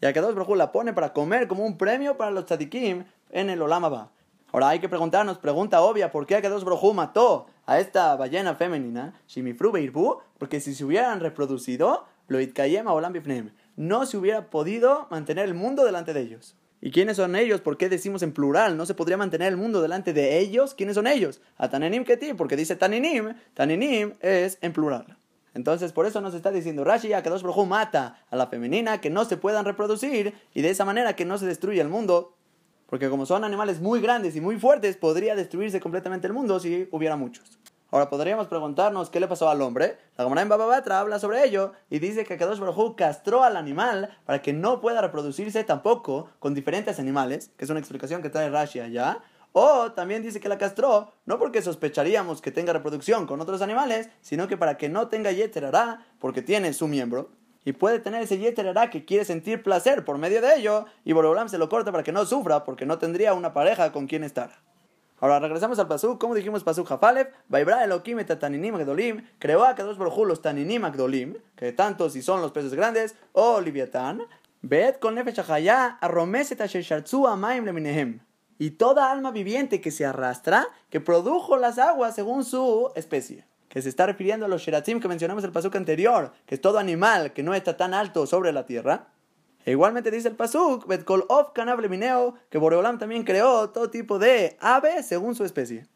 [0.00, 3.62] Y Akadosh Brojú la pone para comer como un premio para los tzadikim en el
[3.62, 4.10] Olamaba.
[4.52, 9.20] Ahora hay que preguntarnos, pregunta obvia, ¿por qué Akadosh Brojú mató a esta ballena femenina,
[9.28, 10.18] Shimifru Beirbu?
[10.38, 15.54] Porque si se hubieran reproducido, lo Itkayem Olam Bifneem, no se hubiera podido mantener el
[15.54, 16.56] mundo delante de ellos.
[16.80, 17.60] ¿Y quiénes son ellos?
[17.60, 18.76] ¿Por qué decimos en plural?
[18.76, 20.74] ¿No se podría mantener el mundo delante de ellos?
[20.74, 21.40] ¿Quiénes son ellos?
[21.56, 25.18] A Tanenim Keti, porque dice Taninim, Taninim es en plural.
[25.54, 29.08] Entonces, por eso nos está diciendo Rashi, que Kadosh Brojú mata a la femenina, que
[29.08, 32.36] no se puedan reproducir, y de esa manera que no se destruya el mundo
[32.86, 36.88] porque como son animales muy grandes y muy fuertes, podría destruirse completamente el mundo si
[36.90, 37.58] hubiera muchos.
[37.90, 39.96] Ahora podríamos preguntarnos qué le pasó al hombre.
[40.16, 44.10] La Gemara en Bababatra habla sobre ello y dice que Kadosh Baruj castró al animal
[44.24, 48.50] para que no pueda reproducirse tampoco con diferentes animales, que es una explicación que trae
[48.50, 49.20] Rashi allá.
[49.52, 54.10] O también dice que la castró no porque sospecharíamos que tenga reproducción con otros animales,
[54.20, 57.30] sino que para que no tenga yeterará, porque tiene su miembro,
[57.66, 61.48] y puede tener ese yeter que quiere sentir placer por medio de ello, y Borolam
[61.48, 64.62] se lo corta para que no sufra, porque no tendría una pareja con quien estar.
[65.18, 69.74] Ahora regresamos al pasuk, como dijimos pasuk Jafalev, Vaibra Elohim et taninim agdolim, creó a
[69.74, 74.22] dos por los taninim agdolim, que tanto si son los peces grandes, o liviatán,
[74.62, 75.40] bet con nefesh
[76.00, 76.60] arromeset
[77.26, 78.20] amaim leminehem.
[78.58, 83.82] Y toda alma viviente que se arrastra, que produjo las aguas según su especie que
[83.82, 87.32] se está refiriendo a los sheratim que mencionamos el pasuk anterior, que es todo animal
[87.32, 89.08] que no está tan alto sobre la tierra.
[89.64, 91.50] E igualmente dice el pasuk, Betkol of
[91.88, 95.86] mineo, que Boreolam también creó todo tipo de ave según su especie.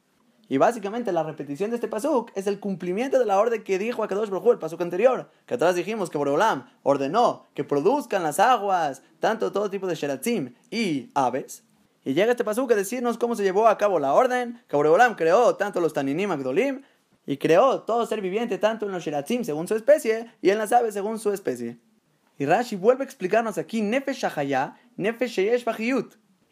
[0.50, 4.02] Y básicamente la repetición de este pasuk es el cumplimiento de la orden que dijo
[4.02, 9.02] Akadosh Baruj el pasuk anterior, que atrás dijimos que Boreolam ordenó que produzcan las aguas,
[9.20, 11.62] tanto todo tipo de sheratzim y aves.
[12.04, 15.14] Y llega este pasuk a decirnos cómo se llevó a cabo la orden, que Boreolam
[15.14, 16.82] creó tanto los taninim agdolim
[17.30, 20.72] y creó todo ser viviente tanto en los sheratzim según su especie y en las
[20.72, 21.78] aves según su especie.
[22.38, 25.64] Y Rashi vuelve a explicarnos aquí Nefesh Shahaya, Nefesh Sheyesh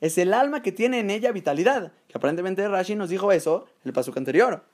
[0.01, 1.91] es el alma que tiene en ella vitalidad.
[2.07, 4.67] Que aparentemente Rashi nos dijo eso en el pasuk anterior.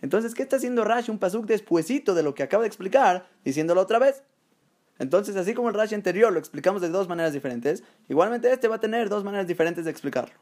[0.00, 3.80] Entonces, ¿qué está haciendo Rashi un pasuk despuesito de lo que acaba de explicar, diciéndolo
[3.80, 4.22] otra vez?
[5.00, 8.76] Entonces, así como el Rashi anterior lo explicamos de dos maneras diferentes, igualmente este va
[8.76, 10.36] a tener dos maneras diferentes de explicarlo.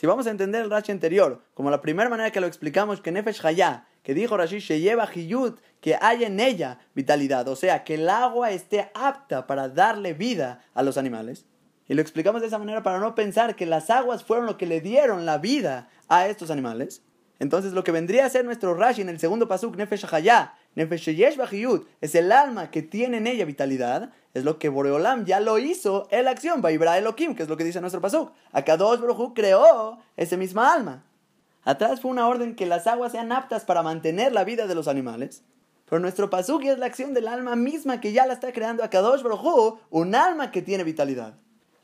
[0.00, 3.12] Si vamos a entender el Rashi anterior, como la primera manera que lo explicamos, que
[3.12, 7.84] Nefesh Hayah, que dijo Rashi, se lleva Hiyut, que hay en ella vitalidad, o sea,
[7.84, 11.44] que el agua esté apta para darle vida a los animales.
[11.86, 14.64] Y lo explicamos de esa manera para no pensar que las aguas fueron lo que
[14.64, 17.02] le dieron la vida a estos animales.
[17.38, 21.08] Entonces lo que vendría a ser nuestro Rashi en el segundo pasuk, Nefesh Hayah, Nefesh
[22.00, 26.06] es el alma que tiene en ella vitalidad, es lo que Boreolam ya lo hizo
[26.10, 28.32] en la acción, Vaibra Elohim, que es lo que dice nuestro pasuk.
[28.52, 31.04] Akadosh Baruj creó ese misma alma.
[31.64, 34.88] Atrás fue una orden que las aguas sean aptas para mantener la vida de los
[34.88, 35.42] animales.
[35.88, 39.22] Pero nuestro pasuk es la acción del alma misma que ya la está creando Akadosh
[39.22, 41.34] Baruj un alma que tiene vitalidad.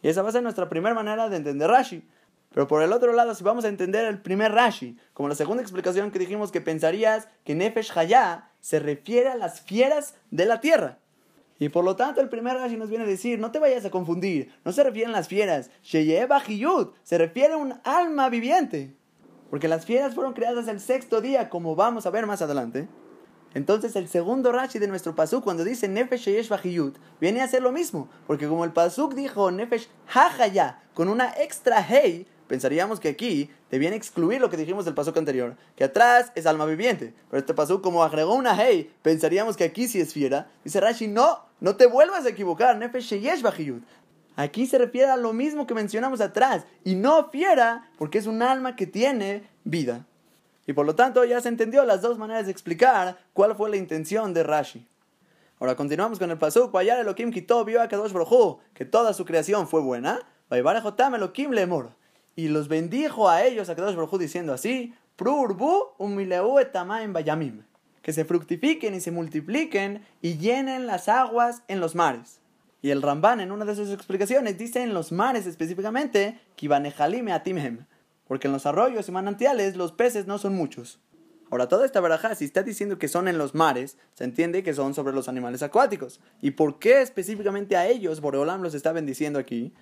[0.03, 2.09] Y esa va a ser nuestra primera manera de entender Rashi.
[2.55, 5.63] Pero por el otro lado, si vamos a entender el primer Rashi, como la segunda
[5.63, 10.61] explicación que dijimos que pensarías que Nefesh Hayah se refiere a las fieras de la
[10.61, 10.99] tierra.
[11.59, 13.91] Y por lo tanto, el primer Rashi nos viene a decir: no te vayas a
[13.91, 15.71] confundir, no se refieren las fieras.
[15.83, 18.95] Sheyeba Hiyud se refiere a un alma viviente.
[19.51, 22.89] Porque las fieras fueron creadas el sexto día, como vamos a ver más adelante.
[23.57, 26.51] Entonces el segundo Rashi de nuestro pasuk cuando dice Nefesh Sheyesh
[27.21, 31.83] viene a ser lo mismo, porque como el pasuk dijo Nefesh Hachaya con una extra
[31.83, 36.45] hey, pensaríamos que aquí a excluir lo que dijimos del pasuk anterior, que atrás es
[36.45, 40.51] alma viviente, pero este pasuk como agregó una hey, pensaríamos que aquí sí es fiera.
[40.63, 43.43] Dice Rashi, no, no te vuelvas a equivocar, Nefesh Sheyesh
[44.37, 48.43] Aquí se refiere a lo mismo que mencionamos atrás, y no fiera, porque es un
[48.43, 50.05] alma que tiene vida.
[50.67, 53.77] Y por lo tanto ya se entendió las dos maneras de explicar cuál fue la
[53.77, 54.87] intención de Rashi.
[55.59, 56.71] Ahora continuamos con el pasuk.
[56.71, 60.21] Vayar Elohim quitó, vio a Kadosh Brojú, que toda su creación fue buena.
[60.51, 61.93] Vaybarejotam Elohim lemor.
[62.35, 67.63] Y los bendijo a ellos a Kadosh Brojú diciendo así: Prurbu umileu etamaim bayamim.
[68.07, 72.39] Que se fructifiquen y se multipliquen y llenen las aguas en los mares.
[72.81, 77.87] Y el Ramban en una de sus explicaciones dice en los mares específicamente, Kibanejalime atimhem
[78.29, 81.01] porque en los arroyos y manantiales los peces no son muchos.
[81.51, 84.73] Ahora, toda esta baraja, si está diciendo que son en los mares, se entiende que
[84.73, 86.21] son sobre los animales acuáticos.
[86.41, 89.73] ¿Y por qué específicamente a ellos Boreolam los está bendiciendo aquí?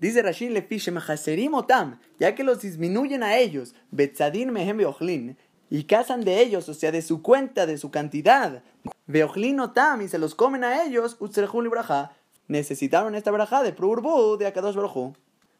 [0.00, 0.90] Dice Rashid Lefish
[1.52, 4.78] otam, ya que los disminuyen a ellos, Betzadin mehem
[5.70, 8.62] y cazan de ellos, o sea, de su cuenta, de su cantidad.
[9.06, 11.70] Beochlin otam, y se los comen a ellos, Utzerejul y
[12.46, 15.14] Necesitaron esta baraja de Prurbu de Akadosh Baruj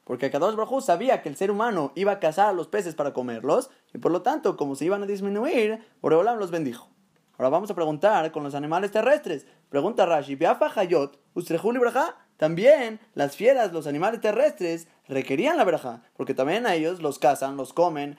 [0.09, 3.12] porque Kadosh Baruj sabía que el ser humano iba a cazar a los peces para
[3.12, 6.89] comerlos, y por lo tanto, como se iban a disminuir, Boreolam los bendijo.
[7.36, 9.47] Ahora vamos a preguntar con los animales terrestres.
[9.68, 12.16] Pregunta Rashi, Biafa Hayot, Ustrejuli Braja.
[12.39, 17.59] También las fieras, los animales terrestres, requerían la braja, porque también a ellos los cazan,
[17.59, 18.16] los comen.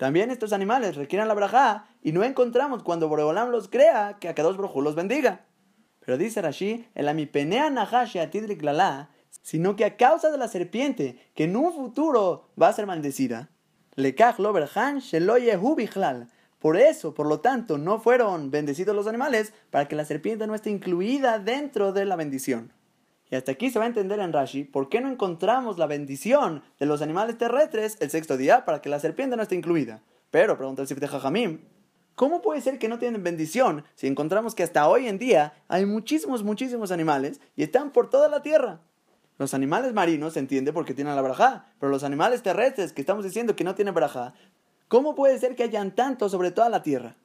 [0.00, 4.34] También estos animales requieren la braja, y no encontramos cuando Boreolam los crea que a
[4.34, 5.44] Kadosh Baruj los bendiga.
[5.98, 9.10] Pero dice Rashi, el amipenea nahashi atidrik lala,
[9.42, 13.50] sino que a causa de la serpiente, que en un futuro va a ser maldecida.
[16.58, 20.54] Por eso, por lo tanto, no fueron bendecidos los animales para que la serpiente no
[20.54, 22.72] esté incluida dentro de la bendición.
[23.30, 26.62] Y hasta aquí se va a entender en Rashi por qué no encontramos la bendición
[26.80, 30.02] de los animales terrestres el sexto día para que la serpiente no esté incluida.
[30.32, 31.60] Pero, pregunta el Sifte Jajamim,
[32.16, 35.86] ¿cómo puede ser que no tienen bendición si encontramos que hasta hoy en día hay
[35.86, 38.80] muchísimos, muchísimos animales y están por toda la tierra?
[39.38, 43.24] Los animales marinos se entiende porque tienen la braja, pero los animales terrestres que estamos
[43.24, 44.34] diciendo que no tienen braja,
[44.88, 47.16] ¿cómo puede ser que hayan tantos sobre toda la tierra?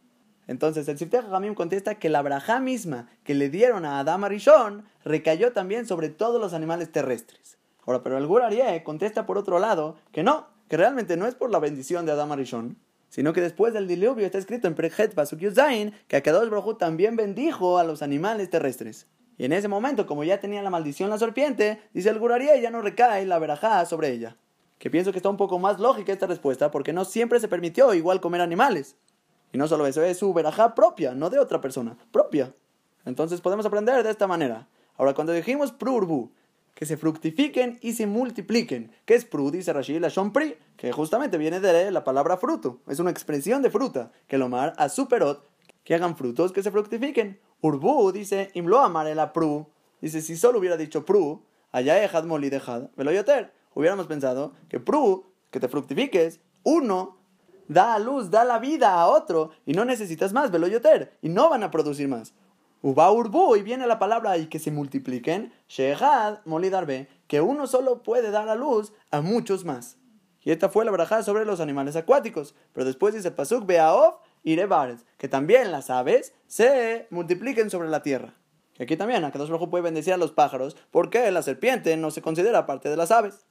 [0.47, 4.85] Entonces el Sifteh Jamim contesta que la braja misma que le dieron a Adam Arishon
[5.03, 7.57] recayó también sobre todos los animales terrestres.
[7.85, 11.51] Ahora, pero el Gurarie contesta por otro lado que no, que realmente no es por
[11.51, 12.77] la bendición de Adam Arishon,
[13.09, 17.15] sino que después del diluvio está escrito en Prechet Pasuk Yuzain que Akadosh Baruj también
[17.15, 19.07] bendijo a los animales terrestres.
[19.37, 22.61] Y en ese momento, como ya tenía la maldición la serpiente, dice el Guraría y
[22.61, 24.37] ya no recae la verajá sobre ella.
[24.79, 27.93] Que pienso que está un poco más lógica esta respuesta, porque no siempre se permitió
[27.93, 28.95] igual comer animales.
[29.51, 32.53] Y no solo eso, es su verajá propia, no de otra persona, propia.
[33.05, 34.67] Entonces podemos aprender de esta manera.
[34.97, 36.31] Ahora, cuando dijimos prurbu,
[36.75, 38.91] que se fructifiquen y se multipliquen.
[39.05, 39.49] ¿Qué es pru?
[39.49, 42.81] Dice Rashi, la pri, que justamente viene de la palabra fruto.
[42.87, 45.47] Es una expresión de fruta, que lo mar a superot,
[45.85, 47.39] que hagan frutos que se fructifiquen.
[47.61, 49.67] Urbu dice, imlo amar la pru.
[50.01, 53.53] Dice, si solo hubiera dicho pru, allá ejad moli dejad, veloyoter.
[53.73, 57.17] Hubiéramos pensado que pru, que te fructifiques, uno
[57.67, 61.49] da a luz, da la vida a otro, y no necesitas más, veloyoter, y no
[61.49, 62.33] van a producir más.
[62.81, 68.03] Uba urbu, y viene la palabra y que se multipliquen, shehad molidarbe, que uno solo
[68.03, 69.97] puede dar a luz a muchos más.
[70.45, 72.53] Y esta fue la barajada sobre los animales acuáticos.
[72.71, 74.55] Pero después dice Pasuk Beaov y
[75.17, 78.35] que también las aves se multipliquen sobre la tierra.
[78.77, 82.21] Y aquí también, Akadosh Baruj puede bendecir a los pájaros, porque la serpiente no se
[82.21, 83.47] considera parte de las aves.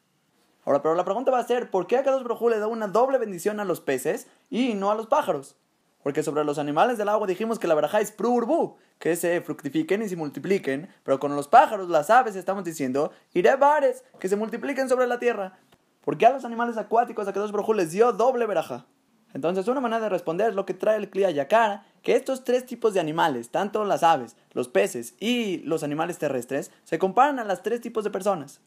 [0.65, 3.19] Ahora, pero la pregunta va a ser, ¿por qué Akadosh Baruj le da una doble
[3.19, 5.57] bendición a los peces y no a los pájaros?
[6.03, 10.03] Porque sobre los animales del agua dijimos que la baraja es prurbu, que se fructifiquen
[10.03, 13.11] y se multipliquen, pero con los pájaros, las aves, estamos diciendo,
[13.59, 15.59] bares, que se multipliquen sobre la tierra.
[16.03, 18.87] ¿Por qué a los animales acuáticos a dos Baruj les dio doble baraja?
[19.35, 22.67] Entonces, una manera de responder es lo que trae el Kliya Yakar, que estos tres
[22.67, 27.45] tipos de animales, tanto las aves, los peces y los animales terrestres, se comparan a
[27.45, 28.61] las tres tipos de personas.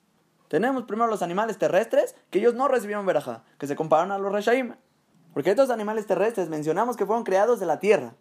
[0.48, 4.32] Tenemos primero los animales terrestres, que ellos no recibieron veraja, que se comparan a los
[4.32, 4.76] Reshaim.
[5.34, 8.16] Porque estos animales terrestres mencionamos que fueron creados de la tierra.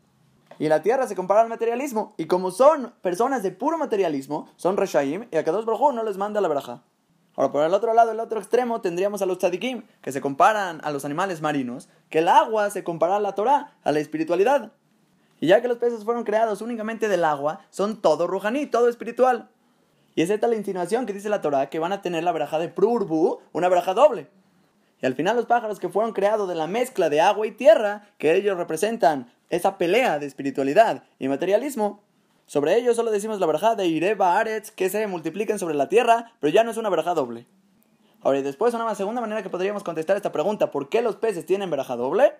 [0.59, 2.15] Y la tierra se compara al materialismo.
[2.16, 6.16] Y como son personas de puro materialismo, son Reshaim, y a dos Baruj no les
[6.16, 6.82] manda la veraja.
[7.36, 10.81] Ahora, por el otro lado, el otro extremo, tendríamos a los tzadikim, que se comparan
[10.82, 14.73] a los animales marinos, que el agua se compara a la Torah, a la espiritualidad.
[15.39, 19.51] Y ya que los peces fueron creados únicamente del agua, son todo rujaní, todo espiritual.
[20.16, 22.59] Y es esta la insinuación que dice la Torah, que van a tener la veraja
[22.59, 24.28] de Prurbu, una veraja doble.
[25.01, 28.09] Y al final los pájaros que fueron creados de la mezcla de agua y tierra,
[28.16, 32.02] que ellos representan esa pelea de espiritualidad y materialismo,
[32.47, 36.32] sobre ellos solo decimos la verja de Ireba Aretz, que se multipliquen sobre la tierra,
[36.40, 37.47] pero ya no es una verja doble.
[38.22, 41.44] Ahora, y después una segunda manera que podríamos contestar esta pregunta, ¿por qué los peces
[41.44, 42.32] tienen verja doble?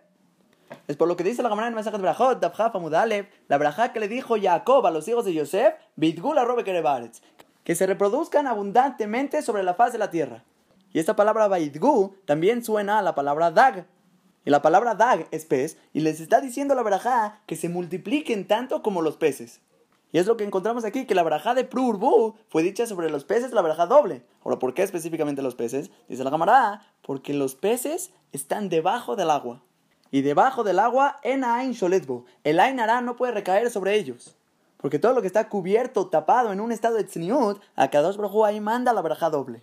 [0.89, 4.37] Es por lo que dice la Gamara en Mensajes Berajot, la verja que le dijo
[4.41, 6.65] Jacob a los hijos de Yosef, Bitgula Robe
[7.67, 10.45] que se reproduzcan abundantemente sobre la faz de la tierra.
[10.93, 13.89] Y esta palabra Baidgu también suena a la palabra Dag.
[14.45, 18.47] Y la palabra Dag es pez, y les está diciendo la verajá que se multipliquen
[18.47, 19.63] tanto como los peces.
[20.13, 23.25] Y es lo que encontramos aquí, que la verajá de Prurbu fue dicha sobre los
[23.25, 24.23] peces, la verajá doble.
[24.45, 25.91] Ahora, ¿por qué específicamente los peces?
[26.09, 29.61] Dice la cámara, porque los peces están debajo del agua.
[30.13, 32.27] Y debajo del agua, en Ain Sholetbo.
[32.45, 34.37] El Ain no puede recaer sobre ellos.
[34.79, 38.45] Porque todo lo que está cubierto, tapado en un estado de tzniut, a dos Baruj
[38.45, 39.63] ahí manda la verajá doble.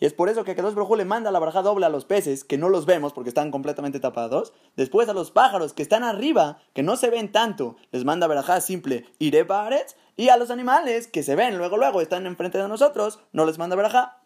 [0.00, 2.42] Y es por eso que Kadosh Baruj le manda la baraja doble a los peces,
[2.42, 4.54] que no los vemos porque están completamente tapados.
[4.74, 8.62] Después a los pájaros que están arriba, que no se ven tanto, les manda baraja
[8.62, 9.94] simple Irebaret.
[10.16, 13.58] Y a los animales que se ven luego, luego, están enfrente de nosotros, no les
[13.58, 14.22] manda baraja.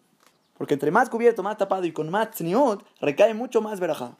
[0.56, 4.16] Porque entre más cubierto, más tapado y con más tzniut, recae mucho más baraja.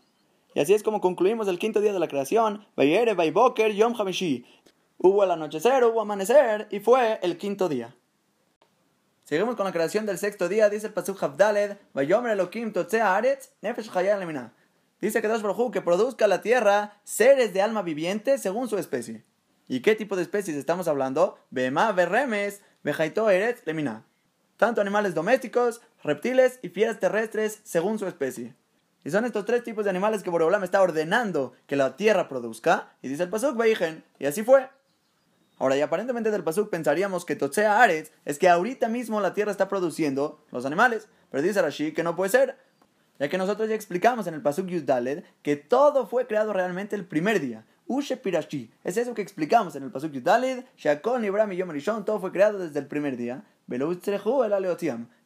[0.55, 2.67] Y así es como concluimos el quinto día de la creación.
[2.77, 4.45] Bayere, Bayboker, Yom Hamishi.
[4.99, 7.95] Hubo el anochecer, hubo amanecer y fue el quinto día.
[9.25, 11.79] Seguimos con la creación del sexto día, dice el Pasuk Havdaled,
[13.63, 13.91] Nefesh.
[15.01, 19.25] Dice que Dios Baruj que produzca la tierra seres de alma viviente según su especie.
[19.67, 21.39] ¿Y qué tipo de especies estamos hablando?
[21.51, 24.05] Bema, Berremes, Bejaito Eretz Lemina.
[24.57, 28.55] Tanto animales domésticos, reptiles y fieras terrestres según su especie.
[29.05, 32.95] Y son estos tres tipos de animales que Boreolam está ordenando que la tierra produzca.
[33.03, 34.05] Y dice el Pasuk Veijen.
[34.19, 34.69] Y así fue.
[35.59, 39.53] Ahora, y aparentemente del Pasuk pensaríamos que Totsea Ares es que ahorita mismo la tierra
[39.53, 41.09] está produciendo los animales.
[41.31, 42.57] Pero dice Rashi que no puede ser.
[43.19, 47.05] Ya que nosotros ya explicamos en el Pasuk Yuddaled que todo fue creado realmente el
[47.05, 47.65] primer día.
[47.87, 48.73] Ushe Pirashi.
[48.83, 50.65] Es eso que explicamos en el Pasuk Yuddaled.
[50.77, 53.45] Shakon, Ibram y Yom todo fue creado desde el primer día.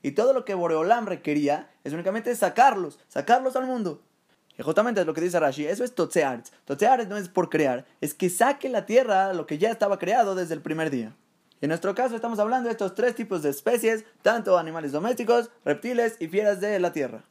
[0.03, 4.03] Y todo lo que Boreolam requería es únicamente sacarlos, sacarlos al mundo.
[4.59, 6.53] Y justamente es lo que dice Rashi, eso es Totsearts.
[6.65, 10.35] Totsearts no es por crear, es que saque la tierra lo que ya estaba creado
[10.35, 11.15] desde el primer día.
[11.61, 16.17] En nuestro caso estamos hablando de estos tres tipos de especies, tanto animales domésticos, reptiles
[16.19, 17.25] y fieras de la tierra.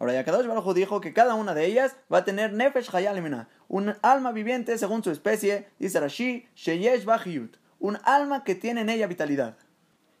[0.00, 3.94] Ahora Yakadosh Baruj dijo que cada una de ellas va a tener Nefesh Hayalimina, un
[4.02, 9.06] alma viviente según su especie, dice Rashi, Sheyesh Bachiyut, un alma que tiene en ella
[9.06, 9.56] vitalidad.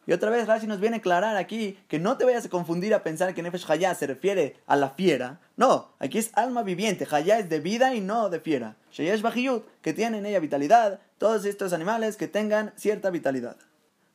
[0.06, 2.92] Y otra vez Rashi nos viene a aclarar aquí que no te vayas a confundir
[2.92, 5.40] a pensar que Nefesh Hayá se refiere a la fiera.
[5.56, 7.06] No, aquí es alma viviente.
[7.08, 8.76] Hayá es de vida y no de fiera.
[8.90, 11.00] Sheyesh Bajiyut, que tiene en ella vitalidad.
[11.18, 13.56] Todos estos animales que tengan cierta vitalidad.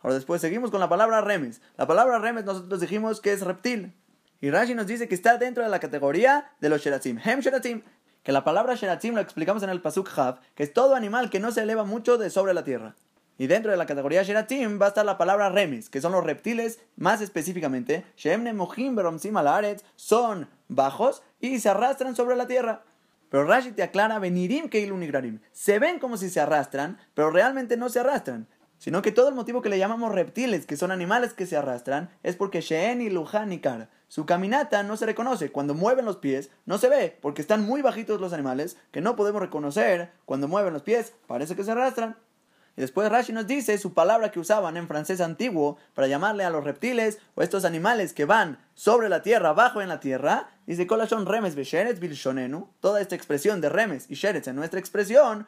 [0.01, 1.61] Ahora después seguimos con la palabra remes.
[1.77, 3.93] La palabra remes nosotros dijimos que es reptil.
[4.41, 7.18] Y Rashi nos dice que está dentro de la categoría de los sheratzim.
[7.23, 7.81] Hem sheratzim.
[8.23, 11.39] Que la palabra sheratzim lo explicamos en el Pasuk Hav, que es todo animal que
[11.39, 12.95] no se eleva mucho de sobre la tierra.
[13.38, 16.23] Y dentro de la categoría Sheratim va a estar la palabra remes, que son los
[16.23, 18.55] reptiles, más específicamente, Shemne
[19.95, 22.84] son bajos y se arrastran sobre la tierra.
[23.30, 25.39] Pero Rashi te aclara, Benirim Keilu Nigrarim.
[25.51, 28.47] Se ven como si se arrastran, pero realmente no se arrastran.
[28.77, 32.09] Sino que todo el motivo que le llamamos reptiles, que son animales que se arrastran,
[32.23, 33.89] es porque Sheen y Lujan y Kar.
[34.07, 35.51] Su caminata no se reconoce.
[35.51, 39.15] Cuando mueven los pies, no se ve, porque están muy bajitos los animales, que no
[39.15, 40.11] podemos reconocer.
[40.26, 42.15] Cuando mueven los pies, parece que se arrastran.
[42.77, 46.51] Y después Rashi nos dice su palabra que usaban en francés antiguo para llamarle a
[46.51, 50.51] los reptiles o estos animales que van sobre la tierra, abajo en la tierra.
[50.67, 52.69] Dice, son remes besheretz bilshonenu.
[52.79, 55.47] Toda esta expresión de remes y sheretz en nuestra expresión,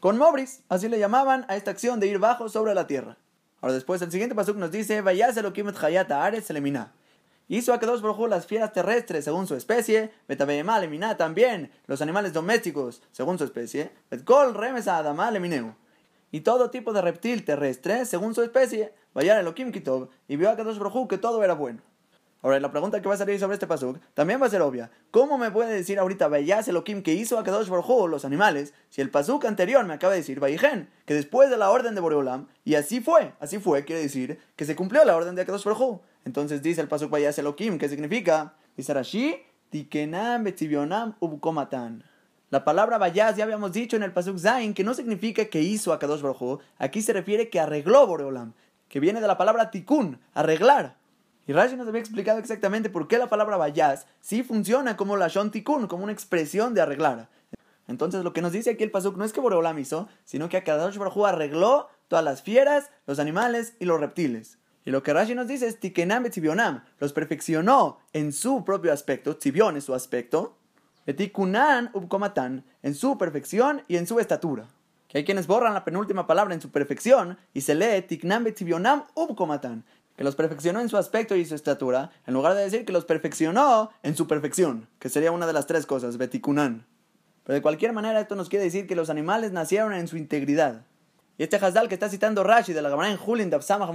[0.00, 3.18] con mobris, así le llamaban a esta acción de ir bajo sobre la tierra.
[3.60, 6.92] Ahora después el siguiente pasuk nos dice, vayase lo kimet hayata ares elimina.
[7.46, 12.32] Hizo a dos brojú las fieras terrestres según su especie, betabeyema lemina también, los animales
[12.32, 15.76] domésticos según su especie, betkol remes a adama lemineu
[16.34, 20.56] y todo tipo de reptil terrestre, según su especie, vaya Elohim Kitov, y vio a
[20.56, 21.80] Kadosh Brojú que todo era bueno.
[22.42, 24.90] Ahora, la pregunta que va a salir sobre este pasuk también va a ser obvia.
[25.12, 29.00] ¿Cómo me puede decir ahorita Vayas Elohim que hizo a Kadosh Brojú los animales, si
[29.00, 32.48] el pasuk anterior me acaba de decir Vayigen, que después de la orden de Boreolam,
[32.64, 36.00] y así fue, así fue, quiere decir que se cumplió la orden de Kadosh Brojú.
[36.24, 38.56] Entonces dice el pasuk Vayas Elohim, ¿qué significa?
[38.76, 39.36] Dice Rashi,
[39.70, 42.02] Tikenam Betzivionam Ubkomatan.
[42.54, 45.92] La palabra vayas ya habíamos dicho en el Pasuk Zain que no significa que hizo
[45.92, 48.52] a Kadosh Baruj Aquí se refiere que arregló Boreolam,
[48.88, 50.96] que viene de la palabra tikkun, arreglar.
[51.48, 55.26] Y Rashi nos había explicado exactamente por qué la palabra vayas sí funciona como la
[55.26, 57.28] shon tikkun, como una expresión de arreglar.
[57.88, 60.62] Entonces lo que nos dice aquí el Pasuk no es que Boreolam hizo, sino que
[60.62, 64.58] Kadosh Baruj arregló todas las fieras, los animales y los reptiles.
[64.84, 69.38] Y lo que Rashi nos dice es Tikenam Betzibionam, los perfeccionó en su propio aspecto,
[69.38, 70.56] Tzibion es su aspecto,
[71.06, 74.68] Etikunan ubkomatan, en su perfección y en su estatura.
[75.08, 79.04] Que hay quienes borran la penúltima palabra en su perfección y se lee tiknam betzibionam
[79.14, 79.84] ubkomatan,
[80.16, 83.04] que los perfeccionó en su aspecto y su estatura, en lugar de decir que los
[83.04, 86.86] perfeccionó en su perfección, que sería una de las tres cosas, betikunan.
[87.42, 90.86] Pero de cualquier manera esto nos quiere decir que los animales nacieron en su integridad.
[91.36, 93.90] Y este Hazdal que está citando Rashi de la Gemara en Julin de Absamah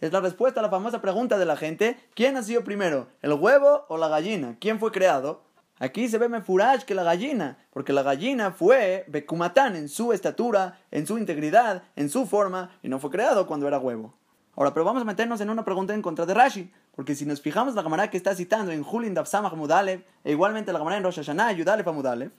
[0.00, 3.86] es la respuesta a la famosa pregunta de la gente, ¿quién nació primero, el huevo
[3.88, 4.56] o la gallina?
[4.60, 5.43] ¿Quién fue creado?
[5.78, 10.78] Aquí se ve mefuraj que la gallina, porque la gallina fue Bekumatán en su estatura,
[10.92, 14.14] en su integridad, en su forma, y no fue creado cuando era huevo.
[14.54, 17.40] Ahora, pero vamos a meternos en una pregunta en contra de Rashi, porque si nos
[17.40, 21.02] fijamos la Gemara que está citando en Julin Dafsamach Mudalev, e igualmente la Gemara en
[21.02, 22.30] Rosh Hashanah Yudalev Mudalev,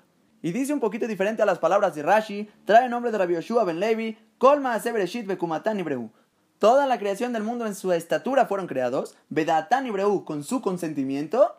[0.41, 3.65] y dice un poquito diferente a las palabras de Rashi, trae nombre de Rabbi Yoshua
[3.65, 6.09] ben Levi, Kolma Asebereshit Bekumatán y Breu.
[6.57, 10.61] Toda la creación del mundo en su estatura fueron creados, Bedatán y Breu con su
[10.61, 11.53] consentimiento,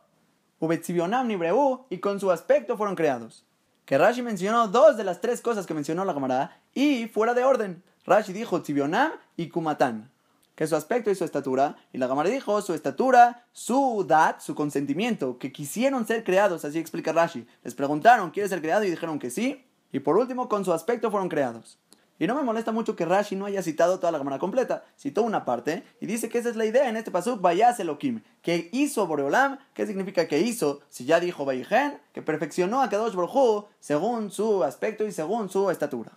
[0.61, 3.45] y con su aspecto fueron creados.
[3.85, 7.45] Que Rashi mencionó dos de las tres cosas que mencionó la camarada y fuera de
[7.45, 7.83] orden.
[8.05, 10.11] Rashi dijo Tzibionam y Kumatán,
[10.55, 14.55] que su aspecto y su estatura, y la camarada dijo su estatura, su dat, su
[14.55, 17.47] consentimiento, que quisieron ser creados, así explica Rashi.
[17.63, 18.85] Les preguntaron, ¿quieres ser creado?
[18.85, 19.65] Y dijeron que sí.
[19.93, 21.79] Y por último, con su aspecto fueron creados.
[22.19, 25.23] Y no me molesta mucho que Rashi no haya citado toda la cámara completa, citó
[25.23, 28.71] una parte y dice que esa es la idea en este pasuk Vayas Elohim, que
[28.73, 30.81] hizo Boreolam, ¿qué significa que hizo?
[30.89, 35.71] Si ya dijo Vayigen, que perfeccionó a Kadosh Baruj según su aspecto y según su
[35.71, 36.13] estatura.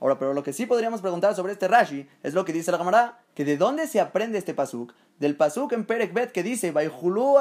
[0.00, 2.78] Ahora, pero lo que sí podríamos preguntar sobre este Rashi es lo que dice la
[2.78, 6.72] cámara, que de dónde se aprende este pasuk, del pasuk en Perek Bet que dice
[6.72, 7.36] Vayhulu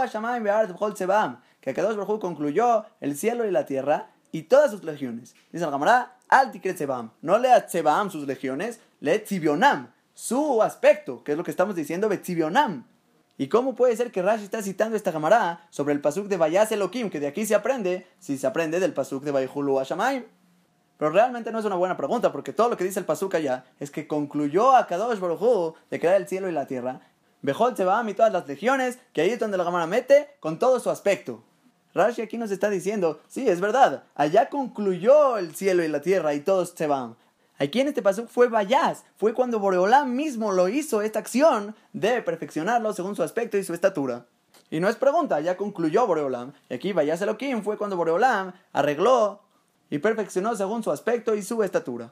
[1.62, 5.36] que Kadosh Baruj concluyó el cielo y la tierra y todas sus legiones.
[5.52, 6.18] Dice la cámara,
[7.22, 12.10] No lea Tsebaam sus legiones, lee Tzibionam, su aspecto, que es lo que estamos diciendo,
[12.10, 12.86] Betzibionam.
[13.38, 16.72] ¿Y cómo puede ser que Rashi está citando esta camarada sobre el pasuk de Vayas
[16.72, 20.24] Elohim, que de aquí se aprende, si se aprende del pasuk de Vayhulu Hashamayim?
[20.98, 23.66] Pero realmente no es una buena pregunta, porque todo lo que dice el pasuk allá
[23.80, 27.02] es que concluyó a Kadosh Baruj de crear el cielo y la tierra,
[27.42, 30.80] Bejol Tsebaam y todas las legiones, que ahí es donde la cámara mete, con todo
[30.80, 31.44] su aspecto.
[31.94, 36.34] Rashi aquí nos está diciendo, sí, es verdad, allá concluyó el cielo y la tierra
[36.34, 37.16] y todos se van.
[37.60, 42.22] Aquí en este paso fue Bayaz, fue cuando Boreolam mismo lo hizo esta acción de
[42.22, 44.26] perfeccionarlo según su aspecto y su estatura.
[44.72, 46.52] Y no es pregunta, ya concluyó Boreolam.
[46.68, 49.42] Y aquí Bayaz Elohim fue cuando Boreolam arregló
[49.92, 52.12] y perfeccionó según su aspecto y su estatura.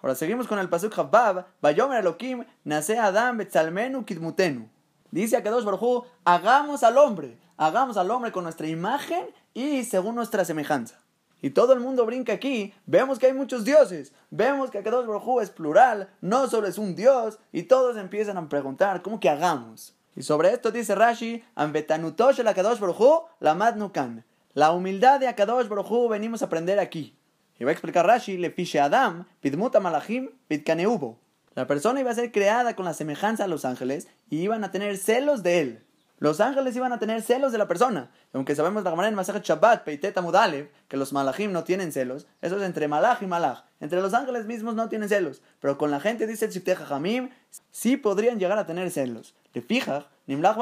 [0.00, 4.68] Ahora seguimos con el pasuk Chavbab, Bayomer Elohim, nace Adam betzalmenu kidmutenu.
[5.10, 10.14] Dice a Kadosh Baruj hagamos al hombre, hagamos al hombre con nuestra imagen y según
[10.14, 11.00] nuestra semejanza.
[11.40, 15.40] Y todo el mundo brinca aquí, vemos que hay muchos dioses, vemos que Kadosh Baruj
[15.40, 19.94] es plural, no solo es un dios, y todos empiezan a preguntar, ¿cómo que hagamos?
[20.14, 24.24] Y sobre esto dice Rashi, Ambetanutosh el Akadosh Baruj la Madnukan.
[24.52, 27.16] La humildad de Akadosh Baruj venimos a aprender aquí.
[27.58, 31.18] Y va a explicar Rashi, le fiche Adam, pidmuta malachim, pitkaneubo
[31.54, 34.70] La persona iba a ser creada con la semejanza a los ángeles y iban a
[34.70, 35.84] tener celos de él.
[36.20, 38.10] Los ángeles iban a tener celos de la persona.
[38.32, 42.26] Aunque sabemos de la manera en Shabbat, Peiteta Mudalev, que los malachim no tienen celos,
[42.42, 43.62] eso es entre malach y malach.
[43.78, 45.42] Entre los ángeles mismos no tienen celos.
[45.60, 47.30] Pero con la gente, dice el Shifteja Hamim,
[47.70, 49.34] sí podrían llegar a tener celos.
[49.54, 50.56] Le fija, Nimlach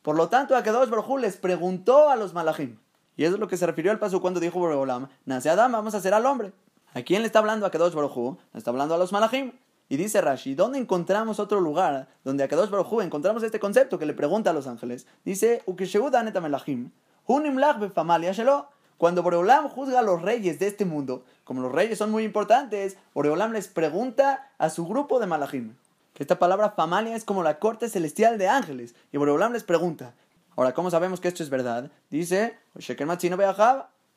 [0.00, 2.78] Por lo tanto, a Kedosh Baruj les preguntó a los malachim.
[3.14, 5.94] Y eso es lo que se refirió al paso cuando dijo Boreolam, nace Adam, vamos
[5.94, 6.52] a hacer al hombre.
[6.94, 9.52] ¿A quién le está hablando a Kedosh Baruj Le está hablando a los malachim.
[9.92, 14.06] Y dice Rashi, ¿dónde encontramos otro lugar donde a Kadosh Baruj encontramos este concepto que
[14.06, 15.06] le pregunta a los ángeles?
[15.22, 15.62] Dice,
[18.96, 22.96] cuando Boreolam juzga a los reyes de este mundo, como los reyes son muy importantes,
[23.12, 25.74] Boreolam les pregunta a su grupo de malachim.
[26.14, 28.94] Que esta palabra famalia es como la corte celestial de ángeles.
[29.12, 30.14] Y Boreolam les pregunta.
[30.56, 31.90] Ahora, ¿cómo sabemos que esto es verdad?
[32.08, 32.56] Dice,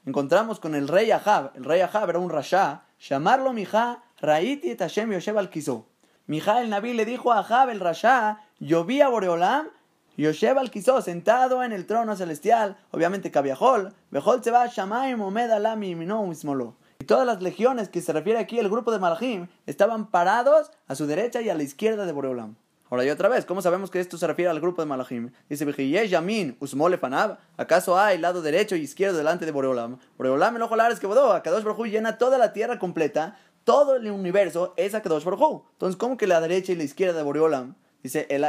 [0.06, 1.52] encontramos con el rey Ahab.
[1.54, 2.84] El rey Ahab era un rasha.
[2.98, 5.88] Llamarlo mija Raiti et Hashem Yoshev al Kiso.
[6.28, 9.68] el Naví le dijo a Ahab el Rasha, yo vi a Boreolam,
[10.16, 15.96] Yoshev al Kiso, sentado en el trono celestial, obviamente Kaviahol, Behol va Shamaim Omed Alami
[15.96, 16.78] Mismolo.
[17.00, 20.96] Y todas las legiones que se refiere aquí el grupo de Malachim estaban parados a
[20.96, 22.56] su derecha y a la izquierda de Boreolam.
[22.90, 25.32] Ahora y otra vez, ¿cómo sabemos que esto se refiere al grupo de Malachim?
[25.50, 29.98] Dice, Yamin, Usmole Fanab, ¿acaso hay lado derecho y izquierdo delante de Boreolam?
[30.18, 34.10] Boreolam el ojo es que bodó, Kadosh Baruj llena toda la tierra completa, todo el
[34.10, 37.76] universo es a Kadosh Baruj Entonces, ¿cómo que la derecha y la izquierda de Boreolam?
[38.02, 38.46] Dice, el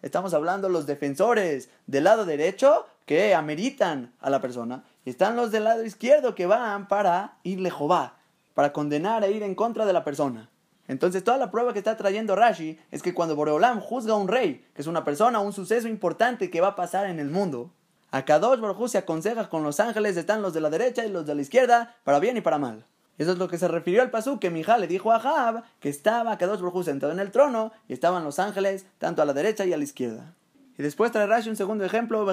[0.00, 4.84] Estamos hablando los defensores del lado derecho que ameritan a la persona.
[5.04, 8.18] Y están los del lado izquierdo que van para irle Jehová,
[8.54, 10.48] para condenar e ir en contra de la persona.
[10.86, 14.28] Entonces, toda la prueba que está trayendo Rashi es que cuando Boreolam juzga a un
[14.28, 17.72] rey, que es una persona, un suceso importante que va a pasar en el mundo,
[18.10, 21.26] a Kadosh Baruj se aconseja con los ángeles, están los de la derecha y los
[21.26, 22.84] de la izquierda, para bien y para mal.
[23.18, 25.88] Eso es lo que se refirió al pasú que Mijal le dijo a Jab que
[25.88, 29.66] estaba Kadosh Baruj sentado en el trono y estaban los ángeles tanto a la derecha
[29.66, 30.34] y a la izquierda.
[30.78, 32.24] Y después trae Rashi un segundo ejemplo,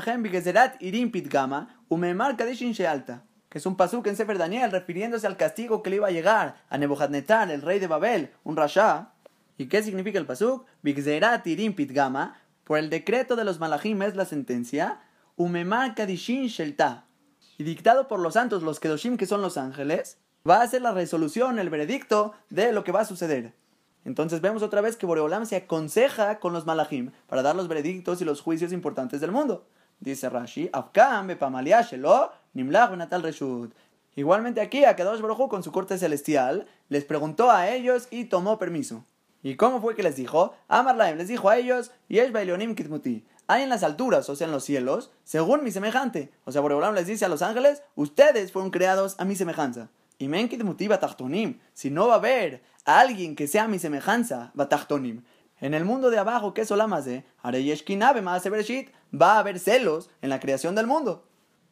[0.80, 5.82] Irim Pitgama, Umemar Kadishin Shealta, que es un pasuk en Sefer Daniel refiriéndose al castigo
[5.82, 9.10] que le iba a llegar a Nebuchadnezzar, el rey de Babel, un rasha.
[9.58, 10.68] ¿Y qué significa el pasuk?
[10.84, 15.00] Bigzerat Irim Pitgama, por el decreto de los malachim es la sentencia,
[15.38, 17.08] Umemar Kadishin Shelta,
[17.58, 20.18] y dictado por los santos, los Kedoshim, que son los ángeles,
[20.50, 23.54] va a ser la resolución, el veredicto de lo que va a suceder.
[24.06, 28.22] Entonces vemos otra vez que Boreolam se aconseja con los malachim para dar los veredictos
[28.22, 29.66] y los juicios importantes del mundo.
[30.00, 31.28] Dice Rashi, Afkam
[33.22, 33.74] reshut.
[34.16, 38.58] Igualmente aquí a Kadosh Baruj con su corte celestial les preguntó a ellos y tomó
[38.58, 39.04] permiso.
[39.44, 40.56] ¿Y cómo fue que les dijo?
[40.70, 44.52] Amarlaim les dijo a ellos, Yesh Bailonim Kitmuti hay en las alturas, o sea, en
[44.52, 46.32] los cielos, según mi semejante.
[46.46, 49.90] O sea, Boreolam les dice a los ángeles, ustedes fueron creados a mi semejanza.
[50.18, 51.60] Y menkit motiva tachtonim.
[51.74, 55.24] Si no va a haber alguien que sea a mi semejanza, batachtonim.
[55.60, 57.26] En el mundo de abajo, que es Olamase,
[59.14, 61.24] va a haber celos en la creación del mundo.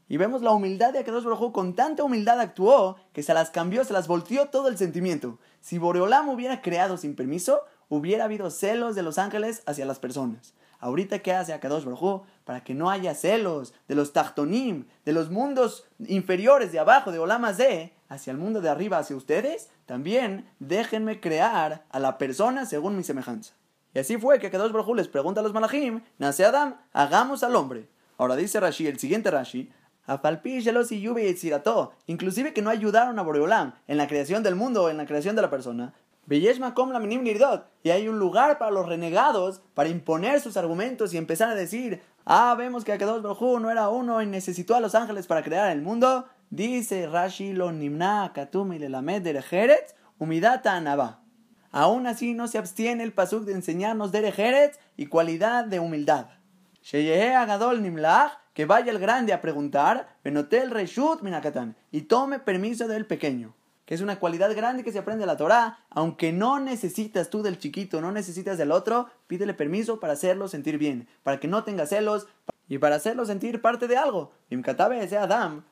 [0.07, 3.83] Y vemos la humildad de Akadosh Baruj con tanta humildad actuó que se las cambió,
[3.83, 5.39] se las volteó todo el sentimiento.
[5.59, 10.53] Si Boreolam hubiera creado sin permiso, hubiera habido celos de los ángeles hacia las personas.
[10.83, 15.29] Ahorita, ¿qué hace Akadosh Baruj Para que no haya celos de los Tachtonim, de los
[15.29, 21.21] mundos inferiores de abajo, de Olamazé, hacia el mundo de arriba, hacia ustedes, también déjenme
[21.21, 23.53] crear a la persona según mi semejanza.
[23.93, 27.55] Y así fue que Akadosh Baruj les pregunta a los Malachim, nace Adam, hagamos al
[27.55, 27.87] hombre.
[28.17, 29.71] Ahora dice Rashi, el siguiente Rashi,
[32.07, 35.43] inclusive que no ayudaron a Boreolam en la creación del mundo, en la creación de
[35.43, 35.93] la persona,
[36.29, 42.01] y hay un lugar para los renegados para imponer sus argumentos y empezar a decir,
[42.25, 45.69] ah, vemos que Akadosh Baruj no era uno y necesitó a los ángeles para crear
[45.71, 46.25] el mundo.
[46.49, 51.19] Dice Rashi lo nimna katumi lelamed derejeret umidata anaba.
[51.71, 56.27] Aún así no se abstiene el pasuk de enseñarnos derejeret y cualidad de humildad.
[56.83, 62.87] Sheyehe agadol nimlach, que vaya el grande a preguntar, venotel reshut minakatan, y tome permiso
[62.87, 63.55] del pequeño
[63.85, 67.59] que es una cualidad grande que se aprende la Torah, aunque no necesitas tú del
[67.59, 71.85] chiquito, no necesitas del otro, pídele permiso para hacerlo sentir bien, para que no tenga
[71.85, 72.27] celos
[72.69, 74.31] y para hacerlo sentir parte de algo.
[75.19, 75.63] Adam,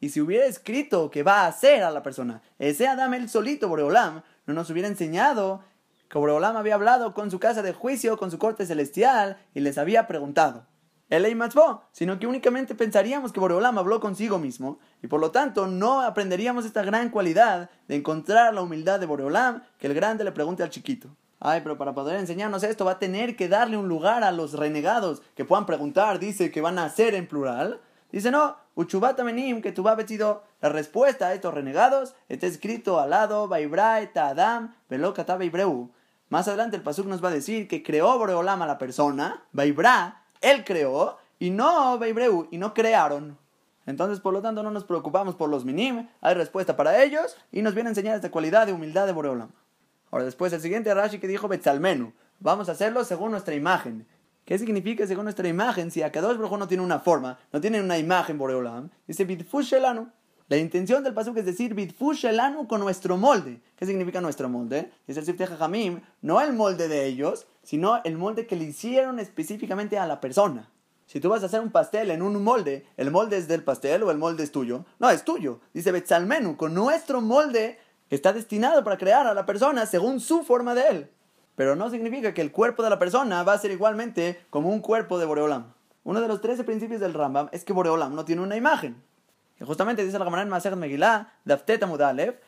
[0.00, 3.68] y si hubiera escrito que va a hacer a la persona, ese Adam él solito,
[3.68, 5.64] Boreolam, no nos hubiera enseñado
[6.08, 9.76] que Boreolam había hablado con su casa de juicio, con su corte celestial, y les
[9.76, 10.67] había preguntado
[11.10, 15.66] el Matzbo, sino que únicamente pensaríamos que Boreolam habló consigo mismo, y por lo tanto
[15.66, 20.32] no aprenderíamos esta gran cualidad de encontrar la humildad de Boreolam, que el grande le
[20.32, 21.08] pregunte al chiquito.
[21.40, 24.54] Ay, pero para poder enseñarnos esto va a tener que darle un lugar a los
[24.54, 27.80] renegados que puedan preguntar, dice que van a hacer en plural.
[28.10, 30.42] Dice, no, Uchubata menim que tuba vestido.
[30.60, 35.90] La respuesta a estos renegados está escrito al lado, Vaibra, Adam, Velokata Ibreu.
[36.28, 40.17] Más adelante el Pasuk nos va a decir que creó Boreolam a la persona, Vaibra,
[40.40, 43.38] él creó, y no Vaibreu, y no crearon.
[43.86, 47.62] Entonces, por lo tanto, no nos preocupamos por los minim, hay respuesta para ellos, y
[47.62, 49.50] nos viene a enseñar esta cualidad de humildad de Boreolam.
[50.10, 54.06] Ahora, después, el siguiente Rashi que dijo Betzalmenu, vamos a hacerlo según nuestra imagen.
[54.44, 55.90] ¿Qué significa según nuestra imagen?
[55.90, 60.08] Si Akadosh Baruj no tiene una forma, no tiene una imagen Boreolam, dice Bitfushelanu.
[60.48, 63.60] La intención del pasuk es decir Bitfushelanu con nuestro molde.
[63.76, 64.90] ¿Qué significa nuestro molde?
[65.06, 69.18] Dice el Sifte Jamim, no el molde de ellos, sino el molde que le hicieron
[69.18, 70.70] específicamente a la persona.
[71.04, 74.02] Si tú vas a hacer un pastel en un molde, ¿el molde es del pastel
[74.04, 74.86] o el molde es tuyo?
[74.98, 75.60] No, es tuyo.
[75.74, 77.78] Dice Betzalmenu, con nuestro molde
[78.08, 81.10] está destinado para crear a la persona según su forma de él.
[81.56, 84.80] Pero no significa que el cuerpo de la persona va a ser igualmente como un
[84.80, 85.74] cuerpo de Boreolam.
[86.04, 88.96] Uno de los 13 principios del Rambam es que Boreolam no tiene una imagen.
[89.60, 92.40] Y justamente dice la Gemara en Masech Megillah, Dafteta Mudalev,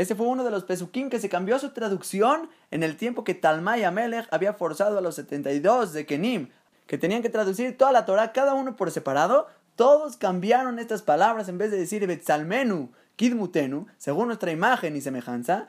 [0.00, 3.34] ese fue uno de los pesukim que se cambió su traducción en el tiempo que
[3.34, 6.50] Talmay Amelech había forzado a los 72 de Kenim,
[6.86, 9.48] que tenían que traducir toda la Torah cada uno por separado.
[9.74, 15.68] Todos cambiaron estas palabras en vez de decir Betzalmenu, Kidmutenu, según nuestra imagen y semejanza.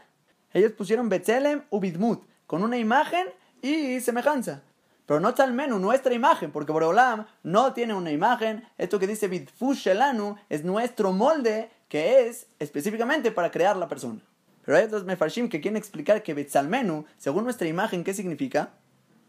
[0.54, 3.28] Ellos pusieron Betzelem u Bidmut, con una imagen
[3.62, 4.64] y semejanza.
[5.06, 8.68] Pero no Talmenu, nuestra imagen, porque Boreolam no tiene una imagen.
[8.78, 14.22] Esto que dice Bidfushelanu es nuestro molde que es específicamente para crear la persona.
[14.66, 18.72] Pero hay otros mefarshim que quieren explicar que Betzalmenu, según nuestra imagen, ¿qué significa?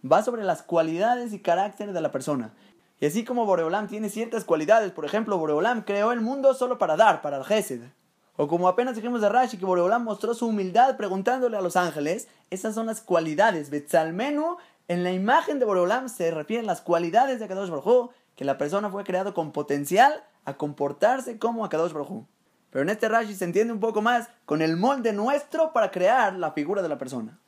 [0.05, 2.53] Va sobre las cualidades y carácter de la persona.
[3.01, 6.97] Y así como Boreolam tiene ciertas cualidades, por ejemplo, Boreolam creó el mundo solo para
[6.97, 7.83] dar, para el Gesed.
[8.37, 12.29] O como apenas dijimos de Rashi, que Boreolam mostró su humildad preguntándole a los ángeles,
[12.51, 13.71] esas son las cualidades.
[13.71, 14.57] Betzalmenu
[14.89, 18.91] en la imagen de Boreolam se refieren las cualidades de Akadosh Baruj que la persona
[18.91, 22.25] fue creado con potencial a comportarse como Akadosh Baruj
[22.70, 26.35] Pero en este Rashi se entiende un poco más con el molde nuestro para crear
[26.35, 27.39] la figura de la persona.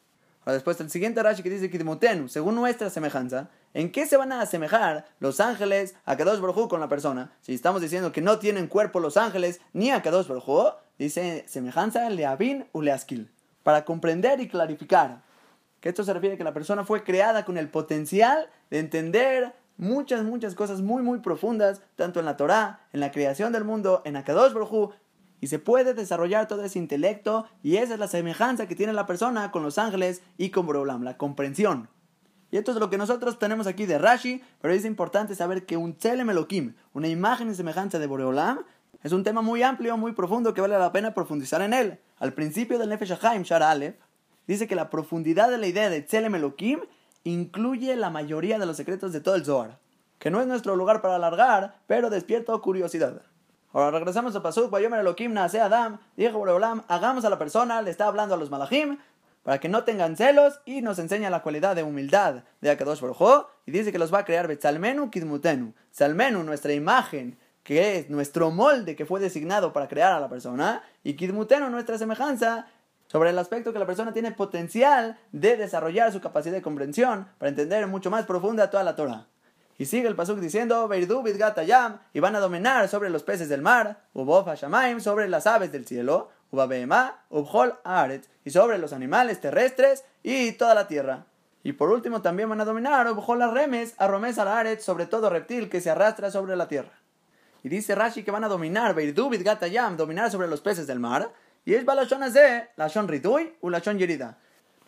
[0.40, 4.32] Ahora después el siguiente Rashi que dice Kidmutenu, según nuestra semejanza, ¿en qué se van
[4.32, 7.32] a asemejar los ángeles a Kadosh Baruj con la persona?
[7.42, 12.08] Si estamos diciendo que no tienen cuerpo los ángeles ni a Kadosh Baruj dice semejanza
[12.08, 13.30] leavin u leaskil,
[13.62, 15.22] para comprender y clarificar
[15.80, 19.54] que esto se refiere a que la persona fue creada con el potencial de entender
[19.76, 24.02] muchas, muchas cosas muy, muy profundas, tanto en la Torah, en la creación del mundo,
[24.04, 24.92] en Akadosh Baruj
[25.40, 29.06] y se puede desarrollar todo ese intelecto, y esa es la semejanza que tiene la
[29.06, 31.88] persona con los ángeles y con Borolam, la comprensión.
[32.50, 35.76] Y esto es lo que nosotros tenemos aquí de Rashi, pero es importante saber que
[35.76, 38.64] un Tselem Elohim, una imagen y semejanza de Boreolam,
[39.02, 42.00] es un tema muy amplio, muy profundo, que vale la pena profundizar en él.
[42.18, 43.96] Al principio del Nefesh Haim, Shar Aleph,
[44.46, 46.80] dice que la profundidad de la idea de Tselem Elohim
[47.24, 49.78] incluye la mayoría de los secretos de todo el Zohar,
[50.18, 53.22] que no es nuestro lugar para alargar, pero despierta curiosidad.
[53.72, 57.92] Ahora regresamos a Pasuk, Bayomer Elohim nace Adam, dijo Boreolam, hagamos a la persona, le
[57.92, 58.98] está hablando a los malachim,
[59.44, 63.46] para que no tengan celos y nos enseña la cualidad de humildad de Akadosh Baruj
[63.66, 68.50] y dice que los va a crear Betzalmenu Kidmutenu, Salmenu, nuestra imagen, que es nuestro
[68.50, 72.66] molde que fue designado para crear a la persona, y Kidmutenu, nuestra semejanza,
[73.06, 77.50] sobre el aspecto que la persona tiene potencial de desarrollar su capacidad de comprensión para
[77.50, 79.28] entender mucho más profunda toda la Torah.
[79.80, 80.90] Y sigue el pasuk diciendo,
[82.12, 86.28] y van a dominar sobre los peces del mar, sobre las aves del cielo,
[88.44, 91.24] y sobre los animales terrestres y toda la tierra.
[91.62, 93.06] Y por último también van a dominar,
[93.54, 96.92] remes, arromes al sobre todo reptil que se arrastra sobre la tierra.
[97.62, 101.32] Y dice Rashi que van a dominar, dominar sobre los peces del mar,
[101.64, 104.36] y es balashon la lashon ridui u lashon yerida.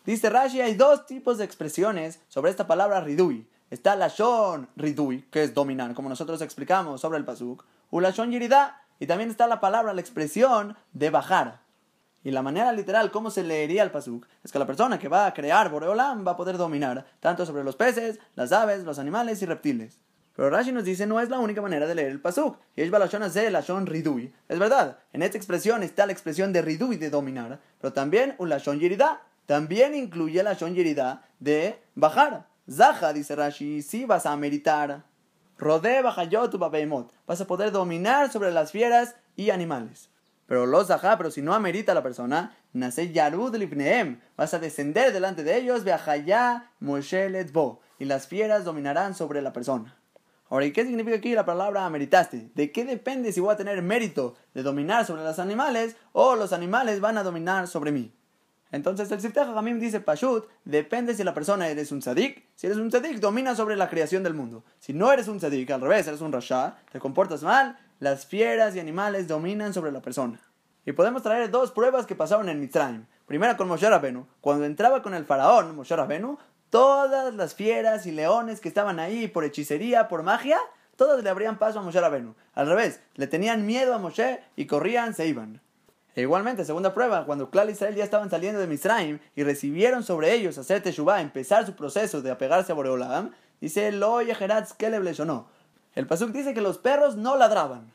[0.05, 3.47] Dice Rashi, hay dos tipos de expresiones sobre esta palabra ridui.
[3.73, 8.83] Está lashon ridui, que es dominar, como nosotros explicamos sobre el pasuk, u lashon yerida,
[8.99, 11.61] y también está la palabra, la expresión de bajar.
[12.23, 15.25] Y la manera literal, cómo se leería el pasuk, es que la persona que va
[15.25, 19.41] a crear Boreolam va a poder dominar tanto sobre los peces, las aves, los animales
[19.41, 19.97] y reptiles.
[20.35, 22.59] Pero Rashi nos dice no es la única manera de leer el pasuk.
[22.75, 24.31] Y es lashon ridui.
[24.49, 28.49] Es verdad, en esta expresión está la expresión de ridui de dominar, pero también un
[28.49, 29.23] lashon yerida.
[29.47, 32.52] También incluye la lashon yerida de bajar.
[32.69, 35.03] Zaha, dice Rashi, si vas a meditar.
[35.57, 40.09] Rode bajayot Vas a poder dominar sobre las fieras y animales.
[40.47, 44.19] Pero los zaha, pero si no amerita la persona, nace yarud lipneem.
[44.37, 47.81] Vas a descender delante de ellos, viajaya moshelet bo.
[47.99, 49.97] Y las fieras dominarán sobre la persona.
[50.49, 52.51] Ahora, ¿y qué significa aquí la palabra ameritaste?
[52.53, 56.53] ¿De qué depende si voy a tener mérito de dominar sobre los animales o los
[56.53, 58.13] animales van a dominar sobre mí?
[58.73, 62.43] Entonces el Sifteh Hamim dice Pashut, depende si la persona eres un tzadik.
[62.55, 64.63] Si eres un tzadik, domina sobre la creación del mundo.
[64.79, 68.75] Si no eres un tzadik, al revés, eres un rasha, te comportas mal, las fieras
[68.75, 70.39] y animales dominan sobre la persona.
[70.87, 73.05] Y podemos traer dos pruebas que pasaron en Mitzrayim.
[73.27, 74.25] Primera con Moshe Rabenu.
[74.41, 76.39] Cuando entraba con el faraón, Moshe Rabenu,
[76.71, 80.57] todas las fieras y leones que estaban ahí por hechicería, por magia,
[80.95, 82.33] todas le abrían paso a Moshe Rabenu.
[82.55, 85.61] Al revés, le tenían miedo a Moshe y corrían, se iban.
[86.15, 90.03] E igualmente, segunda prueba, cuando Clal y Israel ya estaban saliendo de Misraim y recibieron
[90.03, 94.75] sobre ellos hacer Teshuvah, empezar su proceso de apegarse a Boreolam, dice Lo Yeheratz
[95.19, 95.47] o no.
[95.95, 97.91] El Pasuk dice que los perros no ladraban.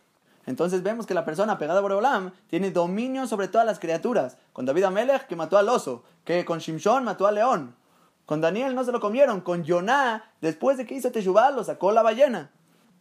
[0.47, 4.37] Entonces vemos que la persona pegada a Boreolam tiene dominio sobre todas las criaturas.
[4.53, 7.77] Con David Amelech que mató al oso, que con Shimshon mató al león.
[8.25, 11.93] Con Daniel no se lo comieron, con Yoná, después de que hizo Teshuvah, lo sacó
[11.93, 12.51] la ballena.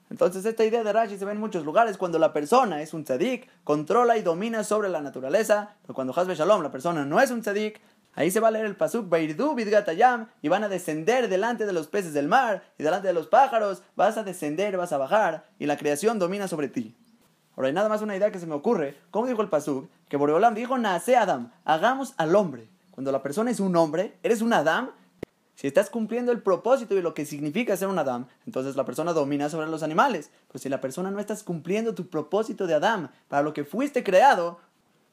[0.09, 3.03] Entonces esta idea de Rashi se ve en muchos lugares cuando la persona es un
[3.03, 7.29] tzadik, controla y domina sobre la naturaleza, pero cuando Hasbe Shalom la persona no es
[7.29, 7.81] un tzadik,
[8.13, 11.73] ahí se va a leer el pasuk Bairdu Bidgatayam y van a descender delante de
[11.73, 15.45] los peces del mar y delante de los pájaros, vas a descender, vas a bajar
[15.59, 16.95] y la creación domina sobre ti.
[17.57, 19.89] Ahora hay nada más una idea que se me ocurre, ¿cómo dijo el pasuk?
[20.07, 22.69] Que Boreolam dijo, nace Adam, hagamos al hombre.
[22.91, 24.91] Cuando la persona es un hombre, eres un Adam,
[25.57, 29.11] si estás cumpliendo el propósito y lo que significa ser un Adam, entonces la persona
[29.11, 30.29] domina sobre los animales.
[30.49, 34.03] Pues si la persona no estás cumpliendo tu propósito de Adam, para lo que fuiste
[34.03, 34.59] creado,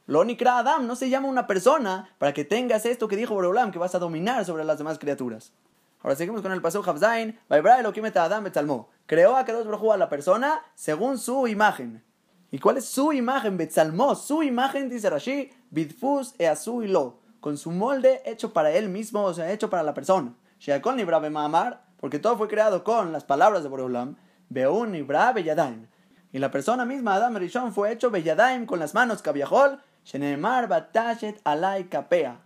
[0.05, 3.73] lo Nikra Adam no se llama una persona para que tengas esto que dijo Boreolam,
[3.73, 5.55] que vas a dominar sobre las demás criaturas.
[6.03, 7.39] Ahora seguimos con el paso Habzain.
[7.49, 8.91] Adam Betzalmo.
[9.07, 12.05] Creó a Kadosh Baruj a la persona según su imagen.
[12.51, 13.57] ¿Y cuál es su imagen?
[13.57, 14.15] Betzalmo.
[14.15, 19.23] Su imagen, dice Rashi, Bidfus e y lo con su molde hecho para él mismo,
[19.23, 20.33] o sea, hecho para la persona.
[20.61, 24.17] Sheakol Nibra Mamar, porque todo fue creado con las palabras de Boreolam,
[24.49, 25.87] Beun Nibra Beyadaim.
[26.33, 31.39] Y la persona misma, Adam Rishon, fue hecho Beyadaim con las manos Kaviahol, Shenemar Batashet
[31.45, 32.41] Alai Kapea.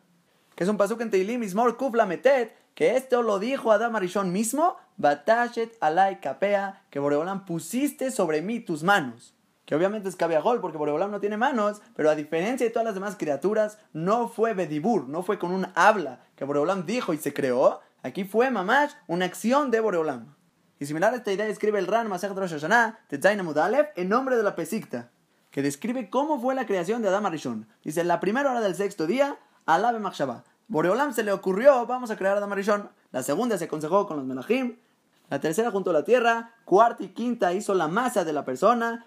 [0.56, 4.32] Que es un pasuk en Teilim, Ismor Kufla Metet, que esto lo dijo Adam Rishon
[4.32, 9.37] mismo, Batashet Alai Kapea, que Boreolam pusiste sobre mí tus manos
[9.68, 12.94] que obviamente es Kaviahol porque Boreolam no tiene manos, pero a diferencia de todas las
[12.94, 17.34] demás criaturas, no fue Bedibur, no fue con un habla que Boreolam dijo y se
[17.34, 20.34] creó, aquí fue Mamash, una acción de Boreolam.
[20.80, 24.56] Y similar a esta idea escribe el Ran Masech Rosh Hashanah, en nombre de la
[24.56, 25.10] Pesikta,
[25.50, 27.68] que describe cómo fue la creación de Adam Arishon.
[27.84, 29.36] Dice, en la primera hora del sexto día,
[29.66, 30.44] Alabe Machshava.
[30.68, 32.88] Boreolam se le ocurrió, vamos a crear a Adam Arishon.
[33.12, 34.78] La segunda se aconsejó con los Melahim.
[35.28, 36.54] La tercera junto a la tierra.
[36.64, 39.04] Cuarta y quinta hizo la masa de la persona.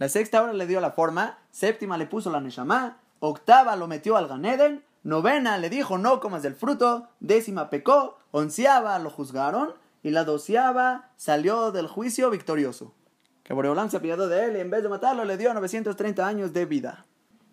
[0.00, 4.16] La sexta hora le dio la forma, séptima le puso la Neshama, octava lo metió
[4.16, 10.08] al Ganeden, novena le dijo no comas del fruto, décima pecó, onceava lo juzgaron y
[10.08, 12.94] la doceava salió del juicio victorioso.
[13.42, 16.54] Que Boreolam se apiadó de él y en vez de matarlo le dio 930 años
[16.54, 17.04] de vida.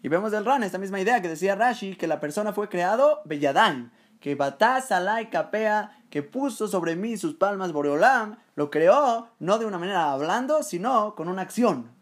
[0.02, 3.20] Y vemos del Ran esta misma idea que decía Rashi, que la persona fue creado
[3.26, 3.92] Belladán,
[4.22, 9.66] que Batá Salai Capea, que puso sobre mí sus palmas Boreolam, lo creó no de
[9.66, 11.97] una manera hablando, sino con una acción.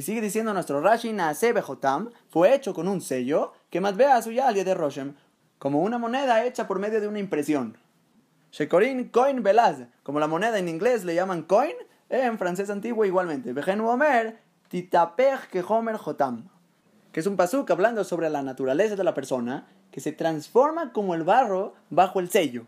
[0.00, 1.52] Y sigue diciendo nuestro Rashi, Naase
[2.30, 5.12] fue hecho con un sello que Matbea Suyalia de Roshem,
[5.58, 7.76] como una moneda hecha por medio de una impresión.
[8.50, 11.74] Shekorin Coin Belaz, como la moneda en inglés le llaman coin,
[12.08, 13.52] en francés antiguo igualmente.
[13.52, 16.48] Bejenu Omer, Titapech Kehomer Jotam,
[17.12, 21.14] que es un pasuk hablando sobre la naturaleza de la persona que se transforma como
[21.14, 22.64] el barro bajo el sello.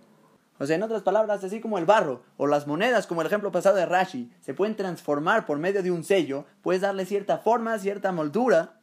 [0.58, 3.50] O sea, en otras palabras, así como el barro o las monedas, como el ejemplo
[3.50, 7.78] pasado de Rashi, se pueden transformar por medio de un sello, puedes darle cierta forma,
[7.78, 8.74] cierta moldura.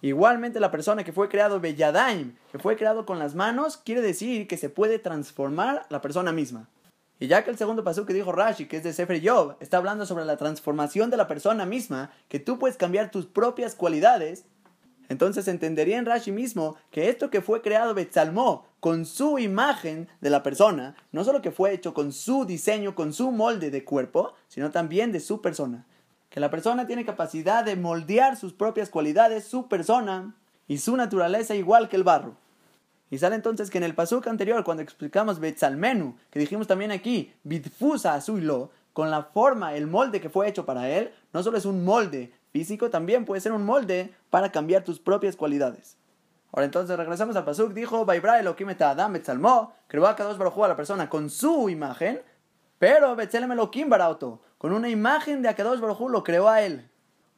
[0.00, 4.46] Igualmente la persona que fue creado Belladaim, que fue creado con las manos, quiere decir
[4.46, 6.68] que se puede transformar la persona misma.
[7.20, 9.78] Y ya que el segundo paso que dijo Rashi, que es de Sefer Yob, está
[9.78, 14.44] hablando sobre la transformación de la persona misma, que tú puedes cambiar tus propias cualidades,
[15.08, 20.30] entonces entendería en Rashi mismo que esto que fue creado Betzalmó con su imagen de
[20.30, 24.34] la persona, no solo que fue hecho con su diseño, con su molde de cuerpo,
[24.48, 25.86] sino también de su persona.
[26.30, 30.34] Que la persona tiene capacidad de moldear sus propias cualidades, su persona
[30.68, 32.36] y su naturaleza igual que el barro.
[33.10, 37.32] Y sale entonces que en el pasuk anterior, cuando explicamos Betzalmenu, que dijimos también aquí,
[37.42, 41.64] Bitfusa Azuilo, con la forma, el molde que fue hecho para él, no solo es
[41.64, 45.96] un molde físico, también puede ser un molde para cambiar tus propias cualidades.
[46.52, 50.68] Ahora entonces regresamos al Pasuk, dijo, Vaibra Elohim Adam Betzalmo, creó a dos Baruj a
[50.68, 52.22] la persona con su imagen,
[52.78, 56.90] pero Betzelem Elohim Barauto, con una imagen de Akadosh Baruj lo creó a él.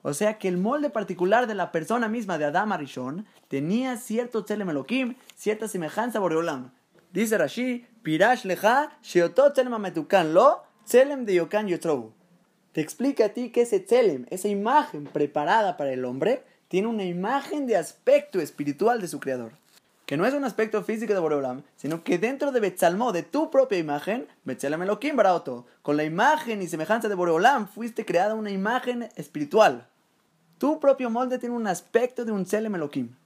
[0.02, 4.44] O sea que el molde particular de la persona misma de Adam Arishon tenía cierto
[4.44, 6.72] Tzelem Elohim, cierta semejanza a Boreolam.
[7.12, 12.14] Dice Rashi, Pirash Leja, Sheotot Tzelem Ametukan Lo, Tzelem de Yokan Yotrou
[12.72, 17.02] te explica a ti que ese tzelem, esa imagen preparada para el hombre, tiene una
[17.02, 19.54] imagen de aspecto espiritual de su creador.
[20.06, 23.50] que no es un aspecto físico de Boreolam, sino que dentro de Betzalmó, de tu
[23.50, 28.50] propia imagen, Betzelem Elohim Baraoto, con la imagen y semejanza de Boreolam, fuiste creada una
[28.50, 29.88] imagen espiritual.
[30.58, 33.16] Tu propio molde tiene un aspecto de un Tzelem Elohim.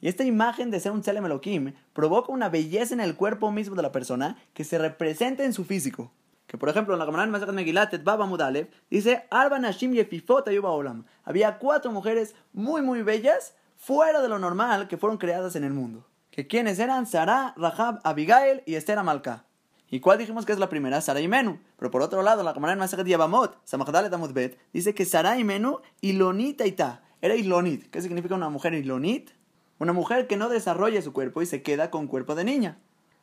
[0.00, 3.74] Y esta imagen de ser un Tzelem Elohim provoca una belleza en el cuerpo mismo
[3.74, 6.12] de la persona que se representa en su físico.
[6.46, 11.04] Que por ejemplo en la Gamarán Masachat Megilat Baba Mudalev dice Arba Nashim Yefifot Olam.
[11.24, 15.72] Había cuatro mujeres muy muy bellas fuera de lo normal que fueron creadas en el
[15.72, 19.44] mundo que quienes eran Sarah, Rahab, Abigail y Esther Amalcá.
[19.90, 21.02] ¿Y cuál dijimos que es la primera?
[21.02, 21.60] Sara y Menú.
[21.76, 25.44] Pero por otro lado, la camarada en Masejet Yabamot, Samachdalet Bet, dice que Sara y
[25.44, 27.02] Menú, Ilonit Aita.
[27.20, 27.90] Era Ilonit.
[27.90, 29.30] ¿Qué significa una mujer Ilonit?
[29.78, 32.78] Una mujer que no desarrolla su cuerpo y se queda con cuerpo de niña.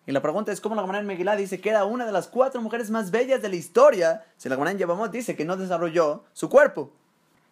[0.09, 2.27] Y la pregunta es cómo la camarada en Megillah dice que era una de las
[2.27, 6.23] cuatro mujeres más bellas de la historia, si la camarada en dice que no desarrolló
[6.33, 6.91] su cuerpo.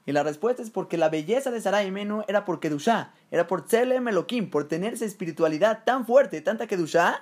[0.07, 3.67] Y la respuesta es porque la belleza de Sarai Menú era por Kedushá, era por
[3.67, 7.21] Tzelem Elohim, por tener esa espiritualidad tan fuerte, tanta Kedushá,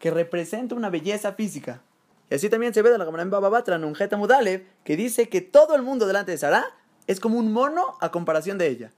[0.00, 1.80] que representa una belleza física.
[2.28, 5.42] Y así también se ve de la Gemara en Bababatra, Nunjeta Mudalev, que dice que
[5.42, 6.66] todo el mundo delante de Sarah
[7.06, 8.90] es como un mono a comparación de ella.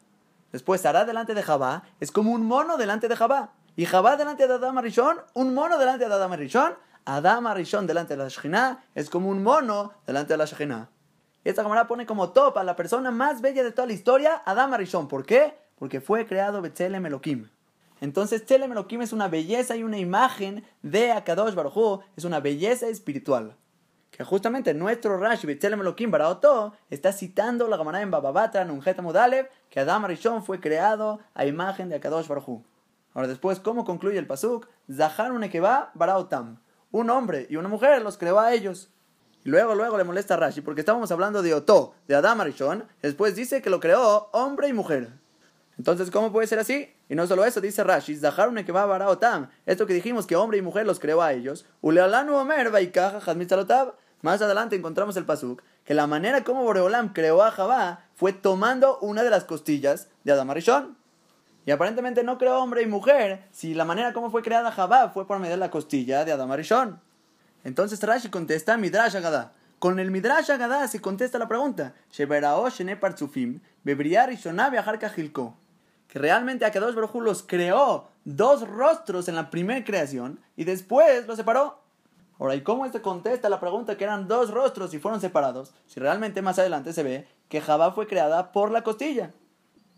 [0.50, 3.52] Después Sarah delante de Jabá es como un mono delante de Jabá.
[3.76, 6.74] Y Jabá delante de Adama Rishon, un mono delante de Adama Rishon.
[7.04, 10.88] Adama Rishon delante de la Shekhinah es como un mono delante de la Shekhinah.
[11.42, 14.72] Esta cámara pone como top a la persona más bella de toda la historia, Adam
[14.74, 15.08] Arishon.
[15.08, 15.58] ¿Por qué?
[15.76, 17.48] Porque fue creado Betzelem Elohim.
[18.00, 22.86] Entonces, Tzelem Elohim es una belleza y una imagen de Akadosh Baruj es una belleza
[22.86, 23.56] espiritual.
[24.12, 29.02] Que justamente nuestro Rashi Betzelem Elohim Baraoto está citando la cámara en Bababatra, en Unjeta
[29.02, 32.62] Mudalev, que Adam Arishon fue creado a imagen de Akadosh Baruj
[33.14, 34.68] Ahora después, ¿cómo concluye el pasuk?
[34.92, 36.58] Zahar Unekeba Baraotam.
[36.90, 38.90] Un hombre y una mujer los creó a ellos.
[39.44, 42.84] Y luego, luego le molesta a Rashi porque estábamos hablando de Otó, de Adam Arishon.
[43.02, 45.12] Después dice que lo creó hombre y mujer.
[45.78, 46.92] Entonces, ¿cómo puede ser así?
[47.08, 48.18] Y no solo eso, dice Rashi,
[48.64, 49.48] que va a Otam.
[49.66, 51.66] Esto que dijimos que hombre y mujer los creó a ellos.
[51.82, 52.70] Ulealanu Omer,
[54.22, 58.98] Más adelante encontramos el pasuk que la manera como Boreolam creó a Javá fue tomando
[59.00, 60.96] una de las costillas de Adam Arishon.
[61.66, 65.26] Y aparentemente no creó hombre y mujer si la manera como fue creada Javá fue
[65.26, 67.00] por medio de la costilla de Adam Arishon.
[67.64, 69.52] Entonces Rashi contesta Midrash Agadá.
[69.78, 71.94] Con el Midrash Agadá se contesta la pregunta.
[76.08, 81.36] Que realmente Akadosh Baruj los creó dos rostros en la primera creación y después los
[81.36, 81.80] separó.
[82.38, 85.72] Ahora, ¿y cómo este contesta la pregunta que eran dos rostros y fueron separados?
[85.86, 89.32] Si realmente más adelante se ve que Jabá fue creada por la costilla.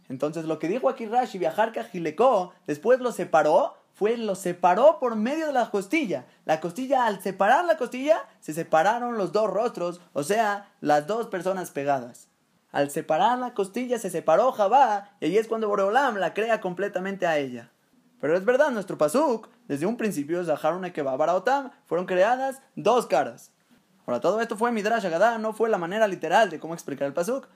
[0.09, 5.17] Entonces, lo que dijo aquí Rashi, viajar Kajilecó, después lo separó, fue lo separó por
[5.17, 6.27] medio de la costilla.
[6.45, 11.29] La costilla, al separar la costilla, se separaron los dos rostros, o sea, las dos
[11.29, 12.29] personas pegadas.
[12.73, 17.27] Al separar la costilla se separó Jabá, y ahí es cuando Boreolam la crea completamente
[17.27, 17.71] a ella.
[18.21, 23.53] Pero es verdad, nuestro pasuk, desde un principio, Zaharun Ekeba Baraotam, fueron creadas dos caras.
[24.07, 27.15] Ahora, todo esto fue Midrash Agadá, no fue la manera literal de cómo explicar el
[27.15, 27.49] pasuk.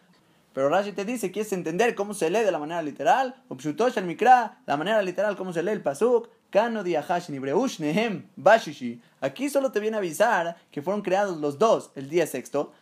[0.52, 4.58] Pero Rashi te dice, quieres entender cómo se lee de la manera literal, el mikra,
[4.66, 9.00] la manera literal cómo se lee el pasuk, kano nehem bashishi.
[9.20, 12.72] Aquí solo te viene a avisar que fueron creados los dos el día sexto.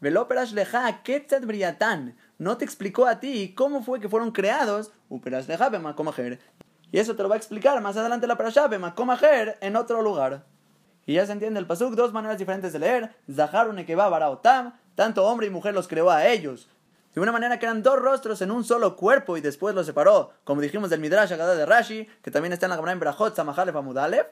[0.00, 2.16] Veloperash leja ketzat briatan.
[2.38, 4.90] No te explicó a ti cómo fue que fueron creados.
[5.08, 6.40] Uperash leja bemakomajer.
[6.90, 10.44] Y eso te lo va a explicar más adelante la parasha bemakomajer en otro lugar.
[11.06, 13.14] Y ya se entiende el pasuk, dos maneras diferentes de leer.
[13.30, 14.72] Zaharun ekeba baraotam.
[14.94, 16.68] Tanto hombre y mujer los creó a ellos.
[17.14, 20.30] De una manera que eran dos rostros en un solo cuerpo y después los separó,
[20.44, 23.36] como dijimos del Midrash Agadá de Rashi, que también está en la Gemara en Berajot,
[23.36, 24.26] Samahalev Amudalev.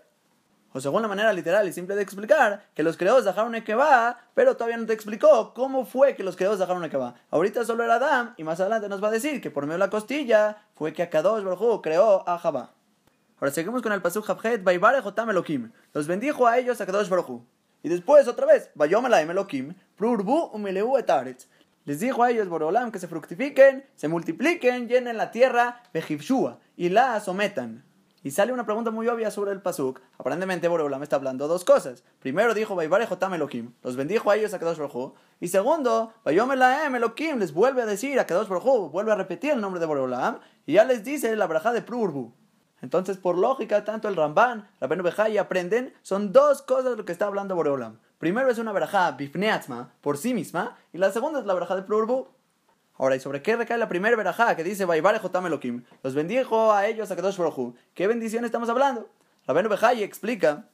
[0.73, 4.55] O según la manera literal y simple de explicar, que los creó Zaharun Ekeba, pero
[4.55, 7.17] todavía no te explicó cómo fue que los creó Zaharun Ekeba.
[7.31, 9.87] Ahorita solo era Adam, y más adelante nos va a decir que por medio de
[9.87, 12.71] la costilla fue que Akadosh Baruj creó a Jabá.
[13.41, 15.73] Ahora seguimos con el pasuk Javhet, Baibare Jotam Elohim.
[15.93, 17.43] Los bendijo a ellos a Kadosh Baruj
[17.83, 21.49] Y después, otra vez, Bayomela Elohim, Prurbu Umeleu Etaretz.
[21.85, 26.91] Les dijo a ellos Borolam que se fructifiquen, se multipliquen, llenen la tierra, vejivshua, y
[26.91, 27.85] la sometan.
[28.23, 30.01] Y sale una pregunta muy obvia sobre el pasuk.
[30.19, 32.05] Aparentemente Borolam está hablando dos cosas.
[32.19, 37.39] Primero dijo Vaivare Jotam los bendijo a ellos a Kadosh Baruj Y segundo, Vayomelaem Elohim
[37.39, 40.75] les vuelve a decir a Kadosh Baruj vuelve a repetir el nombre de Borolam y
[40.75, 42.35] ya les dice la braja de Prurbu.
[42.83, 47.27] Entonces, por lógica, tanto el Ramban, Rabenu Bejai aprenden, son dos cosas lo que está
[47.27, 47.99] hablando Boreolam.
[48.21, 51.85] Primero es una verajá bifneatzma, por sí misma, y la segunda es la verajá de
[51.85, 52.29] Plurbu.
[52.99, 55.85] Ahora, ¿y sobre qué recae la primera verajá que dice Elohim?
[56.03, 59.09] Los bendijo a ellos a Kadosh Baruj ¿Qué bendición estamos hablando?
[59.47, 60.67] Rabenu Bejai explica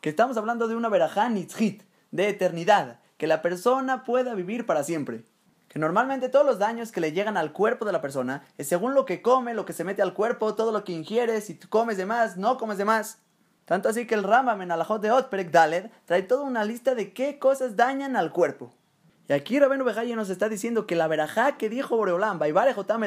[0.00, 4.84] que estamos hablando de una verajá nitzhit, de eternidad, que la persona pueda vivir para
[4.84, 5.24] siempre
[5.66, 8.94] que normalmente todos los daños que le llegan al cuerpo de la persona es según
[8.94, 11.96] lo que come, lo que se mete al cuerpo, todo lo que ingiere, si comes
[11.96, 13.18] de más, no comes de más.
[13.64, 17.12] Tanto así que el Rambam en Alajot de Otperek Daled trae toda una lista de
[17.12, 18.72] qué cosas dañan al cuerpo.
[19.28, 23.02] Y aquí Rabenu Bejaye nos está diciendo que la verajá que dijo Boreolam, Baibare Jotam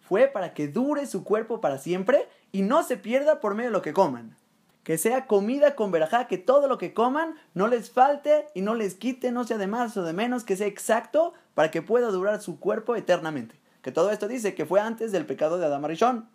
[0.00, 3.76] fue para que dure su cuerpo para siempre y no se pierda por medio de
[3.76, 4.36] lo que coman.
[4.84, 8.74] Que sea comida con verajá, que todo lo que coman no les falte y no
[8.74, 12.08] les quite, no sea de más o de menos, que sea exacto para que pueda
[12.08, 13.56] durar su cuerpo eternamente.
[13.80, 16.28] Que todo esto dice que fue antes del pecado de Adam Arishon.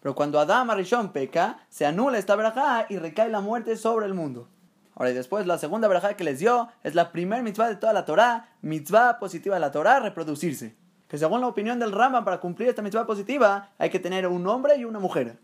[0.00, 4.14] Pero cuando Adam Arishon peca, se anula esta verajá y recae la muerte sobre el
[4.14, 4.48] mundo.
[4.94, 7.92] Ahora y después la segunda verajá que les dio es la primer mitzvah de toda
[7.92, 10.76] la Torah, mitzvah positiva de la Torah, reproducirse.
[11.06, 14.46] Que según la opinión del Rambam, para cumplir esta mitzvah positiva hay que tener un
[14.46, 15.38] hombre y una mujer.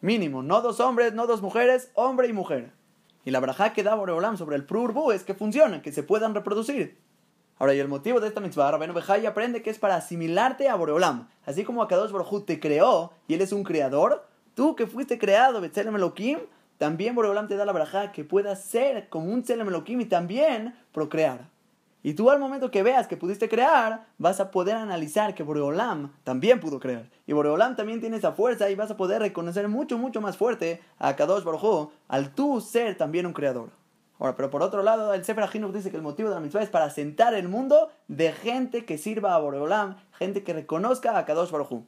[0.00, 2.72] Mínimo, no dos hombres, no dos mujeres, hombre y mujer.
[3.24, 6.34] Y la braja que da Boreolam sobre el prurbu es que funciona, que se puedan
[6.34, 6.98] reproducir.
[7.60, 10.76] Ahora, y el motivo de esta mitzvah, Rabenu Bejai aprende que es para asimilarte a
[10.76, 11.28] Boreolam.
[11.44, 15.60] Así como Akadosh Baruj te creó y él es un creador, tú que fuiste creado,
[15.60, 16.38] Betzelem Elohim,
[16.78, 20.74] también Boreolam te da la braja que puedas ser como un Tzelem Elohim y también
[20.92, 21.50] procrear.
[22.02, 26.14] Y tú al momento que veas que pudiste crear, vas a poder analizar que Boreolam
[26.24, 27.10] también pudo crear.
[27.26, 30.80] Y Boreolam también tiene esa fuerza y vas a poder reconocer mucho, mucho más fuerte
[30.98, 33.79] a Kadosh Baruj al tú ser también un creador.
[34.20, 36.62] Ahora, pero por otro lado, el Sefer Ajinuch dice que el motivo de la mitzvah
[36.62, 41.24] es para sentar el mundo de gente que sirva a Boreolam, gente que reconozca a
[41.24, 41.84] Kadosh Baruj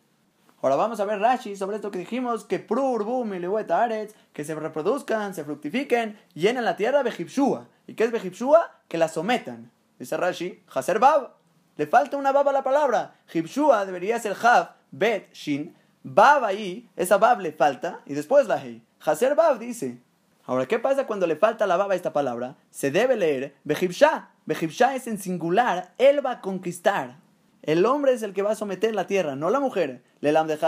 [0.62, 4.54] Ahora vamos a ver Rashi sobre esto que dijimos, que Prur, Bum Aretz, que se
[4.54, 7.68] reproduzcan, se fructifiquen, llenen la tierra Bejipshua.
[7.86, 8.80] ¿Y qué es Bejipshua?
[8.88, 9.70] Que la sometan.
[9.98, 11.32] Dice Rashi, Haser Bab.
[11.76, 13.14] Le falta una bab a la palabra.
[13.32, 15.74] Hibshua debería ser Hav, Bet, Shin.
[16.02, 18.00] Bab ahí, esa bab le falta.
[18.06, 18.82] Y después la Hei.
[19.04, 20.00] Haser Bab dice.
[20.44, 22.56] Ahora, ¿qué pasa cuando le falta la baba a esta palabra?
[22.70, 24.30] Se debe leer Behibsha.
[24.44, 25.94] Behibsha es en singular.
[25.98, 27.18] Él va a conquistar.
[27.62, 30.02] El hombre es el que va a someter la tierra, no la mujer.
[30.20, 30.58] Le lam de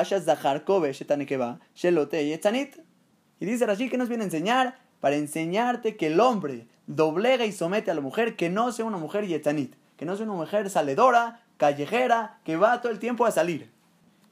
[3.41, 7.53] Y dice Rashi que nos viene a enseñar para enseñarte que el hombre doblega y
[7.53, 10.71] somete a la mujer, que no sea una mujer yetanit, que no sea una mujer
[10.71, 13.74] saledora, callejera, que va todo el tiempo a salir.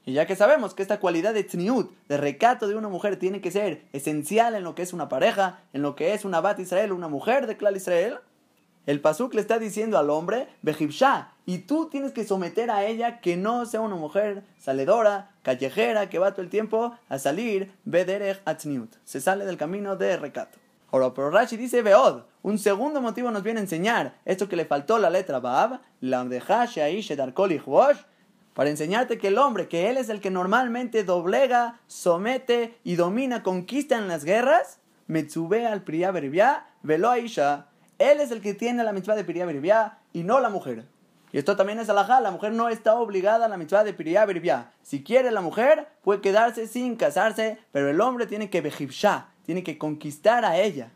[0.04, 3.40] Y ya que sabemos que esta cualidad de tzniut, de recato de una mujer, tiene
[3.40, 6.58] que ser esencial en lo que es una pareja, en lo que es una bat
[6.58, 8.18] Israel, una mujer de Klal Israel,
[8.84, 13.20] el pasuk le está diciendo al hombre, Behibshah, y tú tienes que someter a ella
[13.20, 18.42] que no sea una mujer saledora, callejera, que va todo el tiempo a salir, Bederech
[18.44, 18.92] Atzniut.
[19.04, 20.58] Se sale del camino de recato.
[20.90, 22.24] Ahora, pero Rashi dice Beod.
[22.42, 26.20] Un segundo motivo nos viene a enseñar esto que le faltó la letra Bab, la
[28.54, 33.42] para enseñarte que el hombre, que él es el que normalmente doblega, somete y domina,
[33.42, 36.12] conquista en las guerras, Metsube al Priya
[36.82, 37.66] Velo Aisha,
[37.98, 40.84] él es el que tiene la mitzvah de Priya y no la mujer.
[41.32, 44.70] Y esto también es alajá, la mujer no está obligada a la mitzvah de Priya
[44.82, 49.62] Si quiere la mujer, puede quedarse sin casarse, pero el hombre tiene que Behibshah, tiene
[49.62, 50.90] que conquistar a ella.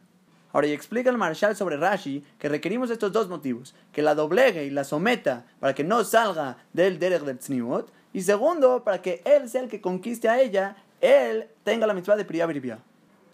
[0.57, 4.65] Ahora, y explica el Marshal sobre Rashi que requerimos estos dos motivos: que la doblegue
[4.65, 9.21] y la someta para que no salga del Derech del Tzniut, y segundo, para que
[9.27, 12.49] él sea el que conquiste a ella, él tenga la mitzvah de Priya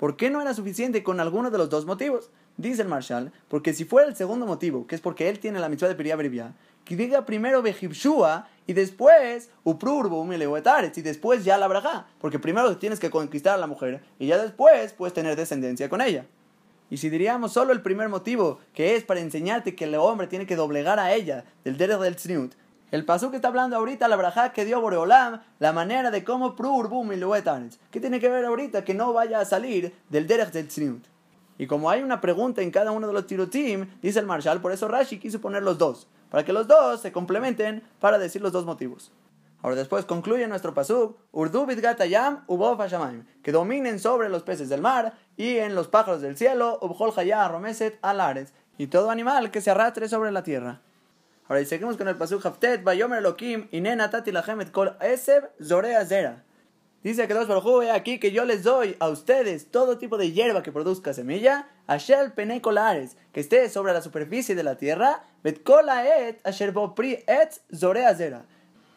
[0.00, 2.30] ¿Por qué no era suficiente con alguno de los dos motivos?
[2.56, 5.68] Dice el Marshal, porque si fuera el segundo motivo, que es porque él tiene la
[5.68, 6.16] mitzvah de Priya
[6.84, 12.98] que diga primero Behibshua y después Uprurbo y después ya la Braja, porque primero tienes
[12.98, 16.26] que conquistar a la mujer y ya después puedes tener descendencia con ella.
[16.92, 20.44] Y si diríamos solo el primer motivo, que es para enseñarte que el hombre tiene
[20.44, 22.52] que doblegar a ella del dedo del Tzniut,
[22.90, 26.54] el paso que está hablando ahorita, la braja que dio Boreolam, la manera de cómo
[26.54, 27.18] Prur, Bum y
[27.90, 28.84] ¿Qué tiene que ver ahorita?
[28.84, 31.06] Que no vaya a salir del Derech del Tzniut.
[31.56, 34.72] Y como hay una pregunta en cada uno de los tirotim, dice el Marshal, por
[34.72, 38.52] eso Rashi quiso poner los dos, para que los dos se complementen para decir los
[38.52, 39.10] dos motivos.
[39.62, 42.80] Ahora después concluye nuestro pasuk, Urdu Gatayam Ubof
[43.42, 47.12] que dominen sobre los peces del mar y en los pájaros del cielo, Ubhol
[47.48, 50.80] Romeset Alares, y todo animal que se arrastre sobre la tierra.
[51.46, 54.32] Ahora y seguimos con el pasuk Haftet, Bayomer Elohim, Inena Tati
[54.72, 56.42] Kol Eseb Zorea Zera.
[57.04, 60.62] Dice que dos por aquí que yo les doy a ustedes todo tipo de hierba
[60.62, 65.62] que produzca semilla, Ashel Pene Colares, que esté sobre la superficie de la tierra, Bet
[65.68, 68.44] Et, Asher Pri Et Zorea Zera.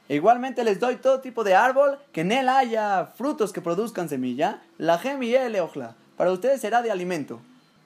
[0.08, 4.62] Igualmente les doy todo tipo de árbol que en él haya frutos que produzcan semilla,
[4.78, 5.58] la gem y el
[6.16, 7.40] Para ustedes será de alimento.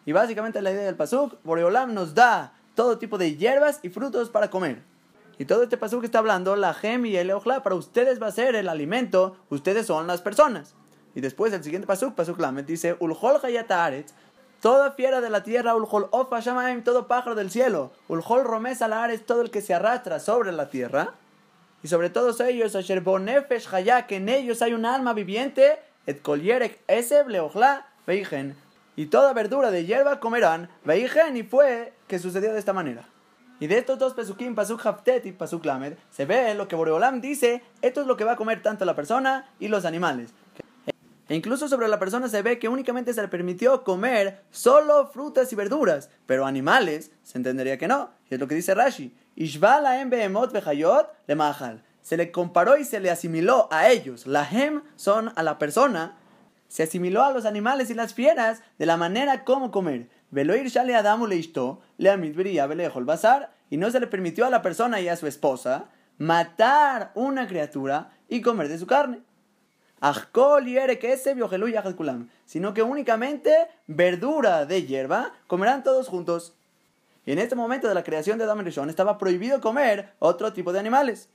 [0.05, 4.29] Y básicamente la idea del pasuk, Boreolam nos da todo tipo de hierbas y frutos
[4.29, 4.81] para comer.
[5.37, 8.27] Y todo este paso que está hablando, la gem y el ojla, para ustedes va
[8.27, 10.75] a ser el alimento, ustedes son las personas.
[11.15, 13.39] Y después el siguiente pasuk, pasuk lamet, dice, Ulhol
[14.61, 16.41] Toda fiera de la tierra, ulhol ofa
[16.83, 18.79] todo pájaro del cielo, ulhol romes
[19.25, 21.13] todo el que se arrastra sobre la tierra.
[21.81, 26.22] Y sobre todos ellos, asher bonefesh haya, que en ellos hay un alma viviente, et
[26.22, 28.56] kolierek eseb leochla veigen.
[28.95, 33.07] Y toda verdura de hierba comerán, veigen, y fue que sucedió de esta manera.
[33.61, 35.65] Y de estos dos pesukim, pasuk haftet y pasuk
[36.11, 38.95] se ve lo que Boreolam dice, esto es lo que va a comer tanto la
[38.95, 40.34] persona y los animales.
[41.30, 45.53] E incluso sobre la persona se ve que únicamente se le permitió comer solo frutas
[45.53, 48.10] y verduras, pero animales se entendería que no.
[48.30, 49.15] Y es lo que dice Rashi.
[49.35, 49.45] le
[52.01, 54.26] Se le comparó y se le asimiló a ellos.
[54.26, 56.18] La hem son a la persona.
[56.68, 60.10] Se asimiló a los animales y las fieras de la manera como comer.
[60.31, 61.43] Veloir shale adamu le
[61.99, 63.53] le bazar.
[63.69, 68.18] Y no se le permitió a la persona y a su esposa matar una criatura
[68.27, 69.28] y comer de su carne
[72.45, 73.53] sino que únicamente
[73.88, 76.55] verdura de hierba comerán todos juntos.
[77.26, 80.73] Y en este momento de la creación de Adam Rishon estaba prohibido comer otro tipo
[80.73, 81.30] de animales.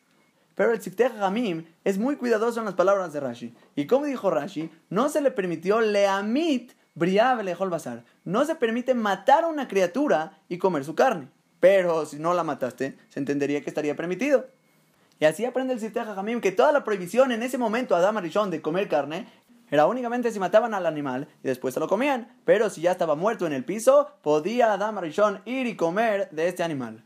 [0.54, 3.54] Pero el Sifteh Hamim es muy cuidadoso en las palabras de Rashi.
[3.74, 8.04] Y como dijo Rashi, no se le permitió leamit briable basar.
[8.24, 11.28] No se permite matar a una criatura y comer su carne.
[11.60, 14.46] Pero si no la mataste, se entendería que estaría permitido.
[15.20, 18.16] Y así aprende el Sifteh Jamim que toda la prohibición en ese momento a Adam
[18.16, 19.26] Arishon de comer carne
[19.70, 22.28] era únicamente si mataban al animal y después se lo comían.
[22.44, 26.48] Pero si ya estaba muerto en el piso, podía Adam Arishon ir y comer de
[26.48, 27.04] este animal.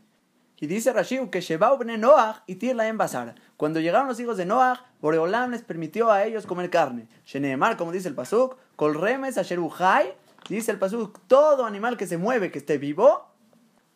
[0.61, 3.35] Y dice Rashiv que Shebau bne Noach y Tirla en Bazar.
[3.55, 7.07] Cuando llegaron los hijos de Noach, Boreolam les permitió a ellos comer carne.
[7.25, 10.13] Sheneemar, como dice el Pasuk, Kolremes Asheruhai,
[10.49, 13.29] dice el Pasuk, todo animal que se mueve, que esté vivo,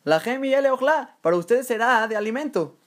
[0.06, 0.56] la gemi y
[1.22, 2.77] para ustedes será de alimento.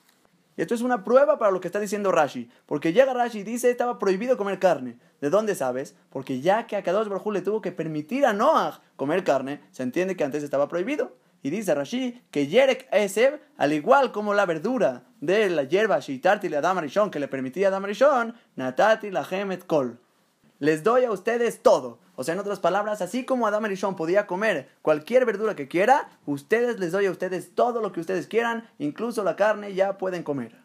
[0.57, 2.49] Y esto es una prueba para lo que está diciendo Rashi.
[2.65, 4.99] Porque llega Rashi y dice estaba prohibido comer carne.
[5.21, 5.95] ¿De dónde sabes?
[6.11, 9.83] Porque ya que a Kadosh Baruj le tuvo que permitir a Noah comer carne, se
[9.83, 11.17] entiende que antes estaba prohibido.
[11.43, 16.49] Y dice Rashi que Yerek Eseb, al igual como la verdura de la hierba Shitarti
[16.49, 20.01] la Damarishon que le permitía a Damarishon, Natati la Hemet Kol.
[20.59, 21.99] Les doy a ustedes todo.
[22.17, 26.09] O sea, en otras palabras, así como Adam Rishon podía comer cualquier verdura que quiera,
[26.25, 30.23] ustedes les doy a ustedes todo lo que ustedes quieran, incluso la carne ya pueden
[30.23, 30.57] comer.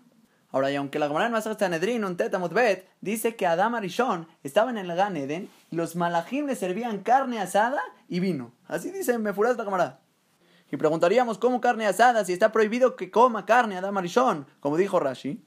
[0.54, 4.78] Ahora, y aunque la Gemara en Masach Sanedrin, un Bet, dice que Adam Arishon estaban
[4.78, 8.52] en el Gan Eden y los malajim le servían carne asada y vino.
[8.68, 10.00] Así dice Mefuraz la Gemara.
[10.70, 14.46] Y preguntaríamos, ¿cómo carne asada si está prohibido que coma carne Adam Arishon?
[14.60, 15.46] Como dijo Rashi.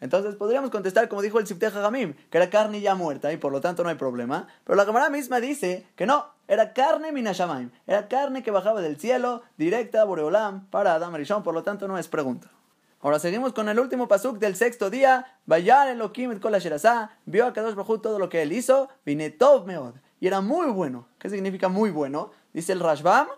[0.00, 3.52] Entonces podríamos contestar como dijo el Sifteh Hagamim, que era carne ya muerta y por
[3.52, 4.48] lo tanto no hay problema.
[4.64, 8.98] Pero la cámara misma dice que no, era carne minashamaim, era carne que bajaba del
[8.98, 12.50] cielo directa a Boreolam para Adam Arishon, por lo tanto no es pregunta.
[13.04, 15.26] Ahora seguimos con el último pasuk del sexto día.
[15.44, 16.56] Vayar Elohim et kol
[17.26, 19.96] vio a Kadosh Baruj todo lo que él hizo, vinetov meod.
[20.20, 21.06] Y era muy bueno.
[21.18, 22.30] ¿Qué significa muy bueno?
[22.54, 23.28] Dice el Rashbam,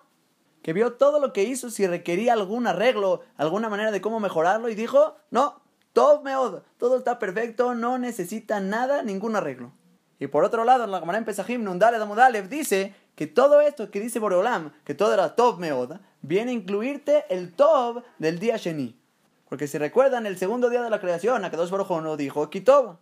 [0.63, 4.69] que vio todo lo que hizo si requería algún arreglo, alguna manera de cómo mejorarlo
[4.69, 5.61] y dijo, no,
[5.97, 9.73] todo meod, todo está perfecto, no necesita nada, ningún arreglo.
[10.19, 13.91] Y por otro lado, en la Gemara en Pesajim, Nundale Damudalev dice que todo esto
[13.91, 18.59] que dice Boreolam, que todo era Tov Meod, viene a incluirte el Tov del día
[18.59, 19.01] Sheni.
[19.49, 22.99] Porque si recuerdan, el segundo día de la creación, a dos Baruj no dijo Kitov.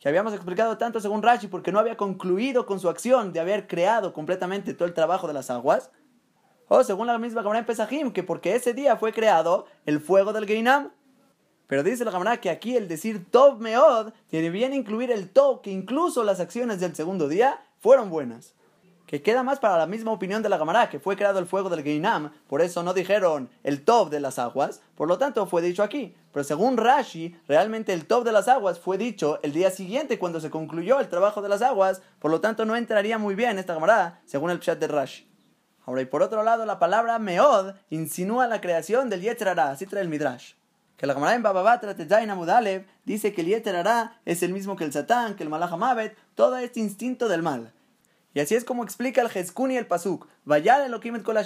[0.00, 3.68] Que habíamos explicado tanto según Rashi, porque no había concluido con su acción de haber
[3.68, 5.92] creado completamente todo el trabajo de las aguas.
[6.66, 10.32] O según la misma Gemara en Pesajim, que porque ese día fue creado el fuego
[10.32, 10.90] del Geinam.
[11.66, 15.62] Pero dice la camarada que aquí el decir Tov Meod tiene bien incluir el Tov,
[15.62, 18.54] que incluso las acciones del segundo día fueron buenas.
[19.06, 21.68] Que queda más para la misma opinión de la camarada, que fue creado el fuego
[21.68, 25.62] del Geinam, por eso no dijeron el Tov de las aguas, por lo tanto fue
[25.62, 26.14] dicho aquí.
[26.32, 30.40] Pero según Rashi, realmente el Tov de las aguas fue dicho el día siguiente cuando
[30.40, 33.74] se concluyó el trabajo de las aguas, por lo tanto no entraría muy bien esta
[33.74, 35.28] camarada, según el chat de Rashi.
[35.84, 40.02] Ahora, y por otro lado, la palabra Meod insinúa la creación del Yetzerara, así trae
[40.02, 40.54] el Midrash
[40.96, 43.84] que la Gemara en Bababatra Tezain Amudalev dice que el Yeter
[44.24, 45.72] es el mismo que el Satán, que el Malach
[46.34, 47.72] todo este instinto del mal.
[48.32, 50.26] Y así es como explica el Jezkun y el Pasuk.
[50.44, 51.38] Vayar Elohim et kol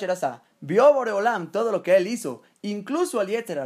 [0.60, 3.64] Vio Boreolam todo lo que él hizo, incluso al Yeter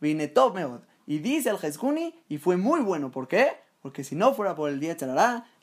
[0.00, 0.80] vine top meod.
[1.06, 3.10] Y dice el Jezkuni, y fue muy bueno.
[3.10, 3.58] ¿Por qué?
[3.82, 5.10] Porque si no fuera por el Yeter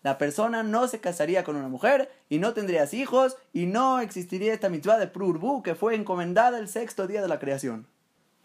[0.02, 4.54] la persona no se casaría con una mujer y no tendrías hijos y no existiría
[4.54, 7.88] esta mitzvah de Prurbu que fue encomendada el sexto día de la creación.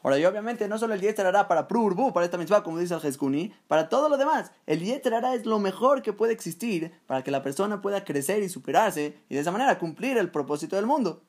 [0.05, 2.93] Ahora, y obviamente no solo el Yeter hará para Prurbu, para esta mitzvah, como dice
[2.93, 4.53] el Jeskuni, para todo lo demás.
[4.67, 8.43] El Yeter hará es lo mejor que puede existir para que la persona pueda crecer
[8.43, 11.23] y superarse y de esa manera cumplir el propósito del mundo.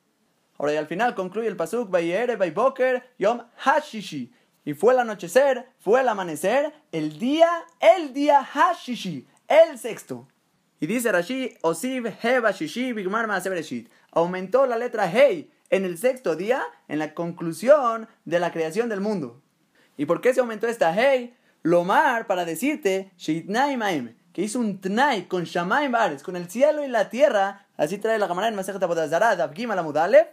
[0.57, 4.34] Ahora, y al final concluye el pasuk, Bayere, Bayboker, Yom Hashishi.
[4.65, 7.49] Y fue el anochecer, fue el amanecer, el día,
[7.80, 10.27] el día Hashishi, el sexto.
[10.81, 13.30] Y dice Rashi, Osiv Heba Shishi Bigmar.
[14.11, 19.02] Aumentó la letra Hei en el sexto día, en la conclusión de la creación del
[19.02, 19.42] mundo.
[19.98, 21.36] ¿Y por qué se aumentó esta Hei?
[21.64, 23.12] Lomar, para decirte,
[23.48, 27.98] Maim, que hizo un Tnai con Shamaim Bares, con el cielo y la tierra, así
[27.98, 30.28] trae la camarada en Masejet Abodazarad, Abgim Alamudalev,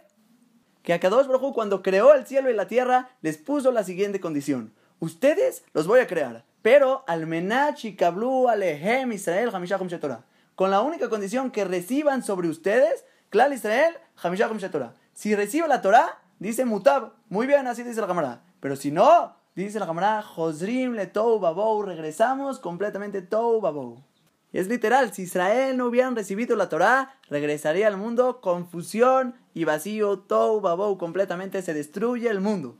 [0.83, 4.73] que Akadosh Baruj cuando creó el cielo y la tierra, les puso la siguiente condición.
[4.99, 10.25] Ustedes los voy a crear, pero al menachi kablu alehem Israel hamishachum shetorah.
[10.55, 14.93] Con la única condición que reciban sobre ustedes, Klal Israel hamishachum shetorah.
[15.13, 17.13] Si recibe la Torah, dice mutab.
[17.29, 18.43] Muy bien, así dice la camarada.
[18.59, 21.83] Pero si no, dice la camarada, Josrim le tou babou.
[21.83, 24.03] Regresamos completamente tou babou.
[24.51, 30.19] Es literal, si Israel no hubieran recibido la Torá, regresaría al mundo confusión y vacío,
[30.19, 32.77] tou babou, completamente se destruye el mundo.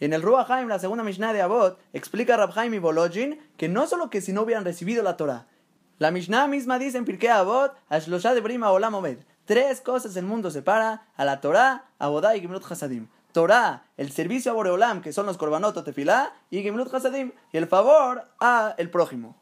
[0.00, 3.68] Y en el Ruach la segunda Mishnah de Abot, explica Rab Haim y Bolojin que
[3.68, 5.46] no solo que si no hubieran recibido la Torá,
[5.98, 9.18] la Mishnah misma dice en Pirkei Abot, Ashlosha de Brima Olam Omed,
[9.52, 13.08] tres cosas el mundo separa, a la Torá, Abodá y Gimlut Hasadim.
[13.32, 17.66] Torah, el servicio a Boreolam, que son los Korbanot Tefilá, y Gimlut Hasadim, y el
[17.66, 19.36] favor a el prójimo.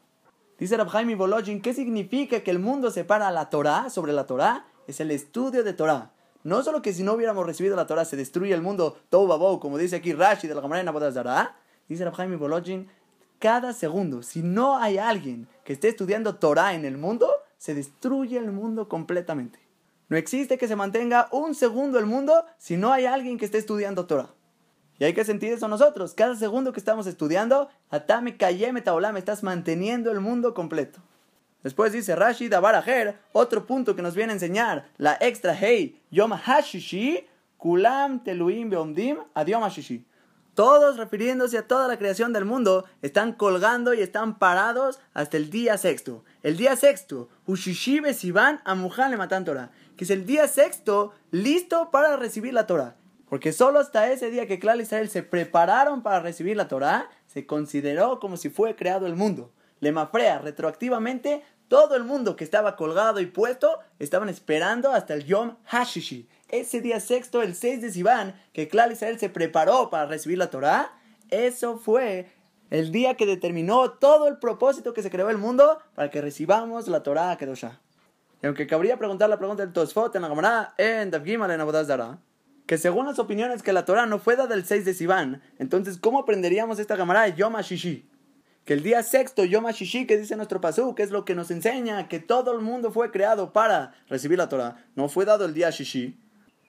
[0.59, 4.65] Dice Rab Haim Bolojin, ¿qué significa que el mundo separa la Torah sobre la Torah?
[4.85, 6.11] Es el estudio de Torah.
[6.43, 9.77] No solo que si no hubiéramos recibido la Torah se destruye el mundo, todo como
[9.77, 11.55] dice aquí Rashi de la Gemara en Zara,
[11.87, 12.89] dice Rab Haim Bolojin,
[13.39, 18.37] cada segundo, si no hay alguien que esté estudiando Torah en el mundo, se destruye
[18.37, 19.70] el mundo completamente.
[20.11, 23.59] No existe que se mantenga un segundo el mundo si no hay alguien que esté
[23.59, 24.27] estudiando Torah.
[24.99, 26.13] Y hay que sentir eso nosotros.
[26.13, 28.83] Cada segundo que estamos estudiando, Atame Kayeme
[29.13, 30.99] me estás manteniendo el mundo completo.
[31.63, 36.31] Después dice Rashi Dabarajer, otro punto que nos viene a enseñar, la extra Hey, Yom
[36.33, 37.25] Hashishi,
[37.55, 40.05] Kulam Teluim Beomdim, Adiom Hashishi.
[40.55, 45.49] Todos refiriéndose a toda la creación del mundo, están colgando y están parados hasta el
[45.49, 46.25] día sexto.
[46.43, 49.71] El día sexto, Ushishi Sivan Amujan le matan Torah,
[50.01, 52.95] que es el día sexto listo para recibir la Torah.
[53.29, 57.45] Porque solo hasta ese día que Clal Israel se prepararon para recibir la Torah, se
[57.45, 59.51] consideró como si fue creado el mundo.
[59.79, 65.25] Le mafrea retroactivamente todo el mundo que estaba colgado y puesto estaban esperando hasta el
[65.25, 66.27] Yom Hashishi.
[66.49, 70.49] Ese día sexto, el 6 de Sivan, que Clal Israel se preparó para recibir la
[70.49, 70.97] Torah,
[71.29, 72.31] eso fue
[72.71, 76.87] el día que determinó todo el propósito que se creó el mundo para que recibamos
[76.87, 77.79] la Torah Kedosha.
[78.41, 82.19] Y aunque cabría preguntar la pregunta del Tosfot en la Gemara, en Davgimal en Abodazara,
[82.65, 85.97] que según las opiniones que la Torah no fue dada el 6 de Sivan, entonces
[85.97, 88.09] ¿cómo aprenderíamos esta Gemara de Yom HaShishi?
[88.65, 91.51] Que el día sexto, Yom HaShishi, que dice nuestro pasú, que es lo que nos
[91.51, 95.53] enseña que todo el mundo fue creado para recibir la Torah, no fue dado el
[95.53, 96.17] día Shishi.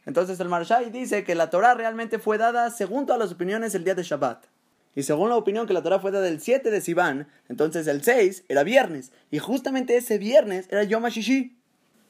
[0.04, 3.84] Entonces el Marshai dice que la Torah realmente fue dada según todas las opiniones el
[3.84, 4.46] día de Shabbat.
[4.94, 8.02] Y según la opinión que la Torah fue dada el 7 de Sivan, entonces el
[8.02, 9.12] 6 era viernes.
[9.30, 11.56] Y justamente ese viernes era Yom HaShishi.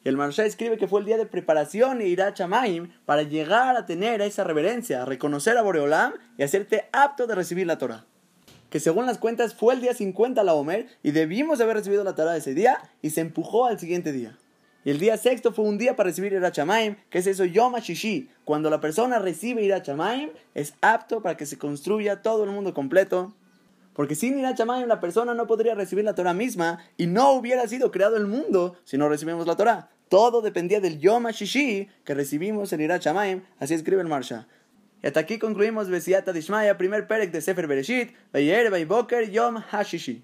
[0.04, 3.22] Y el Marsha escribe que fue el día de preparación e ir a Chamaim para
[3.22, 7.78] llegar a tener esa reverencia, a reconocer a Boreolam y hacerte apto de recibir la
[7.78, 8.04] Torah.
[8.68, 12.14] Que según las cuentas fue el día 50 la Omer y debimos haber recibido la
[12.14, 14.36] Torah ese día y se empujó al siguiente día.
[14.84, 17.76] Y el día sexto fue un día para recibir a Chamaim, que es eso Yom
[17.76, 18.28] HaShishi.
[18.44, 22.74] Cuando la persona recibe a Chamaim, es apto para que se construya todo el mundo
[22.74, 23.32] completo.
[23.94, 27.66] Porque sin a Chamaim la persona no podría recibir la Torah misma y no hubiera
[27.68, 29.90] sido creado el mundo si no recibimos la Torah.
[30.08, 34.46] Todo dependía del Yom HaShishi que recibimos en Irat Shamaim, así escribe el Marsha.
[35.02, 40.22] Y hasta aquí concluimos Besiata Dishmaya, primer perek de Sefer Bereshit, Vayer Boker Yom HaShishi.